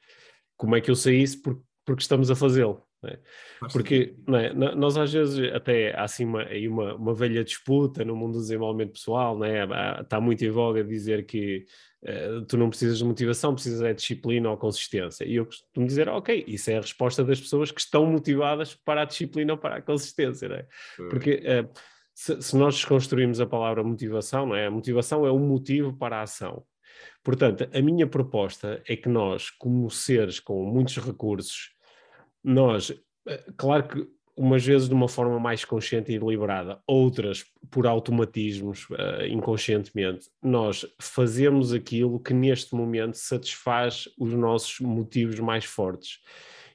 Como 0.57 0.75
é 0.75 0.81
que 0.81 0.91
eu 0.91 0.97
sei 0.97 1.21
isso? 1.21 1.43
Porque, 1.43 1.63
porque 1.85 2.03
estamos 2.03 2.31
a 2.31 2.37
fazê-lo. 2.37 2.83
É? 3.07 3.19
Porque 3.73 4.15
é? 4.29 4.53
nós 4.53 4.97
às 4.97 5.13
vezes 5.13 5.53
até 5.53 5.95
há 5.95 6.05
assim 6.05 6.25
uma, 6.25 6.45
uma, 6.69 6.95
uma 6.95 7.15
velha 7.15 7.45
disputa 7.45 8.05
no 8.05 8.17
mundo 8.17 8.35
do 8.35 8.41
desenvolvimento 8.41 8.93
pessoal, 8.93 9.43
é? 9.45 9.65
está 10.01 10.21
muito 10.21 10.45
em 10.45 10.51
voga 10.51 10.83
dizer 10.85 11.27
que 11.27 11.65
uh, 12.03 12.43
tu 12.47 12.57
não 12.57 12.69
precisas 12.69 12.99
de 12.99 13.05
motivação, 13.05 13.55
precisas 13.55 13.83
é 13.83 13.93
de 13.93 14.01
disciplina 14.01 14.51
ou 14.51 14.57
consistência. 14.57 15.25
E 15.25 15.37
eu 15.37 15.47
costumo 15.47 15.87
dizer, 15.87 16.09
ok, 16.09 16.45
isso 16.47 16.71
é 16.71 16.77
a 16.77 16.81
resposta 16.81 17.25
das 17.25 17.41
pessoas 17.41 17.71
que 17.71 17.81
estão 17.81 18.07
motivadas 18.07 18.75
para 18.75 19.03
a 19.03 19.05
disciplina 19.05 19.53
ou 19.53 19.59
para 19.59 19.77
a 19.77 19.83
consistência, 19.83 20.47
é? 20.47 20.67
Porque 21.09 21.43
uh, 21.45 21.69
se, 22.15 22.41
se, 22.41 22.57
nós 22.57 22.77
desconstruirmos 22.77 23.41
a 23.41 23.47
palavra 23.47 23.83
motivação, 23.83 24.47
não 24.47 24.57
é? 24.57 24.67
a 24.67 24.71
motivação 24.71 25.27
é 25.27 25.33
um 25.33 25.47
motivo 25.47 25.97
para 25.97 26.19
a 26.19 26.23
ação. 26.23 26.65
Portanto, 27.23 27.69
a 27.73 27.81
minha 27.81 28.07
proposta 28.07 28.83
é 28.87 28.97
que 28.97 29.09
nós, 29.09 29.51
como 29.51 29.91
seres 29.91 30.39
com 30.39 30.65
muitos 30.65 30.99
recursos, 30.99 31.74
nós, 32.45 32.93
eh, 33.27 33.45
claro 33.57 33.89
que 33.89 34.07
umas 34.37 34.65
vezes 34.65 34.89
de 34.89 34.95
uma 34.95 35.09
forma 35.09 35.39
mais 35.39 35.65
consciente 35.65 36.13
e 36.13 36.19
deliberada, 36.19 36.81
outras 36.87 37.45
por 37.71 37.87
automatismos, 37.87 38.89
uh, 38.91 39.25
inconscientemente, 39.31 40.29
nós 40.43 40.85
fazemos 41.01 41.73
aquilo 41.73 42.19
que 42.19 42.35
neste 42.35 42.75
momento 42.75 43.15
satisfaz 43.15 44.09
os 44.19 44.35
nossos 44.35 44.81
motivos 44.81 45.39
mais 45.39 45.65
fortes. 45.65 46.19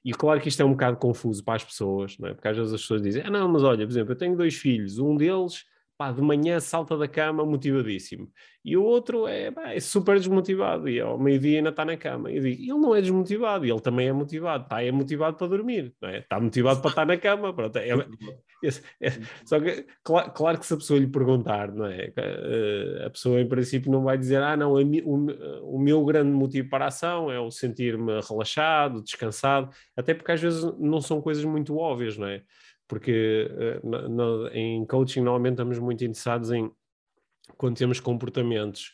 E 0.03 0.13
claro 0.13 0.39
que 0.39 0.47
isto 0.47 0.61
é 0.61 0.65
um 0.65 0.71
bocado 0.71 0.97
confuso 0.97 1.43
para 1.43 1.55
as 1.55 1.63
pessoas, 1.63 2.17
não 2.17 2.29
é? 2.29 2.33
porque 2.33 2.47
às 2.47 2.55
vezes 2.55 2.73
as 2.73 2.81
pessoas 2.81 3.01
dizem: 3.01 3.23
Ah, 3.25 3.29
não, 3.29 3.49
mas 3.49 3.63
olha, 3.63 3.85
por 3.85 3.91
exemplo, 3.91 4.13
eu 4.13 4.17
tenho 4.17 4.37
dois 4.37 4.55
filhos, 4.55 4.97
um 4.97 5.17
deles 5.17 5.65
pá, 5.99 6.13
de 6.13 6.21
manhã 6.21 6.61
salta 6.61 6.97
da 6.97 7.09
cama 7.09 7.45
motivadíssimo. 7.45 8.31
E 8.63 8.77
o 8.77 8.83
outro 8.83 9.27
é, 9.27 9.51
pá, 9.51 9.73
é 9.73 9.79
super 9.81 10.17
desmotivado 10.17 10.87
e 10.87 10.97
ao 10.97 11.19
meio-dia 11.19 11.57
ainda 11.57 11.71
está 11.71 11.83
na 11.83 11.97
cama. 11.97 12.31
Eu 12.31 12.41
digo, 12.41 12.61
ele 12.61 12.79
não 12.79 12.95
é 12.95 13.01
desmotivado, 13.01 13.65
ele 13.65 13.81
também 13.81 14.07
é 14.07 14.13
motivado. 14.13 14.63
Está 14.63 14.81
é 14.81 14.91
motivado 14.93 15.35
para 15.35 15.47
dormir, 15.47 15.93
não 16.01 16.07
é? 16.07 16.19
Está 16.19 16.39
motivado 16.39 16.79
para 16.79 16.89
estar 16.89 17.05
na 17.05 17.17
cama. 17.17 17.53
Pronto, 17.53 17.75
é, 17.75 17.89
é, 17.89 18.67
é, 19.01 19.11
só 19.43 19.59
que, 19.59 19.85
claro, 20.01 20.31
claro, 20.31 20.57
que 20.59 20.65
se 20.65 20.73
a 20.73 20.77
pessoa 20.77 20.97
lhe 20.97 21.07
perguntar, 21.07 21.69
não 21.69 21.85
é? 21.85 22.13
Eh, 22.15 23.03
a 23.05 23.09
pessoa 23.09 23.41
em 23.41 23.49
princípio 23.49 23.91
não 23.91 24.01
vai 24.01 24.17
dizer, 24.17 24.41
ah, 24.41 24.55
não, 24.55 24.75
o, 24.75 25.75
o 25.75 25.79
meu 25.79 26.05
grande 26.05 26.31
motivo 26.31 26.69
para 26.69 26.85
a 26.85 26.87
ação 26.87 27.29
é 27.29 27.41
o 27.41 27.51
sentir-me 27.51 28.21
relaxado, 28.21 29.03
descansado, 29.03 29.69
até 29.97 30.13
porque 30.13 30.31
às 30.31 30.39
vezes 30.39 30.63
não 30.79 31.01
são 31.01 31.21
coisas 31.21 31.43
muito 31.43 31.77
óbvias, 31.77 32.17
não 32.17 32.27
é? 32.27 32.41
Porque 32.89 33.47
uh, 33.83 33.87
no, 33.87 34.47
em 34.47 34.83
coaching 34.85 35.21
normalmente 35.21 35.53
estamos 35.53 35.77
muito 35.77 36.03
interessados 36.03 36.51
em 36.51 36.69
quando 37.55 37.77
temos 37.77 37.99
comportamentos 37.99 38.93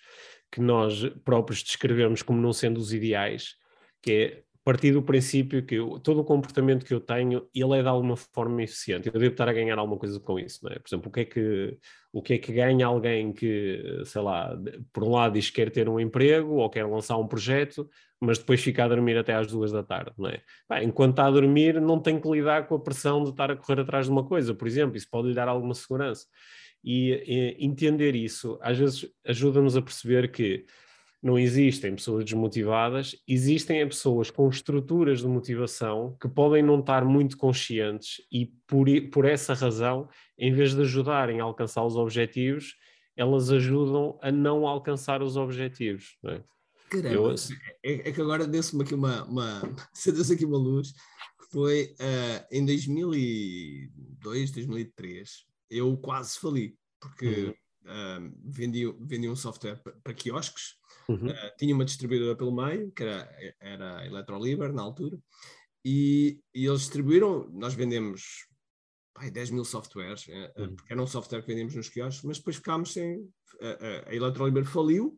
que 0.52 0.60
nós 0.60 1.10
próprios 1.24 1.64
descrevemos 1.64 2.22
como 2.22 2.40
não 2.40 2.54
sendo 2.54 2.78
os 2.78 2.94
ideais, 2.94 3.56
que 4.02 4.12
é 4.12 4.44
partir 4.66 4.92
do 4.92 5.04
princípio 5.04 5.64
que 5.64 5.76
eu, 5.76 6.00
todo 6.00 6.22
o 6.22 6.24
comportamento 6.24 6.84
que 6.84 6.94
eu 6.94 7.00
tenho, 7.00 7.48
ele 7.54 7.78
é 7.78 7.84
de 7.84 7.88
alguma 7.88 8.18
forma 8.18 8.64
eficiente. 8.64 9.08
Eu 9.08 9.14
devo 9.14 9.32
estar 9.32 9.48
a 9.48 9.54
ganhar 9.54 9.78
alguma 9.78 10.00
coisa 10.00 10.20
com 10.20 10.40
isso, 10.40 10.60
não 10.64 10.72
é? 10.72 10.80
Por 10.80 10.90
exemplo, 10.90 11.10
o 11.10 11.12
que 11.12 11.20
é 11.20 11.26
que, 11.26 11.78
o 12.12 12.22
que, 12.24 12.34
é 12.34 12.38
que 12.40 12.52
ganha 12.52 12.88
alguém 12.88 13.32
que, 13.32 14.02
sei 14.06 14.24
lá, 14.24 14.58
por 14.92 15.04
um 15.04 15.12
lado 15.12 15.34
diz 15.34 15.52
que 15.52 15.58
quer 15.58 15.70
ter 15.70 15.88
um 15.88 16.00
emprego 16.00 16.56
ou 16.56 16.68
quer 16.68 16.84
lançar 16.88 17.16
um 17.18 17.28
projeto, 17.28 17.88
mas 18.20 18.40
depois 18.40 18.60
fica 18.60 18.84
a 18.84 18.88
dormir 18.88 19.16
até 19.16 19.36
às 19.36 19.46
duas 19.46 19.72
da 19.72 19.84
tarde, 19.84 20.14
não 20.18 20.30
é? 20.30 20.42
Bem, 20.68 20.88
enquanto 20.88 21.12
está 21.12 21.28
a 21.28 21.32
dormir, 21.32 21.80
não 21.80 22.00
tem 22.00 22.20
que 22.20 22.28
lidar 22.28 22.68
com 22.68 22.74
a 22.74 22.80
pressão 22.80 23.24
de 23.24 23.30
estar 23.30 23.52
a 23.52 23.56
correr 23.56 23.82
atrás 23.82 24.08
de 24.08 24.12
uma 24.12 24.26
coisa, 24.26 24.56
por 24.56 24.68
exemplo, 24.68 24.98
isso 24.98 25.08
pode 25.12 25.28
lhe 25.28 25.36
dar 25.36 25.48
alguma 25.48 25.76
segurança. 25.76 26.26
E, 26.84 27.56
e 27.60 27.66
entender 27.66 28.16
isso, 28.16 28.58
às 28.62 28.80
vezes, 28.80 29.08
ajuda-nos 29.24 29.78
a 29.78 29.82
perceber 29.82 30.32
que 30.32 30.66
não 31.26 31.40
existem 31.40 31.96
pessoas 31.96 32.24
desmotivadas, 32.24 33.16
existem 33.28 33.84
pessoas 33.88 34.30
com 34.30 34.48
estruturas 34.48 35.22
de 35.22 35.28
motivação 35.28 36.16
que 36.22 36.30
podem 36.30 36.62
não 36.62 36.80
estar 36.80 37.04
muito 37.04 37.36
conscientes 37.36 38.22
e 38.32 38.46
por, 38.68 38.86
por 39.12 39.26
essa 39.26 39.56
razão, 39.56 40.08
em 40.38 40.54
vez 40.54 40.76
de 40.76 40.82
ajudarem 40.82 41.42
a 41.42 41.44
alcançar 41.44 41.84
os 41.84 41.96
objetivos, 41.96 42.76
elas 43.18 43.50
ajudam 43.50 44.20
a 44.22 44.32
não 44.32 44.68
alcançar 44.68 45.24
os 45.24 45.36
objetivos. 45.36 46.16
Não 46.22 46.34
é? 46.34 46.44
Caramba, 46.92 47.16
Eu... 47.16 47.36
é, 47.84 48.10
é, 48.10 48.12
que 48.12 48.22
agora 48.22 48.46
deu-se-me 48.46 48.84
aqui 48.84 48.94
uma, 48.94 49.24
uma, 49.24 49.62
aqui 50.32 50.46
uma 50.46 50.60
luz, 50.60 50.92
que 50.92 51.52
foi 51.52 51.96
uh, 52.00 52.46
em 52.52 52.64
2002, 52.64 54.52
2003, 54.52 55.44
eu 55.72 55.98
quase 55.98 56.38
fali, 56.38 56.78
porque 57.02 57.46
uhum. 57.46 57.54
Uh, 57.86 58.34
vendi, 58.44 58.86
vendi 59.02 59.30
um 59.30 59.36
software 59.36 59.82
para, 60.04 60.14
quiosques, 60.14 60.76
Uhum. 61.08 61.28
Uh, 61.28 61.58
tinha 61.58 61.76
uma 61.76 61.86
distribuidora 61.86 62.36
pelo 62.36 62.52
meio, 62.52 62.92
que 62.92 63.04
era, 63.04 63.30
era 63.60 64.00
a 64.00 64.06
Electroliber 64.06 64.74
na 64.74 64.82
altura, 64.82 65.20
e, 65.84 66.40
e 66.54 66.66
eles 66.66 66.82
distribuíram, 66.82 67.48
nós 67.54 67.74
vendemos 67.74 68.48
pai, 69.14 69.30
10 69.32 69.52
mil 69.52 69.64
softwares, 69.64 70.26
uh, 70.28 70.62
uhum. 70.62 70.76
porque 70.76 70.92
era 70.92 71.02
um 71.02 71.08
software 71.08 71.42
que 71.42 71.48
vendíamos 71.48 71.76
nos 71.76 71.90
quiosques, 71.90 72.24
mas 72.24 72.38
depois 72.38 72.56
ficámos 72.58 72.92
sem. 72.92 73.20
Uh, 73.56 74.08
a 74.08 74.14
Electroliber 74.14 74.66
faliu 74.66 75.18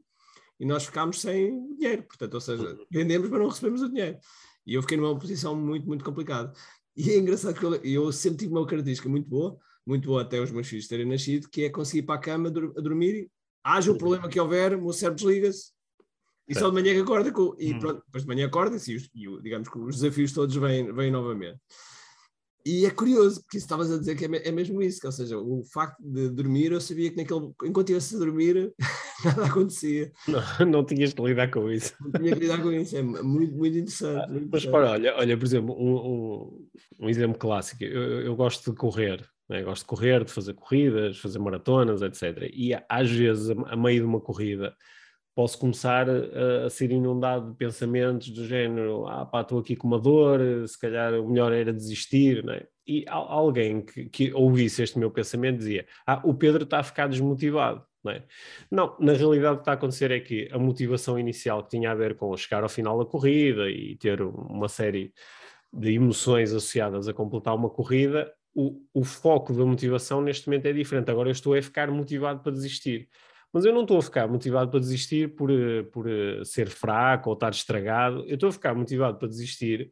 e 0.60 0.66
nós 0.66 0.86
ficámos 0.86 1.22
sem 1.22 1.76
dinheiro, 1.76 2.04
portanto, 2.04 2.34
ou 2.34 2.42
seja, 2.42 2.64
uhum. 2.64 2.86
vendemos, 2.92 3.30
mas 3.30 3.40
não 3.40 3.48
recebemos 3.48 3.82
o 3.82 3.90
dinheiro. 3.90 4.20
E 4.66 4.74
eu 4.74 4.82
fiquei 4.82 4.98
numa 4.98 5.18
posição 5.18 5.56
muito, 5.56 5.88
muito 5.88 6.04
complicada. 6.04 6.52
E 6.96 7.12
é 7.12 7.18
engraçado 7.18 7.58
que 7.58 7.66
eu, 7.66 7.76
eu 7.76 8.12
sempre 8.12 8.40
tive 8.40 8.52
uma 8.52 8.66
característica 8.66 9.08
muito 9.08 9.30
boa, 9.30 9.58
muito 9.88 10.10
bom 10.10 10.18
até 10.20 10.40
os 10.42 10.52
meus 10.52 10.68
filhos 10.68 10.88
terem 10.88 11.06
nascido, 11.06 11.50
que 11.50 11.64
é 11.64 11.70
conseguir 11.70 12.00
ir 12.00 12.04
para 12.04 12.16
a 12.16 12.22
cama 12.22 12.50
a 12.50 12.82
dormir, 12.82 13.30
haja 13.64 13.92
o 13.92 13.98
problema 13.98 14.28
que 14.28 14.40
houver, 14.40 14.76
o 14.76 14.82
meu 14.82 14.94
cérebro 14.94 15.24
desliga-se, 15.24 15.72
e 16.48 16.56
só 16.56 16.70
de 16.70 16.76
manhã 16.76 16.94
que 16.94 17.02
acorda, 17.02 17.32
com, 17.32 17.56
e 17.58 17.74
hum. 17.74 17.80
pronto, 17.80 18.04
depois 18.06 18.24
de 18.24 18.28
manhã 18.28 18.46
acorda-se 18.48 18.96
e, 18.96 18.98
e, 18.98 19.42
digamos 19.42 19.70
que 19.70 19.78
os 19.80 19.96
desafios 19.96 20.34
todos 20.34 20.56
vêm, 20.56 20.94
vêm 20.94 21.10
novamente. 21.10 21.60
E 22.66 22.86
é 22.86 22.92
curioso, 22.92 23.42
porque 23.42 23.58
estavas 23.58 23.90
a 23.90 23.98
dizer 23.98 24.18
que 24.18 24.26
é, 24.26 24.50
é, 24.50 24.52
mesmo 24.52 24.82
isso, 24.82 25.00
que, 25.00 25.06
ou 25.06 25.12
seja, 25.14 25.38
o 25.38 25.64
facto 25.64 25.98
de 26.04 26.30
dormir, 26.30 26.74
eu 26.74 26.82
sabia 26.82 27.10
que 27.10 27.16
naquele, 27.16 27.50
enquanto 27.64 27.90
estivesse 27.90 28.16
a 28.16 28.20
dormir, 28.20 28.74
nada 29.24 29.46
acontecia. 29.46 30.12
Não, 30.28 30.66
não 30.68 30.86
tinhas 30.86 31.14
de 31.14 31.22
lidar 31.22 31.50
com 31.50 31.72
isso. 31.72 31.94
Não 32.02 32.12
tinha 32.12 32.34
que 32.34 32.40
lidar 32.42 32.62
com 32.62 32.72
isso, 32.74 32.98
é 32.98 33.02
muito, 33.02 33.56
muito 33.56 33.78
interessante. 33.78 34.30
Muito 34.30 34.50
Mas 34.52 34.66
para, 34.66 34.92
olha, 34.92 35.16
olha, 35.16 35.38
por 35.38 35.46
exemplo, 35.46 35.76
um, 35.80 35.96
um, 35.96 36.68
um 37.06 37.10
exemplo 37.10 37.38
clássico, 37.38 37.86
eu, 37.86 38.22
eu 38.22 38.36
gosto 38.36 38.72
de 38.72 38.78
correr, 38.78 39.26
né? 39.50 39.64
gosto 39.64 39.84
de 39.84 39.88
correr, 39.88 40.24
de 40.24 40.32
fazer 40.32 40.54
corridas, 40.54 41.18
fazer 41.18 41.40
maratonas, 41.40 42.02
etc. 42.02 42.50
E 42.54 42.74
às 42.90 43.10
vezes, 43.10 43.50
a 43.50 43.76
meio 43.76 44.02
de 44.02 44.06
uma 44.06 44.20
corrida, 44.20 44.76
posso 45.38 45.60
começar 45.60 46.10
a, 46.10 46.66
a, 46.66 46.70
ser 46.72 46.92
inundado 46.92 47.52
de 47.52 47.58
pensamentos 47.58 48.30
do 48.32 48.44
género, 48.44 49.06
ah 49.08 49.24
pá, 49.24 49.42
estou 49.42 49.60
aqui 49.60 49.76
com 49.76 49.88
uma 49.88 50.00
dor, 50.00 50.40
se 50.68 50.80
calhar 50.80 51.14
o 51.14 51.30
melhor 51.30 51.54
era 51.54 51.72
desistir, 51.72 52.44
não 52.44 52.54
é? 52.54 52.66
E 52.88 53.06
alguém 53.08 53.82
que, 53.82 54.06
que 54.10 54.34
ouvisse 54.34 54.82
este 54.82 54.98
meu 54.98 55.12
pensamento 55.12 55.60
dizia, 55.60 55.86
ah, 56.08 56.22
o 56.24 56.34
Pedro 56.34 56.64
está 56.64 56.80
a 56.80 56.84
ficar 56.84 57.08
desmotivado, 57.08 57.86
não 58.04 58.14
é? 58.14 58.24
Não, 58.72 58.98
na 59.00 59.14
realidade 59.14 59.54
o 59.54 59.58
que 59.58 59.62
está 59.62 59.74
a 59.74 59.76
acontecer 59.76 60.10
é 60.10 60.20
que 60.20 60.50
a 60.52 60.58
motivação 60.58 61.20
inicial 61.20 61.64
que 61.64 61.70
tinha 61.70 61.92
a 61.92 61.96
ver 61.96 62.16
com 62.16 62.36
chegar 62.36 62.64
ao 62.64 62.70
final 62.70 62.98
da 62.98 63.06
corrida 63.06 63.70
e 63.70 63.96
ter 63.98 64.22
uma 64.24 64.68
série 64.68 65.14
de 65.72 65.94
emoções 65.94 66.52
associadas 66.52 67.08
a 67.08 67.14
completar 67.14 67.54
uma 67.54 67.70
corrida, 67.70 68.34
o, 68.94 69.04
foco 69.04 69.54
da 69.54 69.64
motivação 69.64 70.20
neste 70.20 70.48
momento 70.48 70.66
é 70.66 70.74
diferente. 70.74 71.12
Agora 71.12 71.30
eu 71.30 71.34
estou 71.34 71.54
a 71.54 71.62
ficar 71.62 71.92
motivado 71.92 72.42
para 72.42 72.52
desistir. 72.52 73.08
Mas 73.54 73.66
eu 73.66 73.74
não 73.74 73.82
estou 73.82 74.00
a 74.00 74.02
ficar 74.02 74.28
motivado 74.28 74.72
para 74.72 74.80
desistir 74.80 75.36
por, 75.36 75.52
eh, 75.52 75.84
por 75.84 76.10
eh, 76.10 76.44
ser 76.44 76.68
fraco 76.68 77.30
ou 77.30 77.34
estar 77.36 77.52
estragado. 77.52 78.26
Eu 78.28 78.34
estou 78.34 78.50
a 78.50 78.52
ficar 78.52 78.74
motivado 78.74 79.20
para 79.20 79.28
desistir 79.28 79.92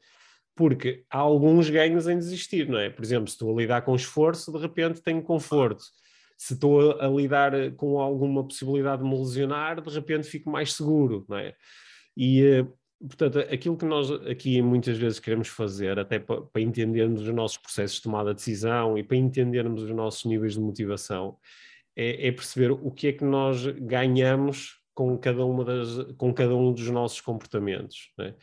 porque 0.56 1.06
há 1.10 1.20
alguns 1.20 1.70
ganhos 1.70 2.08
em 2.08 2.18
desistir, 2.18 2.68
não 2.68 2.80
é? 2.80 2.90
Por 2.90 3.04
exemplo, 3.04 3.28
se 3.28 3.36
estou 3.36 3.54
a 3.54 3.62
lidar 3.62 3.82
com 3.84 3.96
esforço, 3.96 4.52
de 4.52 4.58
repente 4.58 5.02
tenho 5.02 5.22
conforto. 5.22 5.84
Se 6.38 6.54
estou 6.54 6.92
a, 6.92 7.06
a 7.06 7.10
lidar 7.10 7.54
eh, 7.54 7.70
com 7.70 8.00
alguma 8.00 8.44
possibilidade 8.44 9.04
de 9.04 9.08
me 9.08 9.18
lesionar, 9.18 9.80
de 9.80 9.90
repente 9.94 10.28
fico 10.28 10.50
mais 10.50 10.74
seguro, 10.74 11.24
não 11.30 11.38
é? 11.38 11.54
E, 12.18 12.66
portanto, 13.00 13.40
aquilo 13.40 13.78
que 13.78 13.86
nós 13.86 14.12
aqui 14.12 14.62
muitas 14.62 14.98
vezes 14.98 15.20
queremos 15.20 15.48
fazer, 15.48 16.00
até 16.00 16.20
para, 16.20 16.42
para 16.42 16.62
entendermos 16.62 17.22
os 17.22 17.34
nossos 17.34 17.58
processos 17.58 17.98
de 17.98 18.04
tomada 18.04 18.32
de 18.32 18.38
decisão 18.38 18.98
e 18.98 19.04
para 19.04 19.18
entendermos 19.18 19.84
os 19.84 19.92
nossos 19.92 20.26
níveis 20.26 20.54
de 20.54 20.60
motivação, 20.60 21.38
é, 21.96 22.28
é, 22.28 22.32
perceber 22.32 22.72
o 22.72 22.92
que 22.92 23.08
é 23.08 23.14
que 23.14 23.24
nós 23.24 23.66
ganhamos 23.66 24.80
com 24.94 25.18
cada, 25.18 25.46
uma 25.46 25.64
das, 25.64 26.14
com 26.18 26.34
cada 26.34 26.56
um 26.56 26.74
dos 26.74 26.90
nossos 26.90 27.22
comportamentos. 27.22 28.12
Né? 28.18 28.34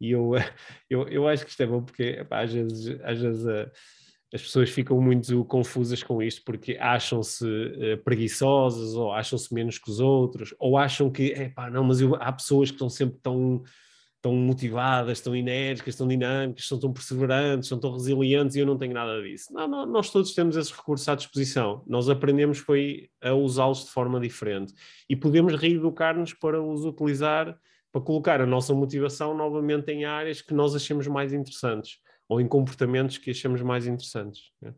E 0.00 0.10
eu, 0.10 0.32
eu, 0.88 1.08
eu 1.08 1.28
acho 1.28 1.44
que 1.44 1.50
isto 1.50 1.62
é 1.62 1.66
bom 1.66 1.82
porque 1.82 2.02
epá, 2.02 2.42
às 2.42 2.52
vezes, 2.52 3.00
às 3.02 3.20
vezes 3.20 3.46
a, 3.46 3.70
as 4.32 4.42
pessoas 4.42 4.70
ficam 4.70 5.00
muito 5.00 5.44
confusas 5.44 6.02
com 6.02 6.22
isto 6.22 6.42
porque 6.44 6.76
acham-se 6.80 7.44
uh, 7.44 7.98
preguiçosas 8.02 8.94
ou 8.94 9.12
acham-se 9.12 9.52
menos 9.52 9.78
que 9.78 9.90
os 9.90 10.00
outros 10.00 10.54
ou 10.58 10.78
acham 10.78 11.10
que, 11.10 11.32
epá, 11.32 11.70
não, 11.70 11.84
mas 11.84 12.00
eu, 12.00 12.14
há 12.16 12.32
pessoas 12.32 12.70
que 12.70 12.76
estão 12.76 12.88
sempre 12.88 13.18
tão 13.22 13.62
tão 14.22 14.36
motivadas, 14.36 15.20
tão 15.20 15.34
enérgicas, 15.34 15.96
tão 15.96 16.06
dinâmicas, 16.06 16.68
são 16.68 16.78
tão 16.78 16.92
perseverantes, 16.92 17.68
são 17.68 17.78
tão 17.78 17.92
resilientes 17.92 18.54
e 18.54 18.60
eu 18.60 18.66
não 18.66 18.78
tenho 18.78 18.94
nada 18.94 19.20
disso. 19.20 19.52
Não, 19.52 19.66
não, 19.66 19.84
nós 19.84 20.10
todos 20.10 20.32
temos 20.32 20.56
esses 20.56 20.70
recursos 20.70 21.08
à 21.08 21.16
disposição. 21.16 21.82
Nós 21.88 22.08
aprendemos 22.08 22.58
foi 22.58 23.10
a 23.20 23.34
usá-los 23.34 23.84
de 23.84 23.90
forma 23.90 24.20
diferente 24.20 24.72
e 25.10 25.16
podemos 25.16 25.54
reeducar-nos 25.56 26.32
para 26.32 26.62
os 26.62 26.84
utilizar, 26.84 27.58
para 27.90 28.00
colocar 28.00 28.40
a 28.40 28.46
nossa 28.46 28.72
motivação 28.72 29.36
novamente 29.36 29.90
em 29.90 30.04
áreas 30.04 30.40
que 30.40 30.54
nós 30.54 30.76
achamos 30.76 31.08
mais 31.08 31.32
interessantes 31.32 31.98
ou 32.28 32.40
em 32.40 32.46
comportamentos 32.46 33.18
que 33.18 33.32
achamos 33.32 33.60
mais 33.60 33.88
interessantes. 33.88 34.52
Né? 34.60 34.72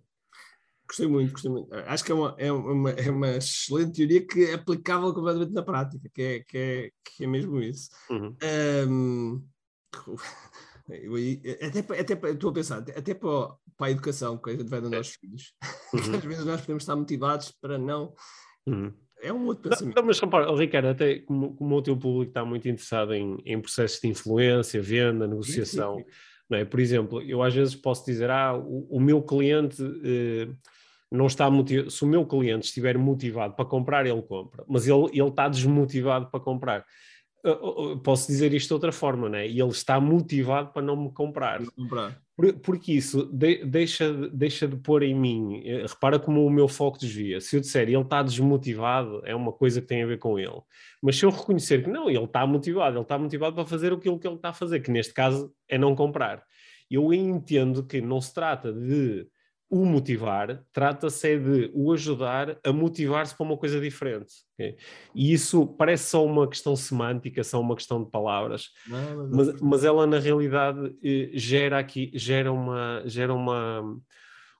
Gostei 0.87 1.07
muito, 1.07 1.33
gostei 1.33 1.51
muito. 1.51 1.75
Acho 1.75 2.05
que 2.05 2.13
é 2.13 2.15
uma, 2.15 2.35
é 2.39 2.53
uma, 2.53 2.91
é 2.91 3.11
uma 3.11 3.37
excelente 3.37 3.93
teoria 3.93 4.27
que 4.27 4.45
é 4.45 4.55
aplicável 4.55 5.15
completamente 5.15 5.53
na 5.53 5.63
prática, 5.63 6.11
que 6.13 6.23
é, 6.23 6.41
que 6.41 6.59
é, 6.59 6.91
que 7.05 7.25
é 7.25 7.27
mesmo 7.27 7.61
isso. 7.61 7.89
Uhum. 8.11 8.37
Um, 8.89 9.45
até, 11.63 12.01
até 12.01 12.31
estou 12.31 12.51
a 12.51 12.53
pensar, 12.53 12.79
até 12.79 13.15
para, 13.15 13.55
para 13.77 13.87
a 13.87 13.91
educação 13.91 14.37
que 14.37 14.51
a 14.51 14.53
gente 14.53 14.69
vai 14.69 14.81
dando 14.81 14.97
aos 14.97 15.15
filhos, 15.15 15.55
uhum. 15.95 16.17
às 16.17 16.25
vezes 16.25 16.45
nós 16.45 16.61
podemos 16.61 16.83
estar 16.83 16.97
motivados 16.97 17.51
para 17.61 17.79
não. 17.79 18.15
Uhum. 18.67 18.93
É 19.23 19.33
um 19.33 19.47
outro 19.47 19.71
pensamento. 19.71 19.97
Não, 19.97 20.05
mas 20.05 20.21
repara, 20.21 20.55
Ricardo, 20.55 20.89
até 20.89 21.21
como, 21.21 21.57
como, 21.57 21.77
o 21.77 21.83
teu 21.83 21.97
público 21.97 22.29
está 22.29 22.45
muito 22.45 22.69
interessado 22.69 23.15
em, 23.15 23.39
em 23.47 23.59
processos 23.59 23.99
de 24.01 24.09
influência, 24.09 24.83
venda, 24.83 25.27
negociação, 25.27 25.97
sim, 25.97 26.05
sim, 26.05 26.11
é? 26.53 26.65
por 26.65 26.81
exemplo, 26.81 27.23
eu 27.23 27.43
às 27.43 27.55
vezes 27.55 27.75
posso 27.75 28.05
dizer, 28.05 28.31
ah, 28.31 28.57
o, 28.57 28.87
o 28.97 29.01
meu 29.01 29.23
cliente. 29.23 29.83
Eh, 30.05 30.49
não 31.15 31.27
está 31.27 31.49
motivado, 31.49 31.91
se 31.91 32.03
o 32.03 32.09
meu 32.09 32.27
cliente 32.27 32.67
estiver 32.67 32.99
motivado 32.99 33.55
para 33.55 33.65
comprar, 33.65 34.05
ele 34.05 34.21
compra, 34.23 34.65
mas 34.67 34.89
ele, 34.89 35.05
ele 35.13 35.29
está 35.29 35.49
desmotivado 35.49 36.27
para 36.27 36.41
comprar. 36.41 36.85
Posso 38.03 38.27
dizer 38.27 38.55
isto 38.55 38.69
de 38.69 38.75
outra 38.75 38.93
forma, 38.93 39.29
né? 39.29 39.47
E 39.47 39.61
ele 39.61 39.71
está 39.71 40.01
motivado 40.01 40.73
para 40.73 40.83
não 40.83 40.97
me 40.97 41.13
comprar. 41.13 41.63
comprar. 41.77 42.19
porque 42.63 42.93
isso 42.93 43.27
de, 43.27 43.65
deixa, 43.65 44.13
deixa 44.29 44.67
de 44.67 44.77
pôr 44.77 45.03
em 45.03 45.15
mim. 45.15 45.63
Eh, 45.65 45.85
repara 45.87 46.19
como 46.19 46.45
o 46.45 46.51
meu 46.51 46.67
foco 46.67 46.99
desvia. 46.99 47.41
Se 47.41 47.57
eu 47.57 47.61
disser 47.61 47.83
ele 47.83 47.97
está 47.99 48.23
desmotivado, 48.23 49.21
é 49.25 49.35
uma 49.35 49.53
coisa 49.53 49.81
que 49.81 49.87
tem 49.87 50.03
a 50.03 50.07
ver 50.07 50.19
com 50.19 50.39
ele. 50.39 50.61
Mas 51.03 51.19
se 51.19 51.27
eu 51.27 51.31
reconhecer 51.31 51.85
que 51.85 51.91
não, 51.91 52.09
ele 52.09 52.25
está 52.25 52.47
motivado, 52.47 52.97
ele 52.97 53.03
está 53.03 53.19
motivado 53.19 53.55
para 53.55 53.67
fazer 53.67 53.93
aquilo 53.93 54.19
que 54.19 54.27
ele 54.27 54.37
está 54.37 54.49
a 54.49 54.55
fazer, 54.55 54.81
que 54.81 54.91
neste 54.91 55.13
caso 55.13 55.53
é 55.69 55.77
não 55.77 55.95
comprar. 55.95 56.43
Eu 56.91 57.13
entendo 57.13 57.85
que 57.85 58.01
não 58.01 58.21
se 58.21 58.33
trata 58.33 58.73
de 58.73 59.27
o 59.75 59.85
motivar, 59.85 60.65
trata-se 60.73 61.37
de 61.37 61.71
o 61.75 61.93
ajudar 61.93 62.57
a 62.63 62.73
motivar-se 62.73 63.37
para 63.37 63.45
uma 63.45 63.57
coisa 63.57 63.81
diferente. 63.81 64.33
Okay? 64.55 64.77
E 65.13 65.33
isso 65.33 65.67
parece 65.67 66.11
só 66.11 66.25
uma 66.25 66.49
questão 66.49 66.77
semântica, 66.77 67.43
só 67.43 67.61
uma 67.61 67.75
questão 67.75 68.05
de 68.05 68.09
palavras, 68.09 68.71
não, 68.87 69.29
mas, 69.31 69.61
mas, 69.61 69.85
ela 69.85 70.07
na 70.07 70.21
realidade 70.21 70.97
eh, 71.03 71.31
gera 71.35 71.81
aqui, 71.81 72.13
gera 72.15 72.53
uma, 72.53 73.03
gera 73.05 73.35
uma, 73.35 73.99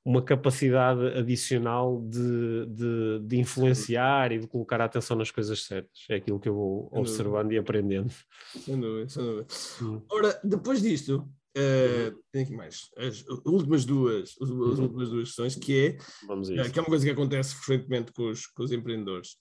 uma 0.05 0.21
capacidade 0.21 1.07
adicional 1.17 2.03
de, 2.03 2.67
de, 2.67 3.21
de, 3.21 3.39
influenciar 3.39 4.33
e 4.33 4.41
de 4.41 4.49
colocar 4.49 4.81
a 4.81 4.87
atenção 4.87 5.17
nas 5.17 5.31
coisas 5.31 5.63
certas. 5.63 6.07
É 6.11 6.17
aquilo 6.17 6.41
que 6.41 6.49
eu 6.49 6.55
vou 6.55 6.89
observando 6.93 7.53
e 7.53 7.59
aprendendo. 7.59 8.13
Sem 8.59 8.81
dúvida, 8.81 9.09
sem 9.09 9.23
dúvida. 9.23 9.47
Hum. 9.81 10.03
Ora, 10.11 10.41
depois 10.43 10.83
disto, 10.83 11.25
Uh, 11.57 12.19
tem 12.33 12.43
aqui 12.43 12.53
mais. 12.53 12.91
As 12.97 13.25
últimas 13.47 13.85
duas, 13.85 14.35
as 14.41 14.49
uhum. 14.51 14.83
últimas 14.83 15.09
duas 15.09 15.29
questões, 15.29 15.55
que 15.55 15.87
é, 15.87 16.33
uh, 16.33 16.71
que 16.73 16.79
é 16.79 16.83
uma 16.83 16.89
coisa 16.89 17.05
que 17.05 17.13
acontece 17.13 17.55
frequentemente 17.55 18.13
com 18.13 18.29
os, 18.29 18.47
com 18.47 18.65
os 18.65 18.73
empreendedores, 18.73 19.37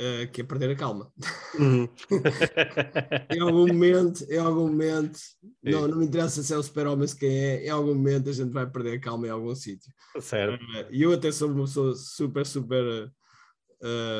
uh, 0.00 0.30
que 0.32 0.40
é 0.40 0.44
perder 0.44 0.70
a 0.70 0.76
calma. 0.76 1.12
Uhum. 1.56 1.88
em 3.32 3.40
algum 3.40 3.68
momento, 3.68 4.24
em 4.28 4.38
algum 4.38 4.66
momento, 4.66 5.20
não, 5.62 5.86
não 5.86 5.98
me 5.98 6.06
interessa 6.06 6.42
se 6.42 6.52
é 6.52 6.58
o 6.58 6.62
super-homem, 6.62 7.06
se 7.06 7.16
quem 7.16 7.30
é, 7.30 7.66
em 7.66 7.70
algum 7.70 7.94
momento 7.94 8.28
a 8.28 8.32
gente 8.32 8.50
vai 8.50 8.68
perder 8.68 8.96
a 8.96 9.00
calma 9.00 9.28
em 9.28 9.30
algum 9.30 9.54
sítio. 9.54 9.92
Certo. 10.20 10.64
E 10.90 11.00
eu 11.00 11.12
até 11.12 11.30
sou 11.30 11.48
uma 11.48 11.64
pessoa 11.64 11.94
super, 11.94 12.44
super 12.44 13.12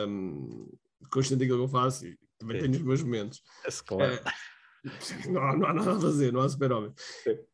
um, 0.09 0.69
consciente 1.11 1.41
daquilo 1.41 1.59
que 1.59 1.65
eu 1.65 1.69
faço 1.69 2.07
e 2.07 2.17
também 2.39 2.61
Sim. 2.61 2.71
tenho 2.71 2.77
os 2.77 2.87
meus 2.87 3.03
momentos. 3.03 3.43
É 3.65 3.71
claro. 3.85 4.21
Não, 5.29 5.57
não 5.57 5.67
há 5.69 5.75
nada 5.75 5.93
a 5.93 6.01
fazer, 6.01 6.33
não 6.33 6.41
há 6.41 6.49
super-homem. 6.49 6.93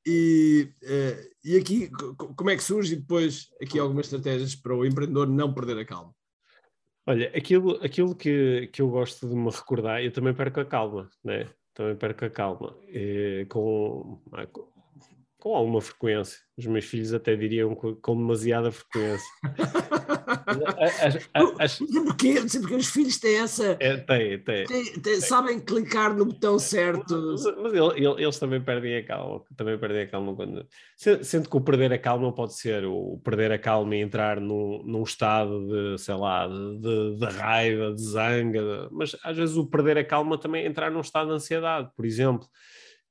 E, 0.06 0.70
uh, 0.82 1.30
e 1.44 1.56
aqui, 1.56 1.90
como 2.36 2.50
é 2.50 2.56
que 2.56 2.62
surge 2.62 2.96
depois 2.96 3.48
aqui 3.62 3.78
algumas 3.78 4.06
estratégias 4.06 4.54
para 4.54 4.74
o 4.74 4.84
empreendedor 4.84 5.28
não 5.28 5.52
perder 5.52 5.78
a 5.78 5.84
calma? 5.84 6.14
Olha, 7.06 7.30
aquilo, 7.34 7.82
aquilo 7.82 8.14
que, 8.14 8.68
que 8.72 8.82
eu 8.82 8.88
gosto 8.88 9.28
de 9.28 9.34
me 9.34 9.50
recordar, 9.50 10.02
eu 10.02 10.12
também 10.12 10.34
perco 10.34 10.60
a 10.60 10.64
calma, 10.64 11.10
né? 11.24 11.48
Também 11.74 11.96
perco 11.96 12.24
a 12.24 12.30
calma. 12.30 12.76
E, 12.88 13.46
com, 13.48 14.22
com 15.38 15.54
alguma 15.54 15.80
frequência. 15.80 16.38
Os 16.56 16.66
meus 16.66 16.84
filhos 16.84 17.14
até 17.14 17.36
diriam 17.36 17.72
com, 17.74 18.16
demasiada 18.16 18.72
frequência. 18.72 19.28
as, 21.58 21.78
Porquê? 22.04 22.34
Porque 22.60 22.74
os 22.74 22.88
filhos 22.88 23.18
têm 23.18 23.36
essa. 23.36 23.76
É, 23.78 23.96
tem, 23.98 24.40
tem, 24.40 24.66
tem, 24.66 25.00
tem, 25.00 25.20
Sabem 25.20 25.60
clicar 25.60 26.16
no 26.16 26.26
botão 26.26 26.58
certo. 26.58 27.14
Mas, 27.14 27.44
mas 27.44 27.72
eles, 27.72 28.18
eles, 28.18 28.38
também 28.40 28.60
perdem 28.60 28.96
a 28.96 29.06
calma. 29.06 29.44
Também 29.56 29.78
perdem 29.78 30.02
a 30.02 30.08
calma 30.08 30.34
quando. 30.34 30.66
Sendo 30.96 31.48
que 31.48 31.56
o 31.56 31.60
perder 31.60 31.92
a 31.92 31.98
calma 31.98 32.34
pode 32.34 32.54
ser 32.54 32.84
o 32.84 33.20
perder 33.22 33.52
a 33.52 33.58
calma 33.58 33.94
e 33.94 34.00
entrar 34.00 34.40
num, 34.40 34.82
num 34.84 35.04
estado 35.04 35.64
de, 35.68 36.02
sei 36.02 36.16
lá, 36.16 36.48
de, 36.48 37.16
de 37.16 37.26
raiva, 37.36 37.94
de 37.94 38.02
zanga. 38.02 38.88
Mas 38.90 39.14
às 39.22 39.36
vezes 39.36 39.56
o 39.56 39.64
perder 39.64 39.98
a 39.98 40.04
calma 40.04 40.36
também 40.36 40.64
é 40.64 40.66
entrar 40.66 40.90
num 40.90 41.00
estado 41.00 41.28
de 41.28 41.34
ansiedade, 41.34 41.88
por 41.94 42.04
exemplo 42.04 42.48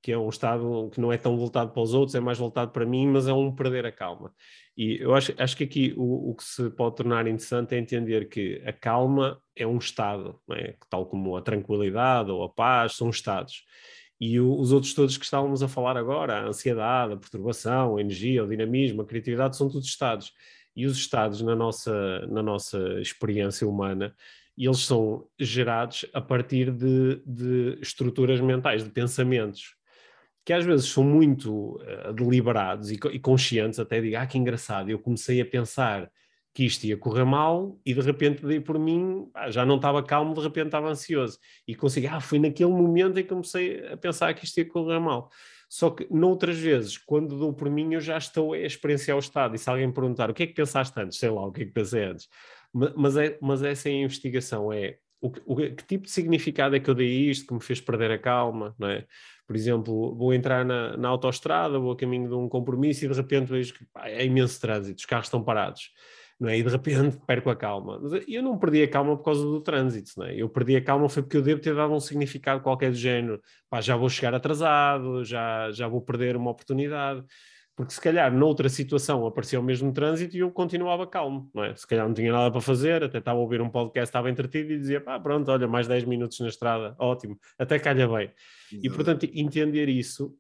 que 0.02 0.12
é 0.12 0.18
um 0.18 0.30
estado 0.30 0.90
que 0.92 1.02
não 1.02 1.12
é 1.12 1.18
tão 1.18 1.38
voltado 1.38 1.72
para 1.72 1.82
os 1.82 1.94
outros, 1.94 2.16
é 2.16 2.20
mais 2.20 2.38
voltado 2.38 2.72
para 2.72 2.86
mim, 2.86 3.08
mas 3.08 3.28
é 3.28 3.34
um 3.34 3.54
perder 3.54 3.86
a 3.86 3.92
calma. 3.92 4.34
E 4.78 4.98
eu 5.02 5.16
acho, 5.16 5.34
acho 5.38 5.58
que 5.58 5.64
aqui 5.64 5.94
o, 5.98 6.32
o 6.32 6.36
que 6.36 6.44
se 6.44 6.70
pode 6.70 6.96
tornar 6.96 7.28
interessante 7.28 7.76
é 7.76 7.80
entender 7.80 8.30
que 8.30 8.62
a 8.66 8.72
calma 8.72 9.42
é 9.56 9.66
um 9.66 9.78
estado, 9.78 10.40
é? 10.52 10.76
tal 10.90 11.06
como 11.08 11.36
a 11.36 11.42
tranquilidade 11.42 12.32
ou 12.32 12.44
a 12.44 12.50
paz 12.50 12.94
são 12.94 13.10
estados. 13.10 13.66
E 14.20 14.40
o, 14.40 14.60
os 14.60 14.72
outros 14.72 14.94
todos 14.94 15.18
que 15.18 15.26
estávamos 15.26 15.64
a 15.64 15.68
falar 15.68 15.98
agora, 15.98 16.40
a 16.40 16.48
ansiedade, 16.48 17.14
a 17.14 17.18
perturbação, 17.18 17.98
a 17.98 18.02
energia, 18.02 18.44
o 18.44 18.48
dinamismo, 18.48 19.02
a 19.02 19.06
criatividade, 19.06 19.58
são 19.58 19.70
todos 19.70 19.88
estados. 19.88 20.32
E 20.76 20.86
os 20.86 20.96
estados 20.96 21.42
na 21.42 21.56
nossa, 21.56 22.20
na 22.28 22.44
nossa 22.44 22.78
experiência 23.02 23.68
humana, 23.68 24.16
eles 24.58 24.80
são 24.80 25.28
gerados 25.40 26.06
a 26.14 26.22
partir 26.22 26.72
de, 26.72 27.22
de 27.26 27.80
estruturas 27.82 28.40
mentais, 28.40 28.84
de 28.84 28.90
pensamentos 28.90 29.78
que 30.48 30.54
às 30.54 30.64
vezes 30.64 30.86
são 30.86 31.04
muito 31.04 31.76
uh, 31.76 32.14
deliberados 32.14 32.90
e, 32.90 32.98
e, 33.12 33.20
conscientes, 33.20 33.82
até 33.82 34.00
digo, 34.00 34.16
ah, 34.16 34.26
que 34.26 34.38
engraçado, 34.38 34.90
eu 34.90 34.98
comecei 34.98 35.42
a 35.42 35.46
pensar 35.46 36.10
que 36.54 36.64
isto 36.64 36.86
ia 36.86 36.96
correr 36.96 37.26
mal 37.26 37.78
e 37.86 37.94
de 37.94 38.00
repente 38.00 38.46
dei 38.46 38.62
por 38.62 38.80
mim, 38.80 39.30
ah, 39.34 39.52
já 39.52 39.66
não 39.66 39.76
estava 39.76 40.02
calmo, 40.02 40.34
de 40.34 40.40
repente 40.40 40.68
estava 40.68 40.88
ansioso 40.88 41.38
e 41.68 41.76
consegui, 41.76 42.08
ah, 42.08 42.22
foi 42.22 42.40
naquele 42.40 42.72
momento 42.72 43.20
em 43.20 43.24
que 43.24 43.28
comecei 43.28 43.86
a 43.88 43.98
pensar 43.98 44.34
que 44.36 44.46
isto 44.46 44.58
ia 44.58 44.66
correr 44.66 45.02
mal. 45.02 45.30
Só 45.68 45.90
que 45.90 46.08
noutras 46.10 46.58
vezes, 46.58 46.98
quando 46.98 47.38
dou 47.38 47.52
por 47.52 47.70
mim, 47.70 47.96
eu 47.96 48.00
já 48.00 48.18
estou 48.18 48.54
a 48.54 48.60
experienciar 48.60 49.18
o 49.18 49.20
estado 49.20 49.54
e 49.54 49.58
se 49.58 49.70
alguém 49.70 49.92
perguntar 49.92 50.30
o 50.30 50.34
que 50.34 50.44
é 50.44 50.48
que 50.48 50.54
pensaste 50.54 50.98
antes, 50.98 51.20
sei 51.20 51.30
lá, 51.30 51.46
o 51.46 51.52
que 51.52 51.64
é 51.64 51.66
que 51.66 51.74
pensei 51.74 52.06
antes, 52.06 52.30
mas, 52.96 53.18
é, 53.18 53.38
mas 53.42 53.62
essa 53.64 53.90
é 53.90 53.92
a 53.92 53.96
investigação, 53.96 54.72
é 54.72 54.98
o, 55.20 55.32
o, 55.46 55.56
que 55.56 55.84
tipo 55.86 56.06
de 56.06 56.12
significado 56.12 56.76
é 56.76 56.80
que 56.80 56.90
eu 56.90 56.96
dei 56.96 57.30
isto 57.30 57.48
que 57.48 57.54
me 57.54 57.60
fez 57.60 57.82
perder 57.82 58.12
a 58.12 58.18
calma, 58.18 58.76
não 58.78 58.88
é? 58.88 59.06
Por 59.48 59.56
exemplo, 59.56 60.14
vou 60.14 60.34
entrar 60.34 60.66
na, 60.66 60.98
na 60.98 61.08
autoestrada, 61.08 61.80
vou 61.80 61.94
a 61.94 61.98
caminho 61.98 62.28
de 62.28 62.36
um 62.36 62.50
compromisso 62.50 63.06
e 63.06 63.08
de 63.08 63.14
repente 63.14 63.48
vejo 63.50 63.74
que 63.74 63.86
pá, 63.86 64.10
é 64.10 64.26
imenso 64.26 64.60
trânsito, 64.60 65.00
os 65.00 65.06
carros 65.06 65.28
estão 65.28 65.42
parados. 65.42 65.90
Não 66.40 66.50
é? 66.50 66.58
E 66.58 66.62
de 66.62 66.70
repente 66.70 67.18
perco 67.26 67.50
a 67.50 67.56
calma. 67.56 68.00
Mas 68.00 68.24
eu 68.28 68.44
não 68.44 68.60
perdi 68.60 68.84
a 68.84 68.88
calma 68.88 69.18
por 69.18 69.24
causa 69.24 69.44
do 69.44 69.62
trânsito, 69.62 70.12
não 70.18 70.26
é? 70.28 70.36
Eu 70.36 70.50
perdi 70.50 70.76
a 70.76 70.84
calma 70.84 71.10
foi 71.10 71.24
porque 71.24 71.38
eu 71.38 71.42
devo 71.42 71.62
ter 71.62 71.74
dado 71.74 71.94
um 71.94 72.00
significado 72.00 72.62
qualquer 72.62 72.92
do 72.92 72.98
género. 72.98 73.42
Pá, 73.70 73.82
já 73.82 73.96
vou 73.96 74.10
chegar 74.10 74.36
atrasado, 74.36 75.24
já, 75.24 75.72
já 75.72 75.88
vou 75.88 76.02
perder 76.02 76.36
uma 76.36 76.52
oportunidade 76.52 77.24
porque 77.78 77.94
se 77.94 78.02
calhar 78.02 78.34
noutra 78.34 78.68
situação 78.70 79.24
aparecia 79.28 79.60
o 79.60 79.64
mesmo 79.64 79.94
trânsito 79.94 80.36
e 80.36 80.40
eu 80.40 80.50
continuava 80.50 81.06
calmo, 81.06 81.48
não 81.54 81.64
é? 81.64 81.76
Se 81.76 81.86
calhar 81.86 82.08
não 82.08 82.14
tinha 82.14 82.32
nada 82.32 82.50
para 82.50 82.60
fazer, 82.60 83.04
até 83.04 83.20
estava 83.20 83.38
a 83.38 83.42
ouvir 83.42 83.62
um 83.62 83.70
podcast, 83.70 84.10
estava 84.10 84.32
entretido 84.32 84.74
e 84.74 84.80
dizia, 84.80 85.00
pá, 85.00 85.20
pronto, 85.20 85.52
olha, 85.52 85.68
mais 85.68 85.88
10 85.88 86.06
minutos 86.06 86.40
na 86.40 86.48
estrada, 86.48 86.96
ótimo, 86.98 87.40
até 87.56 87.78
calha 87.78 88.08
bem. 88.08 88.32
Exato. 88.72 88.88
E 88.88 88.90
portanto, 88.90 89.30
entender 89.32 89.90
isso 89.90 90.36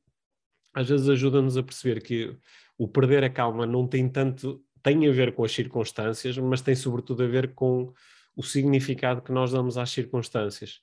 às 0.73 0.89
vezes 0.89 1.07
ajuda-nos 1.07 1.57
a 1.57 1.63
perceber 1.63 2.01
que 2.01 2.35
o 2.75 2.87
perder 2.87 3.23
a 3.23 3.29
calma 3.29 3.67
não 3.67 3.87
tem 3.87 4.09
tanto, 4.09 4.59
tem 4.81 5.07
a 5.07 5.11
ver 5.11 5.35
com 5.35 5.43
as 5.43 5.51
circunstâncias, 5.51 6.39
mas 6.39 6.61
tem 6.61 6.73
sobretudo 6.73 7.23
a 7.23 7.27
ver 7.27 7.53
com 7.53 7.93
o 8.35 8.41
significado 8.41 9.21
que 9.21 9.31
nós 9.31 9.51
damos 9.51 9.77
às 9.77 9.91
circunstâncias 9.91 10.81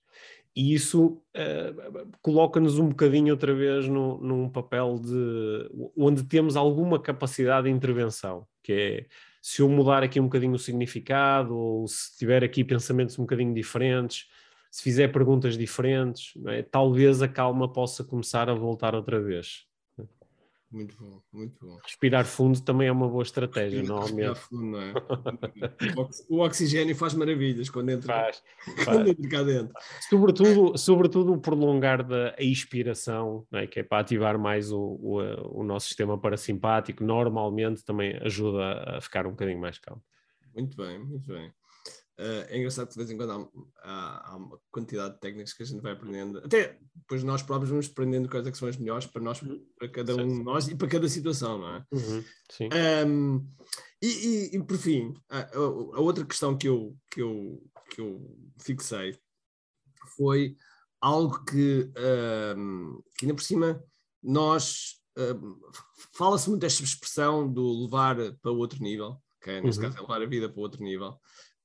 e 0.57 0.73
isso 0.73 1.21
uh, 1.37 2.09
coloca-nos 2.23 2.79
um 2.79 2.89
bocadinho 2.89 3.33
outra 3.33 3.53
vez 3.55 3.89
no, 3.89 4.19
num 4.19 4.49
papel 4.49 4.99
de 5.01 5.69
onde 5.97 6.23
temos 6.25 6.57
alguma 6.57 7.01
capacidade 7.01 7.69
de 7.69 7.75
intervenção, 7.75 8.47
que 8.63 8.73
é 8.73 9.07
se 9.43 9.61
eu 9.61 9.69
mudar 9.69 10.03
aqui 10.03 10.19
um 10.19 10.25
bocadinho 10.25 10.55
o 10.55 10.59
significado, 10.59 11.55
ou 11.55 11.87
se 11.87 12.17
tiver 12.17 12.43
aqui 12.43 12.65
pensamentos 12.65 13.19
um 13.19 13.25
bocadinho 13.25 13.53
diferentes, 13.53 14.27
se 14.71 14.83
fizer 14.83 15.09
perguntas 15.09 15.59
diferentes, 15.59 16.33
é? 16.47 16.63
talvez 16.63 17.21
a 17.21 17.29
calma 17.29 17.71
possa 17.71 18.03
começar 18.03 18.49
a 18.49 18.55
voltar 18.55 18.95
outra 18.95 19.21
vez. 19.21 19.67
Muito 20.75 20.97
bom, 20.99 21.23
muito 21.33 21.65
bom. 21.65 21.79
Respirar 21.85 22.25
fundo 22.25 22.61
também 22.61 22.89
é 22.89 22.93
uma 22.93 23.09
boa 23.09 23.23
estratégia, 23.23 23.79
Respirar, 23.79 24.01
normalmente. 24.01 24.29
Respirar 24.29 24.49
fundo, 24.49 24.65
não 24.73 24.81
é? 24.83 24.93
o 26.29 26.41
oxigênio 26.41 26.97
faz 26.97 27.15
maravilhas 27.15 27.71
quando 27.71 27.91
entra, 27.91 28.13
faz, 28.13 28.43
quando 28.85 29.09
entra 29.09 29.29
cá 29.29 29.43
dentro. 29.45 29.73
Sobretudo, 30.11 30.77
sobretudo 30.77 31.33
o 31.33 31.41
prolongar 31.41 32.05
da 32.05 32.35
expiração, 32.41 33.47
é? 33.53 33.69
que 33.69 33.79
é 33.79 33.83
para 33.85 34.01
ativar 34.01 34.37
mais 34.37 34.73
o, 34.73 34.81
o, 34.81 35.61
o 35.61 35.63
nosso 35.63 35.87
sistema 35.87 36.19
parasimpático, 36.19 37.05
normalmente 37.05 37.85
também 37.85 38.19
ajuda 38.21 38.97
a 38.97 39.01
ficar 39.01 39.29
um 39.29 39.31
bocadinho 39.31 39.61
mais 39.61 39.79
calmo. 39.79 40.03
Muito 40.57 40.77
bem, 40.77 40.99
muito 40.99 41.29
bem. 41.29 41.53
Uh, 42.19 42.47
é 42.49 42.59
engraçado 42.59 42.87
que 42.87 42.93
de 42.93 42.99
vez 42.99 43.11
em 43.11 43.17
quando 43.17 43.33
há, 43.33 43.49
há, 43.83 44.31
há, 44.31 44.37
uma 44.37 44.61
quantidade 44.71 45.15
de 45.15 45.21
técnicas 45.21 45.53
que 45.53 45.65
a 45.65 45.67
gente 45.67 45.81
vai 45.81 45.93
aprendendo. 45.93 46.39
Até 46.39 46.79
depois 46.95 47.25
nós 47.25 47.43
próprios 47.43 47.71
vamos 47.71 47.89
aprendendo 47.89 48.29
quais 48.29 48.47
é 48.47 48.53
que 48.53 48.59
são 48.59 48.69
as 48.69 48.77
melhores 48.77 49.07
para 49.07 49.21
nós, 49.21 49.43
uhum. 49.43 49.67
para 49.77 49.89
cada 49.89 50.15
um 50.15 50.29
de 50.29 50.45
nós 50.45 50.69
e 50.69 50.77
para 50.77 50.87
cada 50.87 51.09
situação, 51.09 51.59
não 51.59 51.75
é? 51.75 51.85
Uhum. 51.91 52.25
Sim. 52.53 52.69
Um, 53.07 53.49
e, 54.01 54.07
e, 54.07 54.57
e, 54.57 54.63
por 54.63 54.77
fim, 54.77 55.13
a, 55.29 55.57
a, 55.57 56.01
outra 56.01 56.25
questão 56.25 56.57
que 56.57 56.69
eu, 56.69 56.97
que, 57.11 57.21
eu, 57.21 57.61
que 57.91 58.01
eu 58.01 58.39
fixei 58.61 59.19
foi 60.17 60.57
algo 61.01 61.45
que, 61.45 61.91
um, 62.57 63.03
que 63.19 63.25
ainda 63.25 63.35
por 63.35 63.43
cima 63.43 63.83
nós 64.23 65.01
um, 65.19 65.61
fala-se 66.13 66.49
muito 66.49 66.63
desta 66.63 66.85
expressão 66.85 67.51
do 67.51 67.85
levar 67.85 68.17
para 68.41 68.53
outro 68.53 68.83
nível, 68.83 69.21
okay? 69.39 69.61
neste 69.61 69.81
uhum. 69.81 69.89
caso 69.89 69.99
é 69.99 70.01
levar 70.01 70.23
a 70.23 70.27
vida 70.27 70.49
para 70.49 70.61
outro 70.61 70.83
nível. 70.83 71.19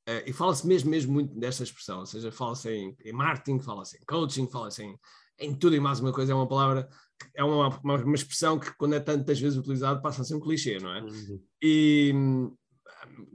Uh, 0.09 0.23
e 0.25 0.33
fala-se 0.33 0.65
mesmo, 0.65 0.89
mesmo 0.89 1.13
muito 1.13 1.37
desta 1.37 1.61
expressão, 1.61 1.99
ou 1.99 2.05
seja, 2.05 2.31
fala-se 2.31 2.67
em, 2.71 2.97
em, 3.05 3.13
marketing, 3.13 3.59
fala-se 3.59 3.97
em 3.97 4.05
coaching, 4.07 4.47
fala-se 4.49 4.81
em, 4.81 4.97
em 5.37 5.53
tudo 5.53 5.75
e 5.75 5.79
mais 5.79 5.99
uma 5.99 6.11
coisa. 6.11 6.31
É 6.31 6.35
uma 6.35 6.47
palavra, 6.47 6.89
é 7.35 7.43
uma, 7.43 7.67
uma, 7.83 7.95
uma 7.95 8.15
expressão 8.15 8.57
que, 8.57 8.75
quando 8.75 8.95
é 8.95 8.99
tantas 8.99 9.39
vezes 9.39 9.59
utilizada, 9.59 10.01
passa 10.01 10.23
a 10.23 10.25
ser 10.25 10.33
um 10.33 10.39
clichê, 10.39 10.79
não 10.79 10.91
é? 10.91 11.01
Uhum. 11.01 11.43
E 11.61 12.13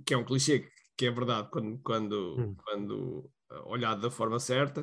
que 0.05 0.15
é 0.15 0.17
um 0.17 0.25
clichê 0.25 0.69
que 0.97 1.07
é 1.07 1.11
verdade 1.11 1.49
quando, 1.51 1.79
quando, 1.79 2.13
uhum. 2.13 2.55
quando 2.65 3.31
eh, 3.51 3.63
olhado 3.67 4.01
da 4.01 4.11
forma 4.11 4.39
certa, 4.39 4.83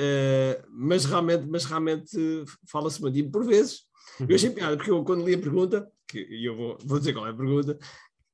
uh, 0.00 0.66
mas 0.70 1.04
realmente, 1.04 1.46
mas 1.46 1.64
realmente 1.64 2.16
fala-se 2.68 3.00
muito. 3.00 3.18
E 3.18 3.30
por 3.30 3.44
vezes, 3.44 3.82
uhum. 4.20 4.26
eu 4.28 4.34
achei 4.36 4.50
piada, 4.50 4.76
porque 4.76 4.90
eu 4.90 5.04
quando 5.04 5.24
li 5.24 5.34
a 5.34 5.38
pergunta, 5.38 5.90
que, 6.08 6.18
e 6.20 6.44
eu 6.44 6.56
vou, 6.56 6.78
vou 6.84 6.98
dizer 6.98 7.12
qual 7.12 7.26
é 7.26 7.30
a 7.30 7.34
pergunta, 7.34 7.78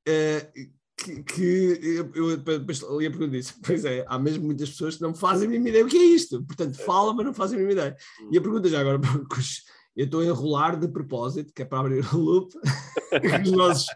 uh, 0.09 0.80
que, 1.01 1.23
que 1.23 2.05
eu, 2.15 2.37
depois 2.37 2.85
ali 2.85 3.07
a 3.07 3.11
pergunta 3.11 3.33
disse, 3.33 3.55
pois 3.65 3.85
é, 3.85 4.05
há 4.07 4.19
mesmo 4.19 4.45
muitas 4.45 4.71
pessoas 4.71 4.97
que 4.97 5.03
não 5.03 5.15
fazem 5.15 5.47
a 5.47 5.51
mínima 5.51 5.71
ideia 5.71 5.85
o 5.85 5.89
que 5.89 5.97
é 5.97 6.05
isto, 6.05 6.43
portanto 6.45 6.77
falam, 6.85 7.15
mas 7.15 7.27
não 7.27 7.35
fazem 7.35 7.59
a 7.59 7.63
mínima 7.63 7.81
ideia. 7.81 7.97
E 8.31 8.39
a 8.39 8.41
pergunta 8.41 8.69
já 8.69 8.81
agora, 8.81 9.01
eu 9.97 10.05
estou 10.05 10.21
a 10.21 10.25
enrolar 10.25 10.79
de 10.79 10.89
propósito, 10.89 11.53
que 11.55 11.63
é 11.63 11.65
para 11.65 11.81
abrir 11.81 12.05
o 12.15 12.19
loop, 12.19 12.55
os 13.45 13.53
nossos... 13.53 13.87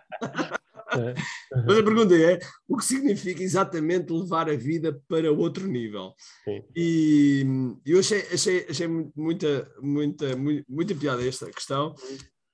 Mas 1.67 1.79
a 1.79 1.83
pergunta 1.83 2.15
é: 2.15 2.39
o 2.69 2.77
que 2.77 2.85
significa 2.85 3.43
exatamente 3.43 4.13
levar 4.13 4.49
a 4.49 4.55
vida 4.55 5.03
para 5.09 5.33
outro 5.33 5.67
nível? 5.67 6.15
Sim. 6.45 6.63
E 6.77 7.45
eu 7.85 7.99
achei, 7.99 8.21
achei, 8.33 8.67
achei 8.71 8.87
muita, 8.87 9.69
muita, 9.83 10.37
muita, 10.37 10.65
muita 10.69 10.95
piada 10.95 11.27
esta 11.27 11.51
questão. 11.51 11.97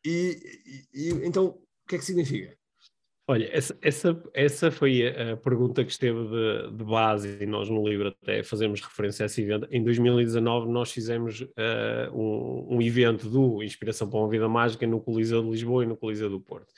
E, 0.03 0.41
e, 0.95 1.09
e 1.09 1.27
então, 1.27 1.49
o 1.49 1.87
que 1.87 1.97
é 1.97 1.99
que 1.99 2.05
significa? 2.05 2.57
Olha, 3.31 3.49
essa, 3.53 3.79
essa, 3.81 4.23
essa 4.35 4.71
foi 4.73 5.07
a 5.07 5.37
pergunta 5.37 5.85
que 5.85 5.93
esteve 5.93 6.19
de, 6.19 6.77
de, 6.77 6.85
base 6.85 7.39
e 7.41 7.47
nós 7.47 7.71
no 7.71 7.89
livro 7.89 8.09
até 8.09 8.43
fazemos 8.43 8.81
referência 8.81 9.25
a 9.25 9.27
esse 9.27 9.41
evento. 9.41 9.69
Em 9.71 9.85
2019 9.85 10.69
nós 10.69 10.91
fizemos 10.91 11.41
uh, 11.41 12.13
um, 12.13 12.75
um, 12.75 12.83
evento 12.83 13.31
do 13.31 13.63
Inspiração 13.63 14.11
para 14.11 14.19
uma 14.19 14.29
Vida 14.29 14.49
Mágica 14.49 14.85
no 14.85 15.01
Coliseu 15.01 15.45
de 15.45 15.51
Lisboa 15.51 15.85
e 15.85 15.87
no 15.87 15.97
Coliseu 15.97 16.29
do 16.29 16.41
Porto. 16.41 16.75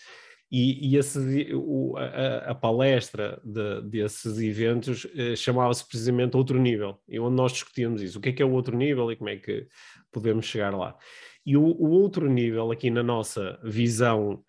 E, 0.51 0.91
e 0.91 0.99
esse, 0.99 1.55
o, 1.55 1.97
a, 1.97 2.51
a, 2.51 2.55
palestra 2.55 3.41
de, 3.43 3.81
desses 3.89 4.39
eventos 4.39 5.07
uh, 5.07 5.35
chamava-se 5.35 5.89
precisamente 5.89 6.37
Outro 6.37 6.61
Nível, 6.61 6.99
e 7.09 7.19
onde 7.19 7.35
nós 7.35 7.53
discutíamos 7.53 8.03
isso, 8.03 8.19
o 8.19 8.21
que 8.21 8.29
é 8.29 8.33
que 8.35 8.43
é 8.43 8.45
o 8.45 8.53
outro 8.53 8.77
nível 8.77 9.11
e 9.11 9.17
como 9.17 9.31
é 9.31 9.37
que 9.37 9.67
podemos 10.13 10.45
chegar 10.45 10.77
lá. 10.77 10.99
E 11.47 11.57
o, 11.57 11.63
o 11.63 11.89
outro 11.93 12.29
nível 12.29 12.71
aqui 12.71 12.91
na 12.91 13.03
nossa 13.03 13.59
visão 13.65 14.45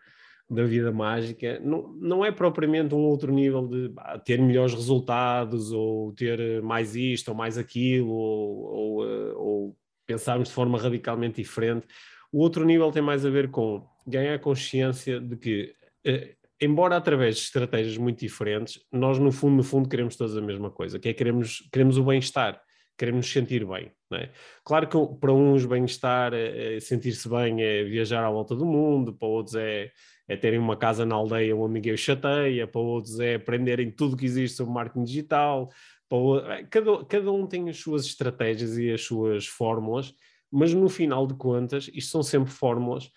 da 0.53 0.63
vida 0.63 0.91
mágica 0.91 1.59
não, 1.63 1.93
não 1.99 2.25
é 2.25 2.31
propriamente 2.31 2.93
um 2.95 3.01
outro 3.01 3.31
nível 3.31 3.67
de 3.67 3.89
bah, 3.89 4.19
ter 4.19 4.39
melhores 4.39 4.73
resultados 4.73 5.71
ou 5.71 6.13
ter 6.13 6.61
mais 6.61 6.95
isto 6.95 7.29
ou 7.29 7.35
mais 7.35 7.57
aquilo 7.57 8.11
ou, 8.11 8.63
ou, 8.63 9.05
eh, 9.05 9.33
ou 9.35 9.77
pensarmos 10.05 10.49
de 10.49 10.53
forma 10.53 10.77
radicalmente 10.77 11.41
diferente. 11.41 11.87
O 12.31 12.39
outro 12.39 12.65
nível 12.65 12.91
tem 12.91 13.01
mais 13.01 13.25
a 13.25 13.29
ver 13.29 13.49
com 13.49 13.85
ganhar 14.07 14.37
consciência 14.39 15.19
de 15.19 15.35
que, 15.37 15.73
eh, 16.05 16.35
embora 16.61 16.97
através 16.97 17.35
de 17.35 17.41
estratégias 17.43 17.97
muito 17.97 18.19
diferentes, 18.19 18.79
nós 18.91 19.19
no 19.19 19.31
fundo, 19.31 19.57
no 19.57 19.63
fundo 19.63 19.89
queremos 19.89 20.15
todos 20.15 20.35
a 20.37 20.41
mesma 20.41 20.69
coisa, 20.69 20.99
que 20.99 21.09
é 21.09 21.13
queremos, 21.13 21.67
queremos 21.71 21.97
o 21.97 22.03
bem-estar, 22.03 22.61
queremos 22.97 23.25
nos 23.25 23.31
sentir 23.31 23.65
bem. 23.65 23.91
É? 24.13 24.29
Claro 24.63 24.87
que 24.87 24.97
para 25.19 25.33
uns 25.33 25.65
bem-estar, 25.65 26.33
é, 26.33 26.75
é 26.75 26.79
sentir-se 26.79 27.27
bem 27.27 27.63
é 27.63 27.83
viajar 27.83 28.23
à 28.23 28.29
volta 28.29 28.55
do 28.55 28.65
mundo, 28.65 29.13
para 29.13 29.27
outros 29.27 29.55
é 29.55 29.91
é 30.27 30.37
terem 30.37 30.59
uma 30.59 30.77
casa 30.77 31.05
na 31.05 31.15
aldeia 31.15 31.55
onde 31.55 31.73
ninguém 31.73 31.93
os 31.93 31.99
chateia, 31.99 32.65
para 32.65 32.81
outros 32.81 33.19
é 33.19 33.35
aprenderem 33.35 33.91
tudo 33.91 34.15
que 34.15 34.25
existe 34.25 34.57
sobre 34.57 34.73
marketing 34.73 35.03
digital, 35.03 35.69
para, 36.09 36.63
cada, 36.65 37.05
cada 37.05 37.31
um 37.31 37.47
tem 37.47 37.69
as 37.69 37.77
suas 37.77 38.05
estratégias 38.05 38.77
e 38.77 38.91
as 38.91 39.01
suas 39.01 39.47
fórmulas, 39.47 40.13
Mas 40.51 40.73
no 40.73 40.87
final 40.87 41.25
de 41.25 41.33
contas, 41.33 41.89
isto 41.93 42.11
são 42.11 42.23
sempre 42.23 42.51
fórmulas 42.51 43.09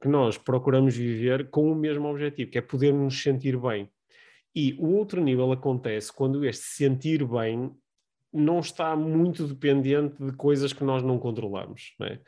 que 0.00 0.08
nós 0.08 0.38
procuramos 0.38 0.96
viver 0.96 1.50
com 1.50 1.70
o 1.72 1.74
mesmo 1.74 2.08
objetivo, 2.08 2.50
que 2.50 2.58
é 2.58 2.60
poder 2.60 2.92
nos 2.92 3.20
sentir 3.20 3.58
bem. 3.58 3.90
E 4.54 4.74
o 4.78 4.94
outro 4.94 5.20
nível 5.20 5.50
acontece 5.52 6.12
quando 6.12 6.44
este 6.44 6.64
sentir 6.64 7.26
bem 7.26 7.74
não 8.36 8.60
está 8.60 8.94
muito 8.96 9.46
dependente 9.46 10.22
de 10.22 10.32
coisas 10.32 10.72
que 10.72 10.84
nós 10.84 11.02
não 11.02 11.18
controlamos. 11.18 11.94
Não 11.98 12.06
é? 12.06 12.20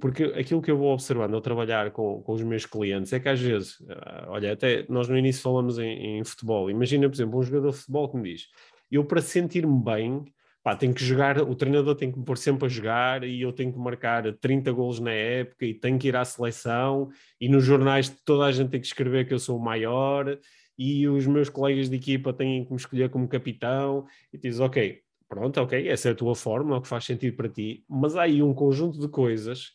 Porque 0.00 0.24
aquilo 0.24 0.62
que 0.62 0.70
eu 0.70 0.76
vou 0.76 0.92
observando 0.92 1.34
ao 1.34 1.40
trabalhar 1.40 1.90
com, 1.90 2.22
com 2.22 2.32
os 2.32 2.42
meus 2.42 2.64
clientes 2.64 3.12
é 3.12 3.20
que 3.20 3.28
às 3.28 3.40
vezes, 3.40 3.76
ah, 3.88 4.26
olha, 4.28 4.52
até 4.52 4.86
nós 4.88 5.08
no 5.08 5.16
início 5.16 5.42
falamos 5.42 5.78
em, 5.78 6.18
em 6.18 6.24
futebol. 6.24 6.70
Imagina, 6.70 7.08
por 7.08 7.14
exemplo, 7.14 7.38
um 7.38 7.42
jogador 7.42 7.70
de 7.70 7.76
futebol 7.76 8.08
que 8.08 8.16
me 8.16 8.32
diz: 8.32 8.48
eu 8.90 9.04
para 9.04 9.20
sentir-me 9.20 9.82
bem, 9.84 10.24
pá, 10.62 10.74
tenho 10.74 10.94
que 10.94 11.04
jogar, 11.04 11.40
o 11.42 11.54
treinador 11.54 11.94
tem 11.94 12.10
que 12.10 12.18
me 12.18 12.24
pôr 12.24 12.38
sempre 12.38 12.66
a 12.66 12.68
jogar 12.68 13.24
e 13.24 13.42
eu 13.42 13.52
tenho 13.52 13.72
que 13.72 13.78
marcar 13.78 14.32
30 14.34 14.72
golos 14.72 14.98
na 14.98 15.12
época 15.12 15.66
e 15.66 15.74
tenho 15.74 15.98
que 15.98 16.08
ir 16.08 16.16
à 16.16 16.24
seleção 16.24 17.10
e 17.40 17.48
nos 17.48 17.64
jornais 17.64 18.08
toda 18.24 18.44
a 18.46 18.52
gente 18.52 18.70
tem 18.70 18.80
que 18.80 18.86
escrever 18.86 19.26
que 19.26 19.34
eu 19.34 19.38
sou 19.38 19.58
o 19.58 19.62
maior 19.62 20.38
e 20.78 21.06
os 21.08 21.26
meus 21.26 21.48
colegas 21.48 21.88
de 21.88 21.96
equipa 21.96 22.32
têm 22.32 22.64
que 22.64 22.70
me 22.70 22.76
escolher 22.76 23.10
como 23.10 23.28
capitão 23.28 24.06
e 24.32 24.38
diz, 24.38 24.58
ok, 24.58 25.00
pronto, 25.32 25.62
ok, 25.62 25.88
essa 25.88 26.10
é 26.10 26.12
a 26.12 26.14
tua 26.14 26.34
forma, 26.34 26.74
é 26.74 26.78
o 26.78 26.82
que 26.82 26.88
faz 26.88 27.06
sentido 27.06 27.34
para 27.34 27.48
ti, 27.48 27.82
mas 27.88 28.16
há 28.16 28.24
aí 28.24 28.42
um 28.42 28.52
conjunto 28.52 29.00
de 29.00 29.08
coisas 29.08 29.70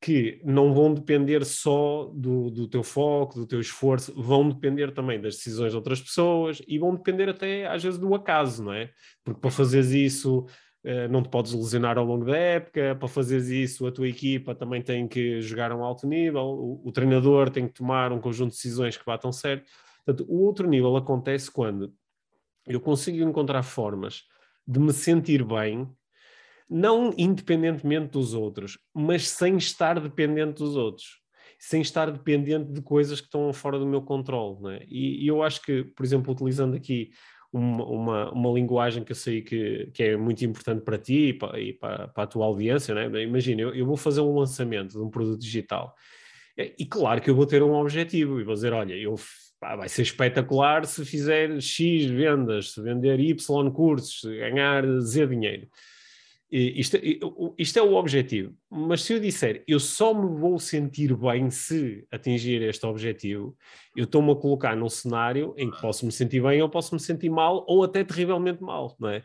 que 0.00 0.40
não 0.42 0.72
vão 0.72 0.94
depender 0.94 1.44
só 1.44 2.10
do, 2.14 2.50
do 2.50 2.66
teu 2.66 2.82
foco, 2.82 3.34
do 3.34 3.46
teu 3.46 3.60
esforço, 3.60 4.14
vão 4.16 4.48
depender 4.48 4.94
também 4.94 5.20
das 5.20 5.36
decisões 5.36 5.72
de 5.72 5.76
outras 5.76 6.00
pessoas 6.00 6.62
e 6.66 6.78
vão 6.78 6.94
depender 6.94 7.28
até 7.28 7.66
às 7.66 7.82
vezes 7.82 7.98
do 7.98 8.14
acaso, 8.14 8.64
não 8.64 8.72
é? 8.72 8.90
Porque 9.22 9.38
para 9.38 9.50
fazeres 9.50 9.90
isso 9.90 10.46
eh, 10.82 11.08
não 11.08 11.22
te 11.22 11.28
podes 11.28 11.52
lesionar 11.52 11.98
ao 11.98 12.04
longo 12.06 12.24
da 12.24 12.36
época, 12.36 12.96
para 12.98 13.08
fazeres 13.08 13.48
isso 13.48 13.86
a 13.86 13.92
tua 13.92 14.08
equipa 14.08 14.54
também 14.54 14.80
tem 14.80 15.06
que 15.06 15.42
jogar 15.42 15.72
a 15.72 15.76
um 15.76 15.84
alto 15.84 16.06
nível, 16.06 16.42
o, 16.42 16.88
o 16.88 16.90
treinador 16.90 17.50
tem 17.50 17.68
que 17.68 17.74
tomar 17.74 18.12
um 18.12 18.20
conjunto 18.20 18.52
de 18.52 18.56
decisões 18.56 18.96
que 18.96 19.04
batam 19.04 19.30
certo. 19.30 19.70
Portanto, 20.06 20.26
o 20.26 20.42
outro 20.42 20.66
nível 20.66 20.96
acontece 20.96 21.50
quando 21.50 21.92
eu 22.66 22.80
consigo 22.80 23.22
encontrar 23.22 23.62
formas 23.62 24.24
de 24.66 24.80
me 24.80 24.92
sentir 24.92 25.44
bem 25.44 25.88
não 26.68 27.14
independentemente 27.16 28.08
dos 28.08 28.34
outros, 28.34 28.78
mas 28.92 29.28
sem 29.28 29.56
estar 29.56 30.00
dependente 30.00 30.58
dos 30.58 30.76
outros, 30.76 31.20
sem 31.58 31.80
estar 31.80 32.10
dependente 32.10 32.72
de 32.72 32.82
coisas 32.82 33.20
que 33.20 33.26
estão 33.26 33.52
fora 33.52 33.78
do 33.78 33.86
meu 33.86 34.02
controle. 34.02 34.76
É? 34.76 34.84
E, 34.88 35.24
e, 35.24 35.28
eu 35.28 35.42
acho 35.42 35.62
que, 35.62 35.84
por 35.84 36.04
exemplo, 36.04 36.32
utilizando 36.32 36.74
aqui 36.76 37.10
uma, 37.52 37.84
uma, 37.86 38.32
uma, 38.32 38.50
linguagem 38.50 39.04
que 39.04 39.12
eu 39.12 39.16
sei 39.16 39.42
que, 39.42 39.90
que 39.94 40.02
é 40.02 40.16
muito 40.16 40.44
importante 40.44 40.82
para 40.82 40.98
ti 40.98 41.28
e 41.28 41.32
para, 41.32 41.60
e 41.60 41.72
para, 41.72 42.08
para 42.08 42.24
a 42.24 42.26
tua 42.26 42.44
audiência, 42.44 42.92
é? 42.92 43.22
imagina, 43.22 43.62
eu, 43.62 43.74
eu 43.74 43.86
vou 43.86 43.96
fazer 43.96 44.20
um 44.20 44.36
lançamento 44.36 44.92
de 44.92 44.98
um 44.98 45.08
produto 45.08 45.40
digital. 45.40 45.94
E 46.56 46.86
claro 46.86 47.20
que 47.20 47.28
eu 47.28 47.34
vou 47.34 47.46
ter 47.46 47.62
um 47.62 47.74
objetivo 47.74 48.40
e 48.40 48.44
vou 48.44 48.54
dizer: 48.54 48.72
olha, 48.72 48.94
eu, 48.94 49.14
pá, 49.60 49.76
vai 49.76 49.88
ser 49.88 50.02
espetacular 50.02 50.84
se 50.86 51.04
fizer 51.04 51.60
X 51.60 52.06
vendas, 52.06 52.72
se 52.72 52.82
vender 52.82 53.18
Y 53.20 53.70
cursos, 53.70 54.22
ganhar 54.24 54.84
Z 55.00 55.26
dinheiro. 55.26 55.68
Isto, 56.48 56.96
isto, 57.58 57.78
é 57.78 57.82
o 57.82 57.94
objetivo. 57.94 58.54
Mas 58.70 59.02
se 59.02 59.12
eu 59.12 59.18
disser 59.18 59.64
eu 59.66 59.80
só 59.80 60.14
me 60.14 60.38
vou 60.38 60.60
sentir 60.60 61.14
bem 61.16 61.50
se 61.50 62.06
atingir 62.10 62.62
este 62.62 62.86
objetivo, 62.86 63.56
eu 63.96 64.04
estou-me 64.04 64.30
a 64.30 64.36
colocar 64.36 64.76
num 64.76 64.88
cenário 64.88 65.54
em 65.58 65.68
que 65.68 65.80
posso 65.80 66.06
me 66.06 66.12
sentir 66.12 66.40
bem 66.40 66.62
ou 66.62 66.68
posso 66.68 66.94
me 66.94 67.00
sentir 67.00 67.30
mal 67.30 67.64
ou 67.66 67.82
até 67.82 68.04
terrivelmente 68.04 68.62
mal, 68.62 68.94
não 69.00 69.08
é? 69.08 69.24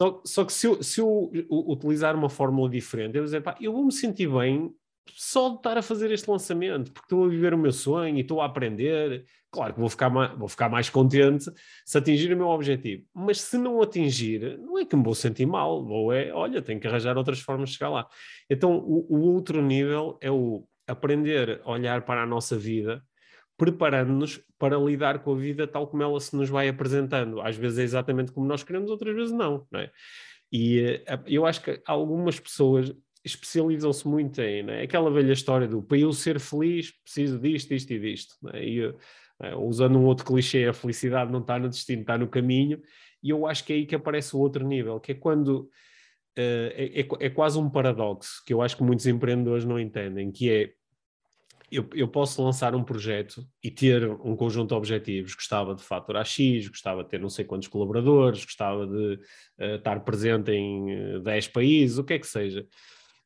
Só, 0.00 0.22
só, 0.24 0.44
que 0.44 0.52
se 0.52 0.66
eu, 0.68 0.82
se 0.82 1.00
eu, 1.00 1.32
utilizar 1.50 2.14
uma 2.14 2.30
fórmula 2.30 2.70
diferente, 2.70 3.16
eu 3.16 3.22
vou 3.22 3.24
dizer, 3.24 3.42
pá, 3.42 3.56
eu 3.60 3.72
vou 3.72 3.84
me 3.84 3.92
sentir 3.92 4.28
bem 4.28 4.72
só 5.12 5.50
de 5.50 5.56
estar 5.56 5.76
a 5.76 5.82
fazer 5.82 6.10
este 6.10 6.28
lançamento, 6.30 6.92
porque 6.92 7.06
estou 7.06 7.24
a 7.24 7.28
viver 7.28 7.54
o 7.54 7.58
meu 7.58 7.72
sonho 7.72 8.16
e 8.16 8.20
estou 8.20 8.40
a 8.40 8.46
aprender. 8.46 9.24
Claro 9.50 9.74
que 9.74 9.80
vou 9.80 9.88
ficar, 9.88 10.10
mais, 10.10 10.36
vou 10.36 10.48
ficar 10.48 10.68
mais 10.68 10.90
contente 10.90 11.50
se 11.84 11.98
atingir 11.98 12.32
o 12.32 12.36
meu 12.36 12.48
objetivo. 12.48 13.04
Mas 13.14 13.40
se 13.40 13.56
não 13.56 13.80
atingir, 13.80 14.58
não 14.58 14.78
é 14.78 14.84
que 14.84 14.96
me 14.96 15.04
vou 15.04 15.14
sentir 15.14 15.46
mal, 15.46 15.84
ou 15.86 16.12
é, 16.12 16.32
olha, 16.32 16.60
tenho 16.60 16.80
que 16.80 16.86
arranjar 16.88 17.16
outras 17.16 17.40
formas 17.40 17.70
de 17.70 17.76
chegar 17.76 17.90
lá. 17.90 18.08
Então, 18.50 18.76
o, 18.78 19.06
o 19.08 19.32
outro 19.34 19.62
nível 19.62 20.18
é 20.20 20.30
o 20.30 20.66
aprender 20.86 21.60
a 21.64 21.70
olhar 21.70 22.02
para 22.02 22.22
a 22.22 22.26
nossa 22.26 22.56
vida, 22.56 23.02
preparando-nos 23.56 24.40
para 24.58 24.76
lidar 24.76 25.20
com 25.20 25.32
a 25.32 25.36
vida 25.36 25.66
tal 25.66 25.86
como 25.86 26.02
ela 26.02 26.18
se 26.20 26.34
nos 26.36 26.48
vai 26.48 26.68
apresentando. 26.68 27.40
Às 27.40 27.56
vezes 27.56 27.78
é 27.78 27.82
exatamente 27.82 28.32
como 28.32 28.46
nós 28.46 28.62
queremos, 28.64 28.90
outras 28.90 29.14
vezes 29.14 29.32
não. 29.32 29.66
não 29.70 29.80
é? 29.80 29.90
E 30.50 31.02
uh, 31.08 31.22
eu 31.26 31.46
acho 31.46 31.62
que 31.62 31.80
algumas 31.86 32.38
pessoas 32.38 32.92
especializam-se 33.24 34.06
muito 34.06 34.40
em 34.42 34.62
né? 34.62 34.82
aquela 34.82 35.10
velha 35.10 35.32
história 35.32 35.66
do 35.66 35.82
para 35.82 35.98
eu 35.98 36.12
ser 36.12 36.38
feliz 36.38 36.90
preciso 37.02 37.38
disto, 37.38 37.72
isto 37.72 37.92
e 37.92 37.98
disto. 37.98 38.36
Né? 38.42 38.64
E, 38.64 38.86
uh, 38.86 38.94
usando 39.66 39.98
um 39.98 40.04
outro 40.04 40.26
clichê, 40.26 40.66
a 40.66 40.74
felicidade 40.74 41.32
não 41.32 41.40
está 41.40 41.58
no 41.58 41.68
destino, 41.68 42.02
está 42.02 42.18
no 42.18 42.28
caminho. 42.28 42.80
E 43.22 43.30
eu 43.30 43.46
acho 43.46 43.64
que 43.64 43.72
é 43.72 43.76
aí 43.76 43.86
que 43.86 43.94
aparece 43.94 44.36
o 44.36 44.38
outro 44.38 44.66
nível, 44.66 45.00
que 45.00 45.12
é 45.12 45.14
quando 45.14 45.60
uh, 45.60 45.70
é, 46.36 47.00
é, 47.00 47.08
é, 47.26 47.30
quase 47.30 47.58
um 47.58 47.70
paradoxo 47.70 48.42
que 48.46 48.52
eu 48.52 48.60
acho 48.60 48.76
que 48.76 48.82
muitos 48.82 49.06
empreendedores 49.06 49.64
não 49.64 49.80
entendem, 49.80 50.30
que 50.30 50.50
é 50.50 50.72
eu, 51.72 51.88
eu, 51.94 52.06
posso 52.06 52.40
lançar 52.44 52.72
um 52.74 52.84
projeto 52.84 53.44
e 53.60 53.68
ter 53.68 54.08
um 54.08 54.36
conjunto 54.36 54.68
de 54.68 54.74
objetivos. 54.74 55.34
Gostava 55.34 55.74
de 55.74 55.82
faturar 55.82 56.24
X, 56.24 56.68
gostava 56.68 57.02
de 57.02 57.08
ter 57.08 57.18
não 57.18 57.30
sei 57.30 57.44
quantos 57.44 57.66
colaboradores, 57.66 58.44
gostava 58.44 58.86
de 58.86 59.14
uh, 59.58 59.76
estar 59.76 59.98
presente 60.00 60.52
em 60.52 61.20
10 61.22 61.48
países, 61.48 61.98
o 61.98 62.04
que 62.04 62.12
é 62.12 62.18
que 62.18 62.26
seja 62.26 62.64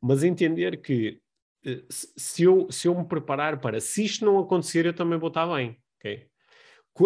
mas 0.01 0.23
entender 0.23 0.81
que 0.81 1.21
eh, 1.65 1.83
se 1.89 2.43
eu, 2.43 2.71
se 2.71 2.89
eu 2.89 2.95
me 2.95 3.05
preparar 3.05 3.61
para 3.61 3.81
se 3.81 4.05
isto 4.05 4.25
não 4.25 4.39
acontecer, 4.39 4.87
eu 4.87 4.95
também 4.95 5.19
vou 5.19 5.29
estar 5.29 5.47
bem. 5.47 5.77
Okay? 5.99 6.27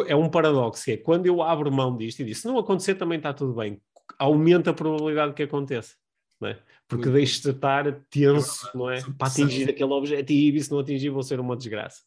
É 0.07 0.17
um 0.17 0.31
paradoxo, 0.31 0.91
é 0.91 0.97
quando 0.97 1.27
eu 1.27 1.43
abro 1.43 1.71
mão 1.71 1.97
disto 1.97 2.21
e 2.21 2.25
digo, 2.25 2.37
se 2.37 2.47
não 2.47 2.59
acontecer 2.59 2.95
também 2.95 3.19
está 3.19 3.33
tudo 3.33 3.55
bem, 3.55 3.81
aumenta 4.19 4.71
a 4.71 4.75
probabilidade 4.75 5.35
que 5.35 5.43
aconteça. 5.43 5.95
Não 6.41 6.49
é? 6.49 6.59
Porque 6.89 7.09
deixo 7.09 7.43
de 7.43 7.51
estar 7.51 8.05
tenso, 8.11 8.69
não 8.75 8.91
é? 8.91 9.01
Para 9.17 9.29
atingir 9.29 9.69
aquele 9.71 9.93
objetivo 9.93 10.57
e 10.57 10.61
se 10.61 10.71
não 10.73 10.81
atingir 10.81 11.09
vou 11.11 11.23
ser 11.23 11.39
uma 11.39 11.57
desgraça. 11.57 12.01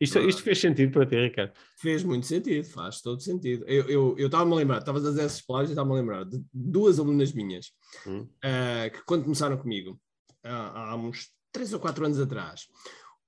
Isto, 0.00 0.18
isto 0.20 0.42
fez 0.42 0.58
sentido 0.58 0.92
para 0.92 1.04
ti, 1.04 1.16
Ricardo? 1.16 1.52
Fez 1.76 2.02
muito 2.02 2.26
sentido, 2.26 2.64
faz 2.64 3.02
todo 3.02 3.20
sentido. 3.20 3.64
Eu 3.66 4.16
estava-me 4.16 4.52
a 4.52 4.56
lembrar, 4.56 4.78
estavas 4.78 5.04
a 5.04 5.10
dizer 5.10 5.24
essas 5.24 5.42
palavras 5.42 5.70
e 5.70 5.72
estava-me 5.72 5.94
a 5.94 6.00
lembrar 6.00 6.24
de 6.24 6.42
duas 6.54 6.98
alunas 6.98 7.32
minhas 7.32 7.72
hum. 8.06 8.20
uh, 8.20 8.90
que 8.90 9.04
quando 9.04 9.24
começaram 9.24 9.58
comigo, 9.58 10.00
há, 10.44 10.90
há 10.90 10.96
uns 10.96 11.30
três 11.52 11.72
ou 11.72 11.80
quatro 11.80 12.04
anos 12.04 12.20
atrás. 12.20 12.68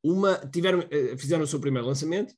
Uma, 0.03 0.37
tiveram, 0.37 0.85
eh, 0.91 1.17
fizeram 1.17 1.45
o 1.45 1.47
seu 1.47 1.61
primeiro 1.61 1.87
lançamento 1.87 2.35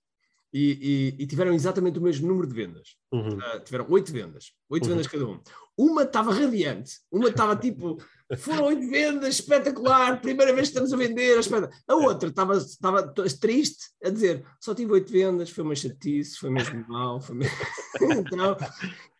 e, 0.52 1.14
e, 1.18 1.22
e 1.22 1.26
tiveram 1.26 1.52
exatamente 1.52 1.98
o 1.98 2.02
mesmo 2.02 2.28
número 2.28 2.46
de 2.46 2.54
vendas. 2.54 2.96
Uhum. 3.12 3.38
Uh, 3.38 3.60
tiveram 3.64 3.86
oito 3.90 4.12
vendas, 4.12 4.52
oito 4.68 4.84
uhum. 4.84 4.90
vendas 4.90 5.06
cada 5.06 5.26
um. 5.26 5.40
Uma 5.76 6.02
estava 6.02 6.32
radiante, 6.32 7.00
uma 7.10 7.28
estava 7.28 7.56
tipo, 7.56 7.98
foram 8.38 8.66
oito 8.66 8.88
vendas, 8.88 9.34
espetacular, 9.34 10.20
primeira 10.20 10.52
vez 10.54 10.68
que 10.68 10.74
estamos 10.74 10.92
a 10.92 10.96
vender, 10.96 11.38
a 11.86 11.94
outra 11.94 12.30
estava, 12.30 12.56
estava 12.56 13.14
triste 13.40 13.90
a 14.02 14.08
dizer, 14.08 14.44
só 14.58 14.74
tive 14.74 14.92
oito 14.92 15.12
vendas, 15.12 15.50
foi 15.50 15.62
uma 15.62 15.74
chatice, 15.74 16.38
foi 16.38 16.50
mesmo 16.50 16.84
mal, 16.88 17.20
foi 17.20 17.36
mesmo... 17.36 17.56
então, 18.00 18.56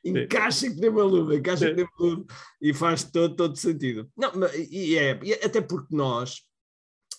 encaixa 0.05 0.71
que 0.71 0.81
tem 0.81 0.89
uma 0.89 1.05
luva, 1.05 1.35
encaixa 1.35 1.69
que 1.69 1.75
tem 1.75 1.85
uma 1.85 2.07
luva 2.07 2.25
e 2.61 2.73
faz 2.73 3.05
todo, 3.05 3.37
todo 3.37 3.57
sentido. 3.57 4.11
Não, 4.17 4.33
e 4.71 4.97
é, 4.97 5.21
e 5.23 5.35
até 5.35 5.61
porque 5.61 5.95
nós, 5.95 6.43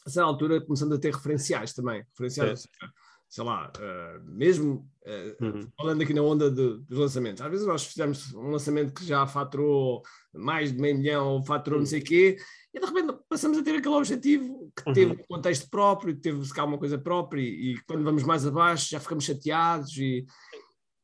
a 0.06 0.10
certa 0.10 0.28
altura, 0.28 0.62
começamos 0.62 0.96
a 0.96 1.00
ter 1.00 1.14
referenciais 1.14 1.74
também. 1.74 2.04
Referenciais, 2.12 2.68
sei 3.36 3.44
lá, 3.44 3.70
uh, 3.70 4.32
mesmo 4.32 4.90
uh, 5.06 5.46
uhum. 5.46 5.70
falando 5.76 6.02
aqui 6.02 6.14
na 6.14 6.22
onda 6.22 6.50
de, 6.50 6.78
dos 6.86 6.98
lançamentos. 6.98 7.42
Às 7.42 7.52
vezes 7.52 7.68
nós 7.68 7.84
fizemos 7.84 8.34
um 8.34 8.50
lançamento 8.50 8.94
que 8.94 9.06
já 9.06 9.28
faturou 9.28 10.02
mais 10.34 10.72
de 10.72 10.80
meio 10.80 10.98
milhão, 10.98 11.28
ou 11.34 11.44
faturou 11.44 11.78
uhum. 11.80 11.84
não 11.84 11.90
sei 11.90 12.00
o 12.00 12.04
quê, 12.04 12.38
e 12.74 12.80
de 12.80 12.86
repente 12.86 13.14
passamos 13.28 13.58
a 13.58 13.64
ter 13.64 13.76
aquele 13.76 13.94
objetivo 13.94 14.72
que 14.74 14.94
teve 14.94 15.12
uhum. 15.12 15.20
um 15.20 15.36
contexto 15.36 15.70
próprio, 15.70 16.16
que 16.16 16.22
teve 16.22 16.50
cá 16.54 16.64
uma 16.64 16.78
coisa 16.78 16.98
própria, 16.98 17.42
e, 17.42 17.74
e, 17.74 17.82
quando 17.86 18.06
vamos 18.06 18.24
mais 18.24 18.48
abaixo 18.48 18.92
já 18.92 19.02
ficamos 19.02 19.26
chateados, 19.26 19.98
e, 19.98 20.26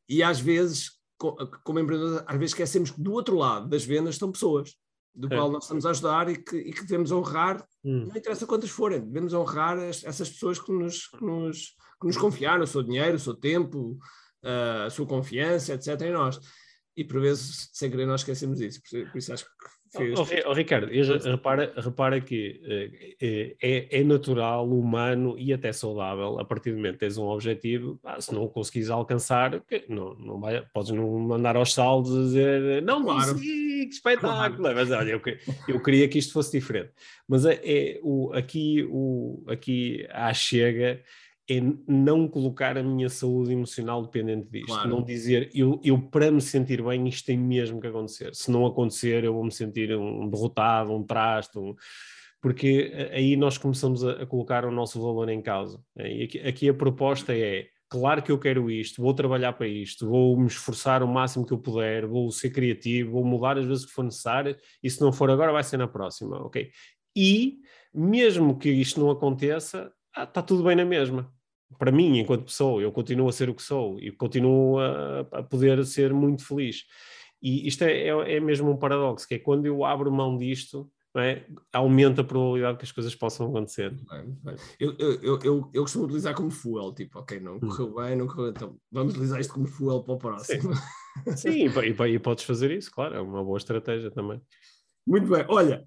e 0.08 0.22
às 0.22 0.40
vezes 0.40 0.92
como 1.18 1.78
empreendedores, 1.78 2.24
às 2.26 2.36
vezes 2.38 2.52
esquecemos 2.52 2.90
que 2.90 3.00
do 3.00 3.12
outro 3.12 3.36
lado 3.36 3.68
das 3.68 3.84
vendas 3.84 4.14
estão 4.14 4.32
pessoas, 4.32 4.74
do 5.14 5.32
é. 5.32 5.36
qual 5.36 5.50
nós 5.50 5.64
estamos 5.64 5.84
a 5.84 5.90
ajudar 5.90 6.28
e 6.28 6.36
que, 6.36 6.56
e 6.56 6.72
que 6.72 6.82
devemos 6.82 7.12
honrar, 7.12 7.66
hum. 7.84 8.06
não 8.08 8.16
interessa 8.16 8.46
quantas 8.46 8.70
forem, 8.70 9.00
devemos 9.00 9.34
honrar 9.34 9.78
as, 9.78 10.04
essas 10.04 10.30
pessoas 10.30 10.58
que 10.58 10.72
nos, 10.72 11.06
que 11.08 11.24
nos, 11.24 11.76
que 12.00 12.06
nos 12.06 12.16
confiaram 12.16 12.64
o 12.64 12.66
seu 12.66 12.82
dinheiro, 12.82 13.16
o 13.16 13.20
seu 13.20 13.34
tempo, 13.34 13.98
uh, 14.42 14.86
a 14.86 14.90
sua 14.90 15.06
confiança, 15.06 15.74
etc. 15.74 16.00
em 16.02 16.12
nós. 16.12 16.40
e 16.96 17.04
por 17.04 17.20
vezes, 17.20 17.70
sem 17.72 17.90
querer, 17.90 18.06
nós 18.06 18.22
esquecemos 18.22 18.58
disso. 18.58 18.80
Por, 18.90 19.10
por 19.10 19.18
isso 19.18 19.32
acho 19.32 19.44
que. 19.44 19.81
Oh, 19.94 20.50
oh, 20.50 20.52
Ricardo, 20.54 20.88
repara, 21.22 21.70
repara 21.76 22.18
que 22.18 22.60
uh, 22.64 23.56
é, 23.60 24.00
é, 24.00 24.04
natural, 24.04 24.66
humano 24.66 25.36
e 25.38 25.52
até 25.52 25.70
saudável, 25.70 26.40
a 26.40 26.44
partir 26.46 26.70
do 26.70 26.78
momento 26.78 26.94
que 26.94 27.00
tens 27.00 27.18
um 27.18 27.26
objetivo, 27.26 28.00
ah, 28.02 28.18
se 28.18 28.32
não 28.34 28.44
o 28.44 28.48
conseguires 28.48 28.88
alcançar, 28.88 29.62
não, 29.90 30.14
não 30.14 30.40
vai, 30.40 30.64
podes 30.72 30.92
não 30.92 31.18
mandar 31.18 31.56
aos 31.56 31.74
saldos 31.74 32.16
a 32.16 32.22
dizer 32.22 32.82
não 32.82 33.02
claro. 33.02 33.32
consegui, 33.32 33.86
que 33.86 33.94
espetáculo. 33.94 34.62
Claro. 34.62 34.76
Mas 34.76 34.90
olha, 34.90 35.10
eu, 35.10 35.20
eu 35.68 35.82
queria 35.82 36.08
que 36.08 36.18
isto 36.18 36.32
fosse 36.32 36.58
diferente. 36.58 36.90
Mas 37.28 37.44
é, 37.44 37.60
é 37.62 38.00
o, 38.02 38.32
aqui, 38.32 38.86
o, 38.90 39.44
aqui 39.46 40.06
à 40.10 40.32
chega 40.32 41.02
é 41.50 41.60
não 41.88 42.28
colocar 42.28 42.78
a 42.78 42.82
minha 42.82 43.08
saúde 43.08 43.52
emocional 43.52 44.02
dependente 44.02 44.48
disto. 44.50 44.66
Claro. 44.66 44.88
Não 44.88 45.02
dizer, 45.02 45.50
eu, 45.54 45.80
eu 45.82 46.00
para 46.00 46.30
me 46.30 46.40
sentir 46.40 46.82
bem, 46.82 47.08
isto 47.08 47.26
tem 47.26 47.38
mesmo 47.38 47.80
que 47.80 47.86
acontecer. 47.86 48.34
Se 48.34 48.50
não 48.50 48.64
acontecer, 48.64 49.24
eu 49.24 49.34
vou 49.34 49.44
me 49.44 49.52
sentir 49.52 49.96
um 49.96 50.28
derrotado, 50.28 50.92
um 50.92 51.02
traste, 51.04 51.58
um... 51.58 51.74
porque 52.40 52.92
aí 53.12 53.36
nós 53.36 53.58
começamos 53.58 54.04
a, 54.04 54.22
a, 54.22 54.26
colocar 54.26 54.64
o 54.64 54.70
nosso 54.70 55.02
valor 55.02 55.28
em 55.28 55.42
causa. 55.42 55.80
E 55.96 56.24
aqui, 56.24 56.38
aqui 56.40 56.68
a 56.68 56.74
proposta 56.74 57.36
é, 57.36 57.66
claro 57.88 58.22
que 58.22 58.30
eu 58.30 58.38
quero 58.38 58.70
isto, 58.70 59.02
vou 59.02 59.12
trabalhar 59.12 59.52
para 59.52 59.66
isto, 59.66 60.08
vou 60.08 60.36
me 60.38 60.46
esforçar 60.46 61.02
o 61.02 61.08
máximo 61.08 61.44
que 61.44 61.52
eu 61.52 61.58
puder, 61.58 62.06
vou 62.06 62.30
ser 62.30 62.50
criativo, 62.50 63.12
vou 63.12 63.24
mudar 63.24 63.58
as 63.58 63.66
vezes 63.66 63.84
que 63.84 63.92
for 63.92 64.04
necessário, 64.04 64.56
e 64.82 64.88
se 64.88 65.00
não 65.00 65.12
for 65.12 65.30
agora, 65.30 65.52
vai 65.52 65.62
ser 65.64 65.76
na 65.76 65.88
próxima, 65.88 66.38
ok? 66.38 66.70
E, 67.14 67.58
mesmo 67.92 68.58
que 68.58 68.70
isto 68.70 68.98
não 68.98 69.10
aconteça, 69.10 69.92
está 70.16 70.42
tudo 70.42 70.62
bem 70.62 70.76
na 70.76 70.84
mesma. 70.84 71.32
Para 71.78 71.90
mim, 71.90 72.18
enquanto 72.18 72.44
pessoa, 72.44 72.82
eu 72.82 72.92
continuo 72.92 73.28
a 73.28 73.32
ser 73.32 73.48
o 73.48 73.54
que 73.54 73.62
sou 73.62 73.98
e 73.98 74.10
continuo 74.10 74.78
a, 74.78 75.20
a 75.32 75.42
poder 75.42 75.84
ser 75.84 76.12
muito 76.12 76.44
feliz. 76.44 76.84
E 77.42 77.66
isto 77.66 77.82
é, 77.82 78.08
é, 78.08 78.36
é, 78.36 78.40
mesmo 78.40 78.70
um 78.70 78.76
paradoxo, 78.76 79.26
que 79.26 79.34
é 79.34 79.38
quando 79.38 79.66
eu 79.66 79.84
abro 79.84 80.12
mão 80.12 80.36
disto, 80.36 80.90
é? 81.16 81.44
aumenta 81.72 82.22
a 82.22 82.24
probabilidade 82.24 82.78
que 82.78 82.84
as 82.84 82.92
coisas 82.92 83.14
possam 83.14 83.48
acontecer. 83.48 83.90
Bem, 83.90 84.38
bem. 84.42 84.56
Eu, 84.78 84.94
eu, 84.98 85.40
eu, 85.42 85.70
eu, 85.74 85.82
costumo 85.82 86.04
utilizar 86.04 86.34
como 86.34 86.50
fuel, 86.50 86.94
tipo, 86.94 87.18
ok, 87.18 87.40
não 87.40 87.56
hum. 87.56 87.60
correu 87.60 87.94
bem, 87.94 88.16
não 88.16 88.26
correu, 88.26 88.48
então 88.50 88.76
vamos 88.90 89.12
utilizar 89.12 89.40
isto 89.40 89.52
como 89.52 89.66
fuel 89.66 90.02
para 90.02 90.14
o 90.14 90.18
próximo. 90.18 90.72
Sim, 91.36 91.68
Sim 91.68 91.80
e, 91.80 92.14
e, 92.14 92.18
podes 92.18 92.44
fazer 92.44 92.70
isso, 92.70 92.90
claro, 92.90 93.16
é 93.16 93.20
uma 93.20 93.44
boa 93.44 93.58
estratégia 93.58 94.10
também. 94.10 94.40
Muito 95.06 95.26
bem, 95.26 95.44
olha, 95.48 95.84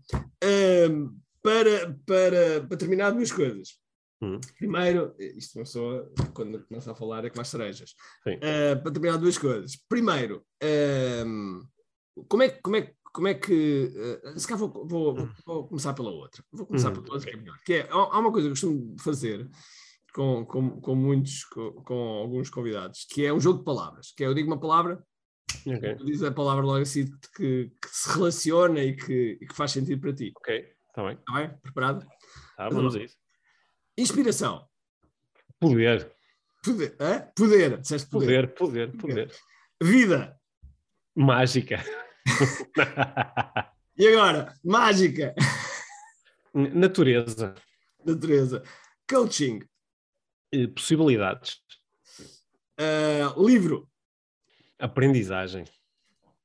um, 0.91 1.17
para, 1.41 1.95
para, 2.05 2.67
para 2.67 2.77
terminar 2.77 3.11
duas 3.11 3.31
coisas. 3.31 3.79
Hum. 4.21 4.39
Primeiro, 4.57 5.13
isto 5.19 5.53
começou 5.53 6.11
quando 6.33 6.65
começa 6.65 6.91
a 6.91 6.95
falar 6.95 7.25
é 7.25 7.29
com 7.29 7.37
mais 7.37 7.49
cerejas. 7.49 7.91
Uh, 8.25 8.81
para 8.81 8.91
terminar 8.91 9.17
duas 9.17 9.37
coisas. 9.37 9.75
Primeiro, 9.89 10.45
uh, 10.63 12.25
como 12.27 12.43
é, 12.43 12.49
como 12.49 12.75
é, 12.77 12.93
como 13.13 13.27
é 13.27 13.33
que. 13.33 13.91
Uh, 14.25 14.39
se 14.39 14.47
calhar 14.47 14.59
vou, 14.59 14.87
vou, 14.87 15.19
hum. 15.19 15.29
vou, 15.45 15.67
começar 15.67 15.93
pela 15.93 16.11
outra. 16.11 16.43
Vou 16.51 16.65
começar 16.65 16.89
hum. 16.91 17.01
pela 17.01 17.13
outra, 17.13 17.29
que 17.29 17.35
é 17.35 17.39
melhor. 17.39 17.57
Que 17.65 17.73
é, 17.73 17.87
há 17.89 18.19
uma 18.19 18.31
coisa 18.31 18.47
que 18.47 18.51
eu 18.51 18.53
costumo 18.53 18.95
fazer 18.99 19.49
com, 20.13 20.45
com, 20.45 20.81
com 20.81 20.95
muitos, 20.95 21.43
com, 21.45 21.71
com, 21.83 21.93
alguns 21.93 22.49
convidados, 22.49 23.05
que 23.09 23.25
é 23.25 23.33
um 23.33 23.39
jogo 23.39 23.59
de 23.59 23.65
palavras. 23.65 24.13
Que 24.15 24.23
é 24.23 24.27
eu 24.27 24.33
digo 24.33 24.47
uma 24.49 24.59
palavra, 24.59 25.03
okay. 25.65 25.95
diz 26.05 26.23
a 26.23 26.31
palavra 26.31 26.65
logo 26.65 26.81
assim 26.81 27.05
que, 27.35 27.69
que 27.81 27.89
se 27.89 28.13
relaciona 28.13 28.81
e 28.81 28.95
que, 28.95 29.37
e 29.41 29.45
que, 29.45 29.53
faz 29.53 29.71
sentido 29.71 29.99
para 29.99 30.13
ti. 30.13 30.31
Ok, 30.37 30.73
está 30.87 31.03
bem. 31.03 31.17
Está 31.17 31.33
bem? 31.33 31.57
Preparado? 31.61 32.05
Tá, 32.55 32.69
vamos 32.69 32.95
a 32.95 33.03
isso. 33.03 33.24
Inspiração. 33.97 34.67
Poder. 35.59 36.11
Poder. 36.63 36.95
Hã? 36.99 37.31
Poder. 37.35 37.77
Disseste 37.79 38.09
poder. 38.09 38.53
Poder, 38.53 38.91
poder, 38.91 38.97
poder. 38.97 39.31
Vida. 39.81 40.39
Mágica. 41.15 41.83
e 43.97 44.07
agora? 44.07 44.53
Mágica. 44.63 45.33
Natureza. 46.53 47.55
Natureza. 48.05 48.63
Coaching. 49.09 49.59
Eh, 50.51 50.67
possibilidades. 50.67 51.61
Uh, 52.79 53.47
livro. 53.47 53.89
Aprendizagem. 54.77 55.65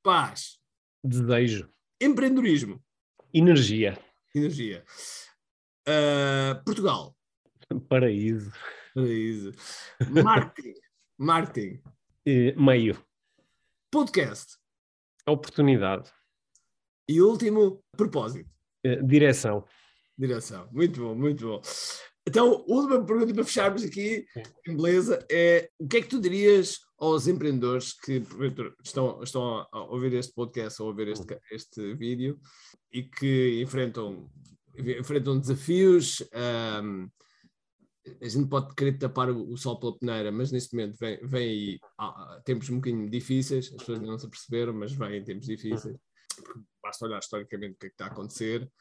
Paz. 0.01 0.59
Desejo. 1.03 1.69
Empreendedorismo. 1.99 2.81
Energia. 3.33 3.97
Energia. 4.33 4.83
Uh, 5.87 6.63
Portugal. 6.63 7.15
Paraíso. 7.89 8.51
Paraíso. 8.93 9.51
Marketing. 10.09 10.73
Marketing. 11.17 11.81
meio. 12.57 12.97
Podcast. 13.91 14.57
Oportunidade. 15.27 16.11
E 17.07 17.21
último, 17.21 17.83
propósito. 17.95 18.49
direção. 19.03 19.65
Direção. 20.17 20.67
Muito 20.71 21.01
bom, 21.01 21.15
muito 21.15 21.45
bom. 21.45 21.61
Então, 22.27 22.63
última 22.67 23.03
pergunta 23.03 23.33
para 23.33 23.43
fecharmos 23.43 23.83
aqui, 23.83 24.25
em 24.67 24.75
beleza, 24.75 25.25
é 25.29 25.69
o 25.79 25.87
que 25.87 25.97
é 25.97 26.01
que 26.01 26.07
tu 26.07 26.21
dirias 26.21 26.79
aos 26.99 27.27
empreendedores 27.27 27.93
que 27.93 28.23
estão, 28.83 29.23
estão 29.23 29.67
a 29.71 29.83
ouvir 29.85 30.13
este 30.13 30.31
podcast 30.33 30.79
ou 30.81 30.87
a 30.87 30.91
ouvir 30.91 31.07
este, 31.07 31.39
este 31.51 31.95
vídeo 31.95 32.39
e 32.93 33.01
que 33.01 33.59
enfrentam, 33.63 34.29
enfrentam 34.77 35.39
desafios, 35.39 36.21
um, 36.83 37.09
a 38.21 38.27
gente 38.27 38.49
pode 38.49 38.73
querer 38.73 38.97
tapar 38.97 39.29
o, 39.29 39.55
sol 39.57 39.79
pela 39.79 39.97
peneira, 39.97 40.31
mas 40.31 40.51
neste 40.51 40.75
momento 40.75 40.97
vem, 40.97 41.19
vem 41.23 41.49
aí 41.49 41.79
tempos 42.43 42.69
um 42.69 42.77
bocadinho 42.77 43.09
difíceis, 43.09 43.67
as 43.67 43.77
pessoas 43.77 44.01
não 44.01 44.17
se 44.17 44.25
aperceberam, 44.25 44.73
mas 44.73 44.91
vêm 44.91 45.23
tempos 45.23 45.45
difíceis. 45.45 45.97
Basta 46.81 47.05
olhar 47.05 47.19
historicamente 47.19 47.73
o 47.73 47.77
que 47.77 47.85
é 47.85 47.89
que 47.89 47.93
está 47.93 48.05
a 48.05 48.07
acontecer. 48.07 48.71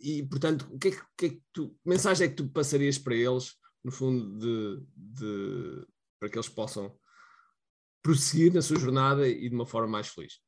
E, 0.00 0.22
portanto, 0.22 0.66
o 0.70 0.78
que 0.78 0.88
é 0.88 0.90
que, 0.92 1.02
que, 1.16 1.26
é 1.26 1.28
que 1.28 1.42
tu, 1.52 1.76
mensagem 1.84 2.26
é 2.26 2.30
que 2.30 2.36
tu 2.36 2.48
passarias 2.48 2.98
para 2.98 3.14
eles, 3.14 3.54
no 3.84 3.92
fundo, 3.92 4.38
de, 4.38 4.86
de, 4.96 5.86
para 6.18 6.30
que 6.30 6.36
eles 6.36 6.48
possam 6.48 6.98
prosseguir 8.02 8.54
na 8.54 8.62
sua 8.62 8.78
jornada 8.78 9.28
e 9.28 9.48
de 9.48 9.54
uma 9.54 9.66
forma 9.66 9.88
mais 9.88 10.08
feliz? 10.08 10.40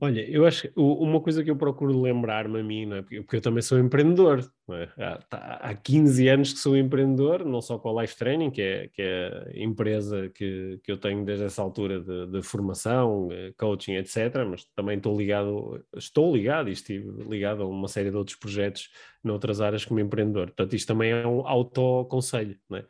Olha, 0.00 0.28
eu 0.28 0.46
acho 0.46 0.62
que 0.62 0.72
uma 0.74 1.20
coisa 1.20 1.44
que 1.44 1.50
eu 1.50 1.56
procuro 1.56 2.00
lembrar-me 2.00 2.58
a 2.58 2.62
mim, 2.62 2.92
é? 2.92 3.02
porque 3.02 3.36
eu 3.36 3.40
também 3.42 3.62
sou 3.62 3.78
empreendedor, 3.78 4.40
é? 4.70 4.88
há, 5.04 5.16
tá, 5.18 5.38
há 5.62 5.74
15 5.74 6.28
anos 6.28 6.52
que 6.54 6.58
sou 6.58 6.76
empreendedor, 6.76 7.44
não 7.44 7.60
só 7.60 7.78
com 7.78 7.96
a 7.96 8.02
Life 8.02 8.16
Training, 8.16 8.50
que 8.50 8.62
é, 8.62 8.88
que 8.88 9.02
é 9.02 9.52
a 9.54 9.58
empresa 9.62 10.30
que, 10.30 10.80
que 10.82 10.90
eu 10.90 10.96
tenho 10.96 11.24
desde 11.24 11.44
essa 11.44 11.60
altura 11.62 12.00
de, 12.00 12.26
de 12.26 12.42
formação, 12.42 13.28
eh, 13.30 13.52
coaching, 13.56 13.92
etc., 13.92 14.44
mas 14.48 14.64
também 14.74 14.96
estou 14.96 15.16
ligado, 15.16 15.84
estou 15.94 16.34
ligado 16.34 16.70
e 16.70 16.72
estive 16.72 17.22
ligado 17.28 17.62
a 17.62 17.66
uma 17.66 17.86
série 17.86 18.10
de 18.10 18.16
outros 18.16 18.36
projetos 18.36 18.88
noutras 19.22 19.60
áreas 19.60 19.84
como 19.84 20.00
empreendedor. 20.00 20.46
Portanto, 20.46 20.74
isto 20.74 20.88
também 20.88 21.12
é 21.12 21.26
um 21.26 21.46
autoconselho, 21.46 22.56
é? 22.72 22.84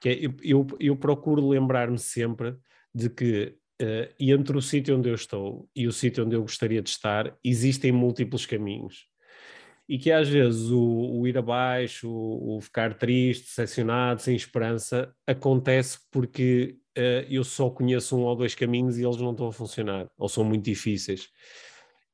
que 0.00 0.08
é, 0.08 0.24
eu, 0.24 0.34
eu, 0.42 0.66
eu 0.78 0.96
procuro 0.96 1.46
lembrar-me 1.46 1.98
sempre 1.98 2.56
de 2.94 3.10
que 3.10 3.56
Uh, 3.80 4.06
e 4.20 4.30
entre 4.30 4.56
o 4.56 4.62
sítio 4.62 4.96
onde 4.96 5.08
eu 5.08 5.14
estou 5.14 5.68
e 5.74 5.88
o 5.88 5.92
sítio 5.92 6.24
onde 6.24 6.36
eu 6.36 6.42
gostaria 6.42 6.80
de 6.80 6.90
estar, 6.90 7.36
existem 7.42 7.90
múltiplos 7.90 8.46
caminhos. 8.46 9.06
E 9.88 9.98
que 9.98 10.12
às 10.12 10.28
vezes 10.28 10.70
o, 10.70 11.20
o 11.20 11.26
ir 11.26 11.36
abaixo, 11.36 12.08
o, 12.08 12.56
o, 12.56 12.60
ficar 12.60 12.94
triste, 12.94 13.46
decepcionado, 13.46 14.22
sem 14.22 14.36
esperança, 14.36 15.12
acontece 15.26 15.98
porque 16.10 16.78
uh, 16.96 17.26
eu 17.28 17.42
só 17.42 17.68
conheço 17.68 18.16
um 18.16 18.22
ou 18.22 18.36
dois 18.36 18.54
caminhos 18.54 18.96
e 18.96 19.04
eles 19.04 19.16
não 19.16 19.32
estão 19.32 19.48
a 19.48 19.52
funcionar, 19.52 20.08
ou 20.16 20.28
são 20.28 20.44
muito 20.44 20.64
difíceis. 20.64 21.28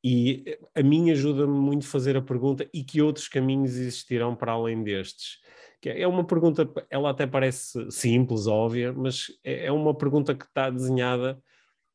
E 0.02 0.44
eh, 0.46 0.58
a 0.74 0.82
mim 0.82 1.11
ajuda-me 1.11 1.58
muito 1.58 1.86
fazer 1.86 2.16
a 2.16 2.22
pergunta: 2.22 2.68
e 2.72 2.82
que 2.82 3.02
outros 3.02 3.28
caminhos 3.28 3.76
existirão 3.76 4.34
para 4.34 4.52
além 4.52 4.82
destes? 4.82 5.38
É 5.84 6.06
uma 6.06 6.24
pergunta, 6.24 6.70
ela 6.90 7.11
até 7.11 7.26
parece 7.26 7.90
simples, 7.90 8.46
óbvia, 8.46 8.92
mas 8.92 9.28
é, 9.42 9.66
é 9.66 9.72
uma 9.72 9.94
pergunta 9.96 10.34
que 10.34 10.44
está 10.44 10.68
desenhada 10.68 11.40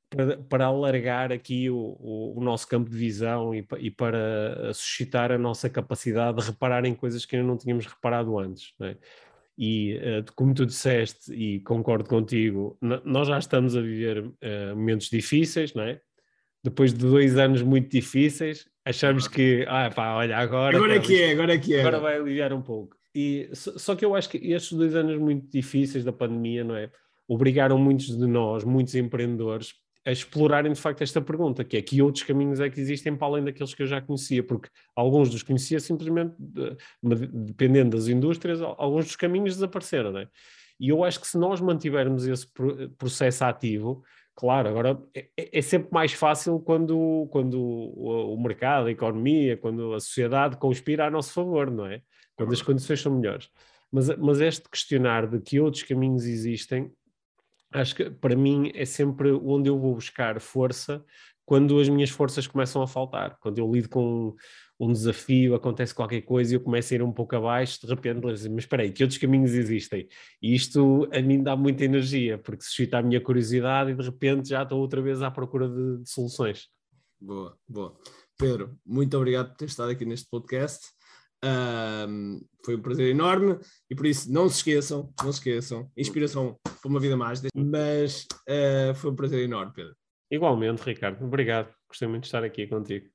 para, 0.09 0.37
para 0.37 0.65
alargar 0.65 1.31
aqui 1.31 1.69
o, 1.69 1.97
o, 1.99 2.33
o, 2.37 2.43
nosso 2.43 2.67
campo 2.67 2.89
de 2.89 2.97
visão 2.97 3.53
e, 3.53 3.65
e, 3.79 3.91
para 3.91 4.71
suscitar 4.73 5.31
a 5.31 5.37
nossa 5.37 5.69
capacidade 5.69 6.37
de 6.37 6.47
reparar 6.47 6.85
em 6.85 6.93
coisas 6.93 7.25
que 7.25 7.35
ainda 7.35 7.47
não 7.47 7.57
tínhamos 7.57 7.85
reparado 7.85 8.37
antes. 8.37 8.73
É? 8.81 8.95
E 9.57 9.97
uh, 9.97 10.33
como 10.35 10.53
tu 10.53 10.65
disseste, 10.65 11.33
e 11.33 11.59
concordo 11.61 12.09
contigo, 12.09 12.77
nós 12.81 13.27
já 13.27 13.39
estamos 13.39 13.75
a 13.75 13.81
viver 13.81 14.19
uh, 14.19 14.75
momentos 14.75 15.09
difíceis, 15.09 15.73
não 15.73 15.83
é? 15.83 15.99
Depois 16.63 16.93
de 16.93 17.05
dois 17.05 17.37
anos 17.37 17.61
muito 17.61 17.89
difíceis, 17.89 18.67
achamos 18.83 19.27
que, 19.27 19.65
ah 19.67 19.89
pá, 19.93 20.15
olha, 20.15 20.37
agora. 20.37 20.75
Agora 20.75 20.95
é 20.95 20.99
que 20.99 21.21
é, 21.21 21.31
agora 21.31 21.53
é 21.53 21.57
que 21.57 21.75
é. 21.75 21.79
Agora 21.79 21.99
vai 21.99 22.17
aliviar 22.17 22.51
um 22.53 22.61
pouco. 22.61 22.97
E, 23.13 23.49
só 23.53 23.95
que 23.95 24.03
eu 24.03 24.13
acho 24.13 24.29
que 24.29 24.37
estes 24.37 24.73
dois 24.73 24.93
anos 24.93 25.17
muito 25.17 25.49
difíceis 25.49 26.03
da 26.03 26.11
pandemia, 26.11 26.63
não 26.63 26.75
é? 26.75 26.89
Obrigaram 27.27 27.77
muitos 27.77 28.17
de 28.17 28.27
nós, 28.27 28.63
muitos 28.63 28.93
empreendedores, 28.93 29.73
a 30.05 30.11
explorarem 30.11 30.71
de 30.71 30.79
facto 30.79 31.01
esta 31.01 31.19
pergunta, 31.19 31.63
que 31.63 31.75
é 31.75 31.81
que 31.81 32.01
outros 32.01 32.23
caminhos 32.23 32.59
é 32.59 32.69
que 32.69 32.79
existem 32.79 33.15
para 33.15 33.27
além 33.27 33.43
daqueles 33.43 33.73
que 33.73 33.81
eu 33.81 33.87
já 33.87 33.99
conhecia, 33.99 34.43
porque 34.43 34.69
alguns 34.95 35.29
dos 35.29 35.41
conhecia 35.41 35.79
simplesmente, 35.79 36.35
dependendo 37.01 37.97
das 37.97 38.07
indústrias, 38.07 38.61
alguns 38.61 39.05
dos 39.05 39.15
caminhos 39.15 39.55
desapareceram, 39.55 40.11
não 40.11 40.19
é? 40.19 40.27
E 40.79 40.89
eu 40.89 41.03
acho 41.03 41.19
que 41.21 41.27
se 41.27 41.37
nós 41.37 41.59
mantivermos 41.59 42.27
esse 42.27 42.47
processo 42.97 43.45
ativo, 43.45 44.03
Claro, 44.35 44.67
agora 44.67 45.01
é, 45.15 45.29
é, 45.37 45.59
é, 45.59 45.61
sempre 45.61 45.87
mais 45.93 46.11
fácil 46.11 46.59
quando, 46.59 47.25
quando 47.31 47.57
o, 47.57 48.33
o, 48.33 48.43
mercado, 48.43 48.87
a 48.87 48.91
economia, 48.91 49.55
quando 49.55 49.93
a 49.93 49.99
sociedade 50.01 50.57
conspira 50.57 51.07
a 51.07 51.09
nosso 51.09 51.31
favor, 51.31 51.71
não 51.71 51.85
é? 51.85 52.01
Quando 52.35 52.51
as 52.51 52.61
condições 52.61 53.01
são 53.01 53.15
melhores. 53.15 53.49
Mas, 53.89 54.09
mas 54.17 54.41
este 54.41 54.69
questionar 54.69 55.25
de 55.25 55.39
que 55.39 55.57
outros 55.57 55.83
caminhos 55.83 56.25
existem, 56.25 56.91
acho 57.73 57.95
que 57.95 58.09
para 58.09 58.35
mim 58.35 58.71
é 58.73 58.85
sempre 58.85 59.31
onde 59.31 59.69
eu 59.69 59.79
vou 59.79 59.95
buscar 59.95 60.39
força 60.39 61.03
quando 61.45 61.79
as 61.79 61.87
minhas 61.87 62.09
forças 62.09 62.47
começam 62.47 62.81
a 62.81 62.87
faltar, 62.87 63.37
quando 63.39 63.59
eu 63.59 63.71
lido 63.71 63.87
com 63.87 64.35
um 64.79 64.91
desafio, 64.91 65.55
acontece 65.55 65.93
qualquer 65.93 66.21
coisa 66.21 66.53
e 66.53 66.55
eu 66.57 66.59
começo 66.59 66.93
a 66.93 66.95
ir 66.95 67.03
um 67.03 67.11
pouco 67.11 67.35
abaixo, 67.35 67.79
de 67.81 67.87
repente, 67.87 68.19
mas 68.23 68.43
espera 68.45 68.83
aí, 68.83 68.91
que 68.91 69.03
outros 69.03 69.19
caminhos 69.19 69.53
existem? 69.53 70.07
E 70.41 70.55
isto 70.55 71.07
a 71.13 71.21
mim 71.21 71.41
dá 71.43 71.55
muita 71.55 71.85
energia, 71.85 72.37
porque 72.37 72.63
suscita 72.63 72.97
a 72.97 73.03
minha 73.03 73.21
curiosidade 73.21 73.91
e 73.91 73.95
de 73.95 74.03
repente 74.03 74.49
já 74.49 74.63
estou 74.63 74.79
outra 74.79 75.01
vez 75.01 75.21
à 75.21 75.29
procura 75.29 75.69
de, 75.69 76.01
de 76.01 76.09
soluções. 76.09 76.67
Boa, 77.21 77.57
boa. 77.67 77.95
Pedro, 78.37 78.77
muito 78.85 79.15
obrigado 79.15 79.49
por 79.49 79.57
ter 79.57 79.65
estado 79.65 79.91
aqui 79.91 80.03
neste 80.03 80.27
podcast. 80.29 80.94
Um, 81.45 82.41
foi 82.63 82.75
um 82.75 82.81
prazer 82.81 83.07
enorme 83.09 83.59
e 83.89 83.95
por 83.95 84.07
isso 84.07 84.31
não 84.31 84.49
se 84.49 84.57
esqueçam, 84.57 85.13
não 85.23 85.31
se 85.31 85.37
esqueçam, 85.37 85.87
inspiração 85.95 86.57
para 86.63 86.89
uma 86.89 86.99
vida 86.99 87.15
mais, 87.15 87.41
mas 87.55 88.25
uh, 88.49 88.95
foi 88.95 89.11
um 89.11 89.15
prazer 89.15 89.43
enorme, 89.43 89.71
Pedro. 89.75 89.93
Igualmente, 90.31 90.81
Ricardo, 90.83 91.23
obrigado. 91.23 91.69
Gostei 91.87 92.07
muito 92.07 92.23
de 92.23 92.27
estar 92.29 92.43
aqui 92.43 92.65
contigo. 92.65 93.05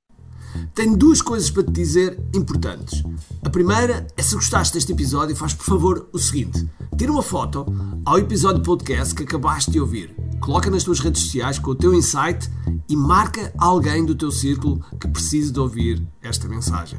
Tenho 0.74 0.96
duas 0.96 1.20
coisas 1.20 1.50
para 1.50 1.64
te 1.64 1.72
dizer 1.72 2.18
importantes. 2.34 3.02
A 3.44 3.50
primeira 3.50 4.06
é 4.16 4.22
se 4.22 4.34
gostaste 4.34 4.74
deste 4.74 4.92
episódio, 4.92 5.34
faz 5.34 5.52
por 5.52 5.64
favor 5.64 6.08
o 6.12 6.18
seguinte: 6.18 6.68
tira 6.96 7.10
uma 7.10 7.22
foto 7.22 7.66
ao 8.04 8.18
episódio 8.18 8.62
podcast 8.62 9.14
que 9.14 9.24
acabaste 9.24 9.72
de 9.72 9.80
ouvir, 9.80 10.14
coloca 10.40 10.70
nas 10.70 10.84
tuas 10.84 11.00
redes 11.00 11.22
sociais 11.22 11.58
com 11.58 11.72
o 11.72 11.74
teu 11.74 11.92
insight 11.92 12.48
e 12.88 12.96
marca 12.96 13.52
alguém 13.58 14.04
do 14.04 14.14
teu 14.14 14.30
círculo 14.30 14.80
que 15.00 15.08
precise 15.08 15.52
de 15.52 15.60
ouvir 15.60 16.06
esta 16.22 16.48
mensagem. 16.48 16.98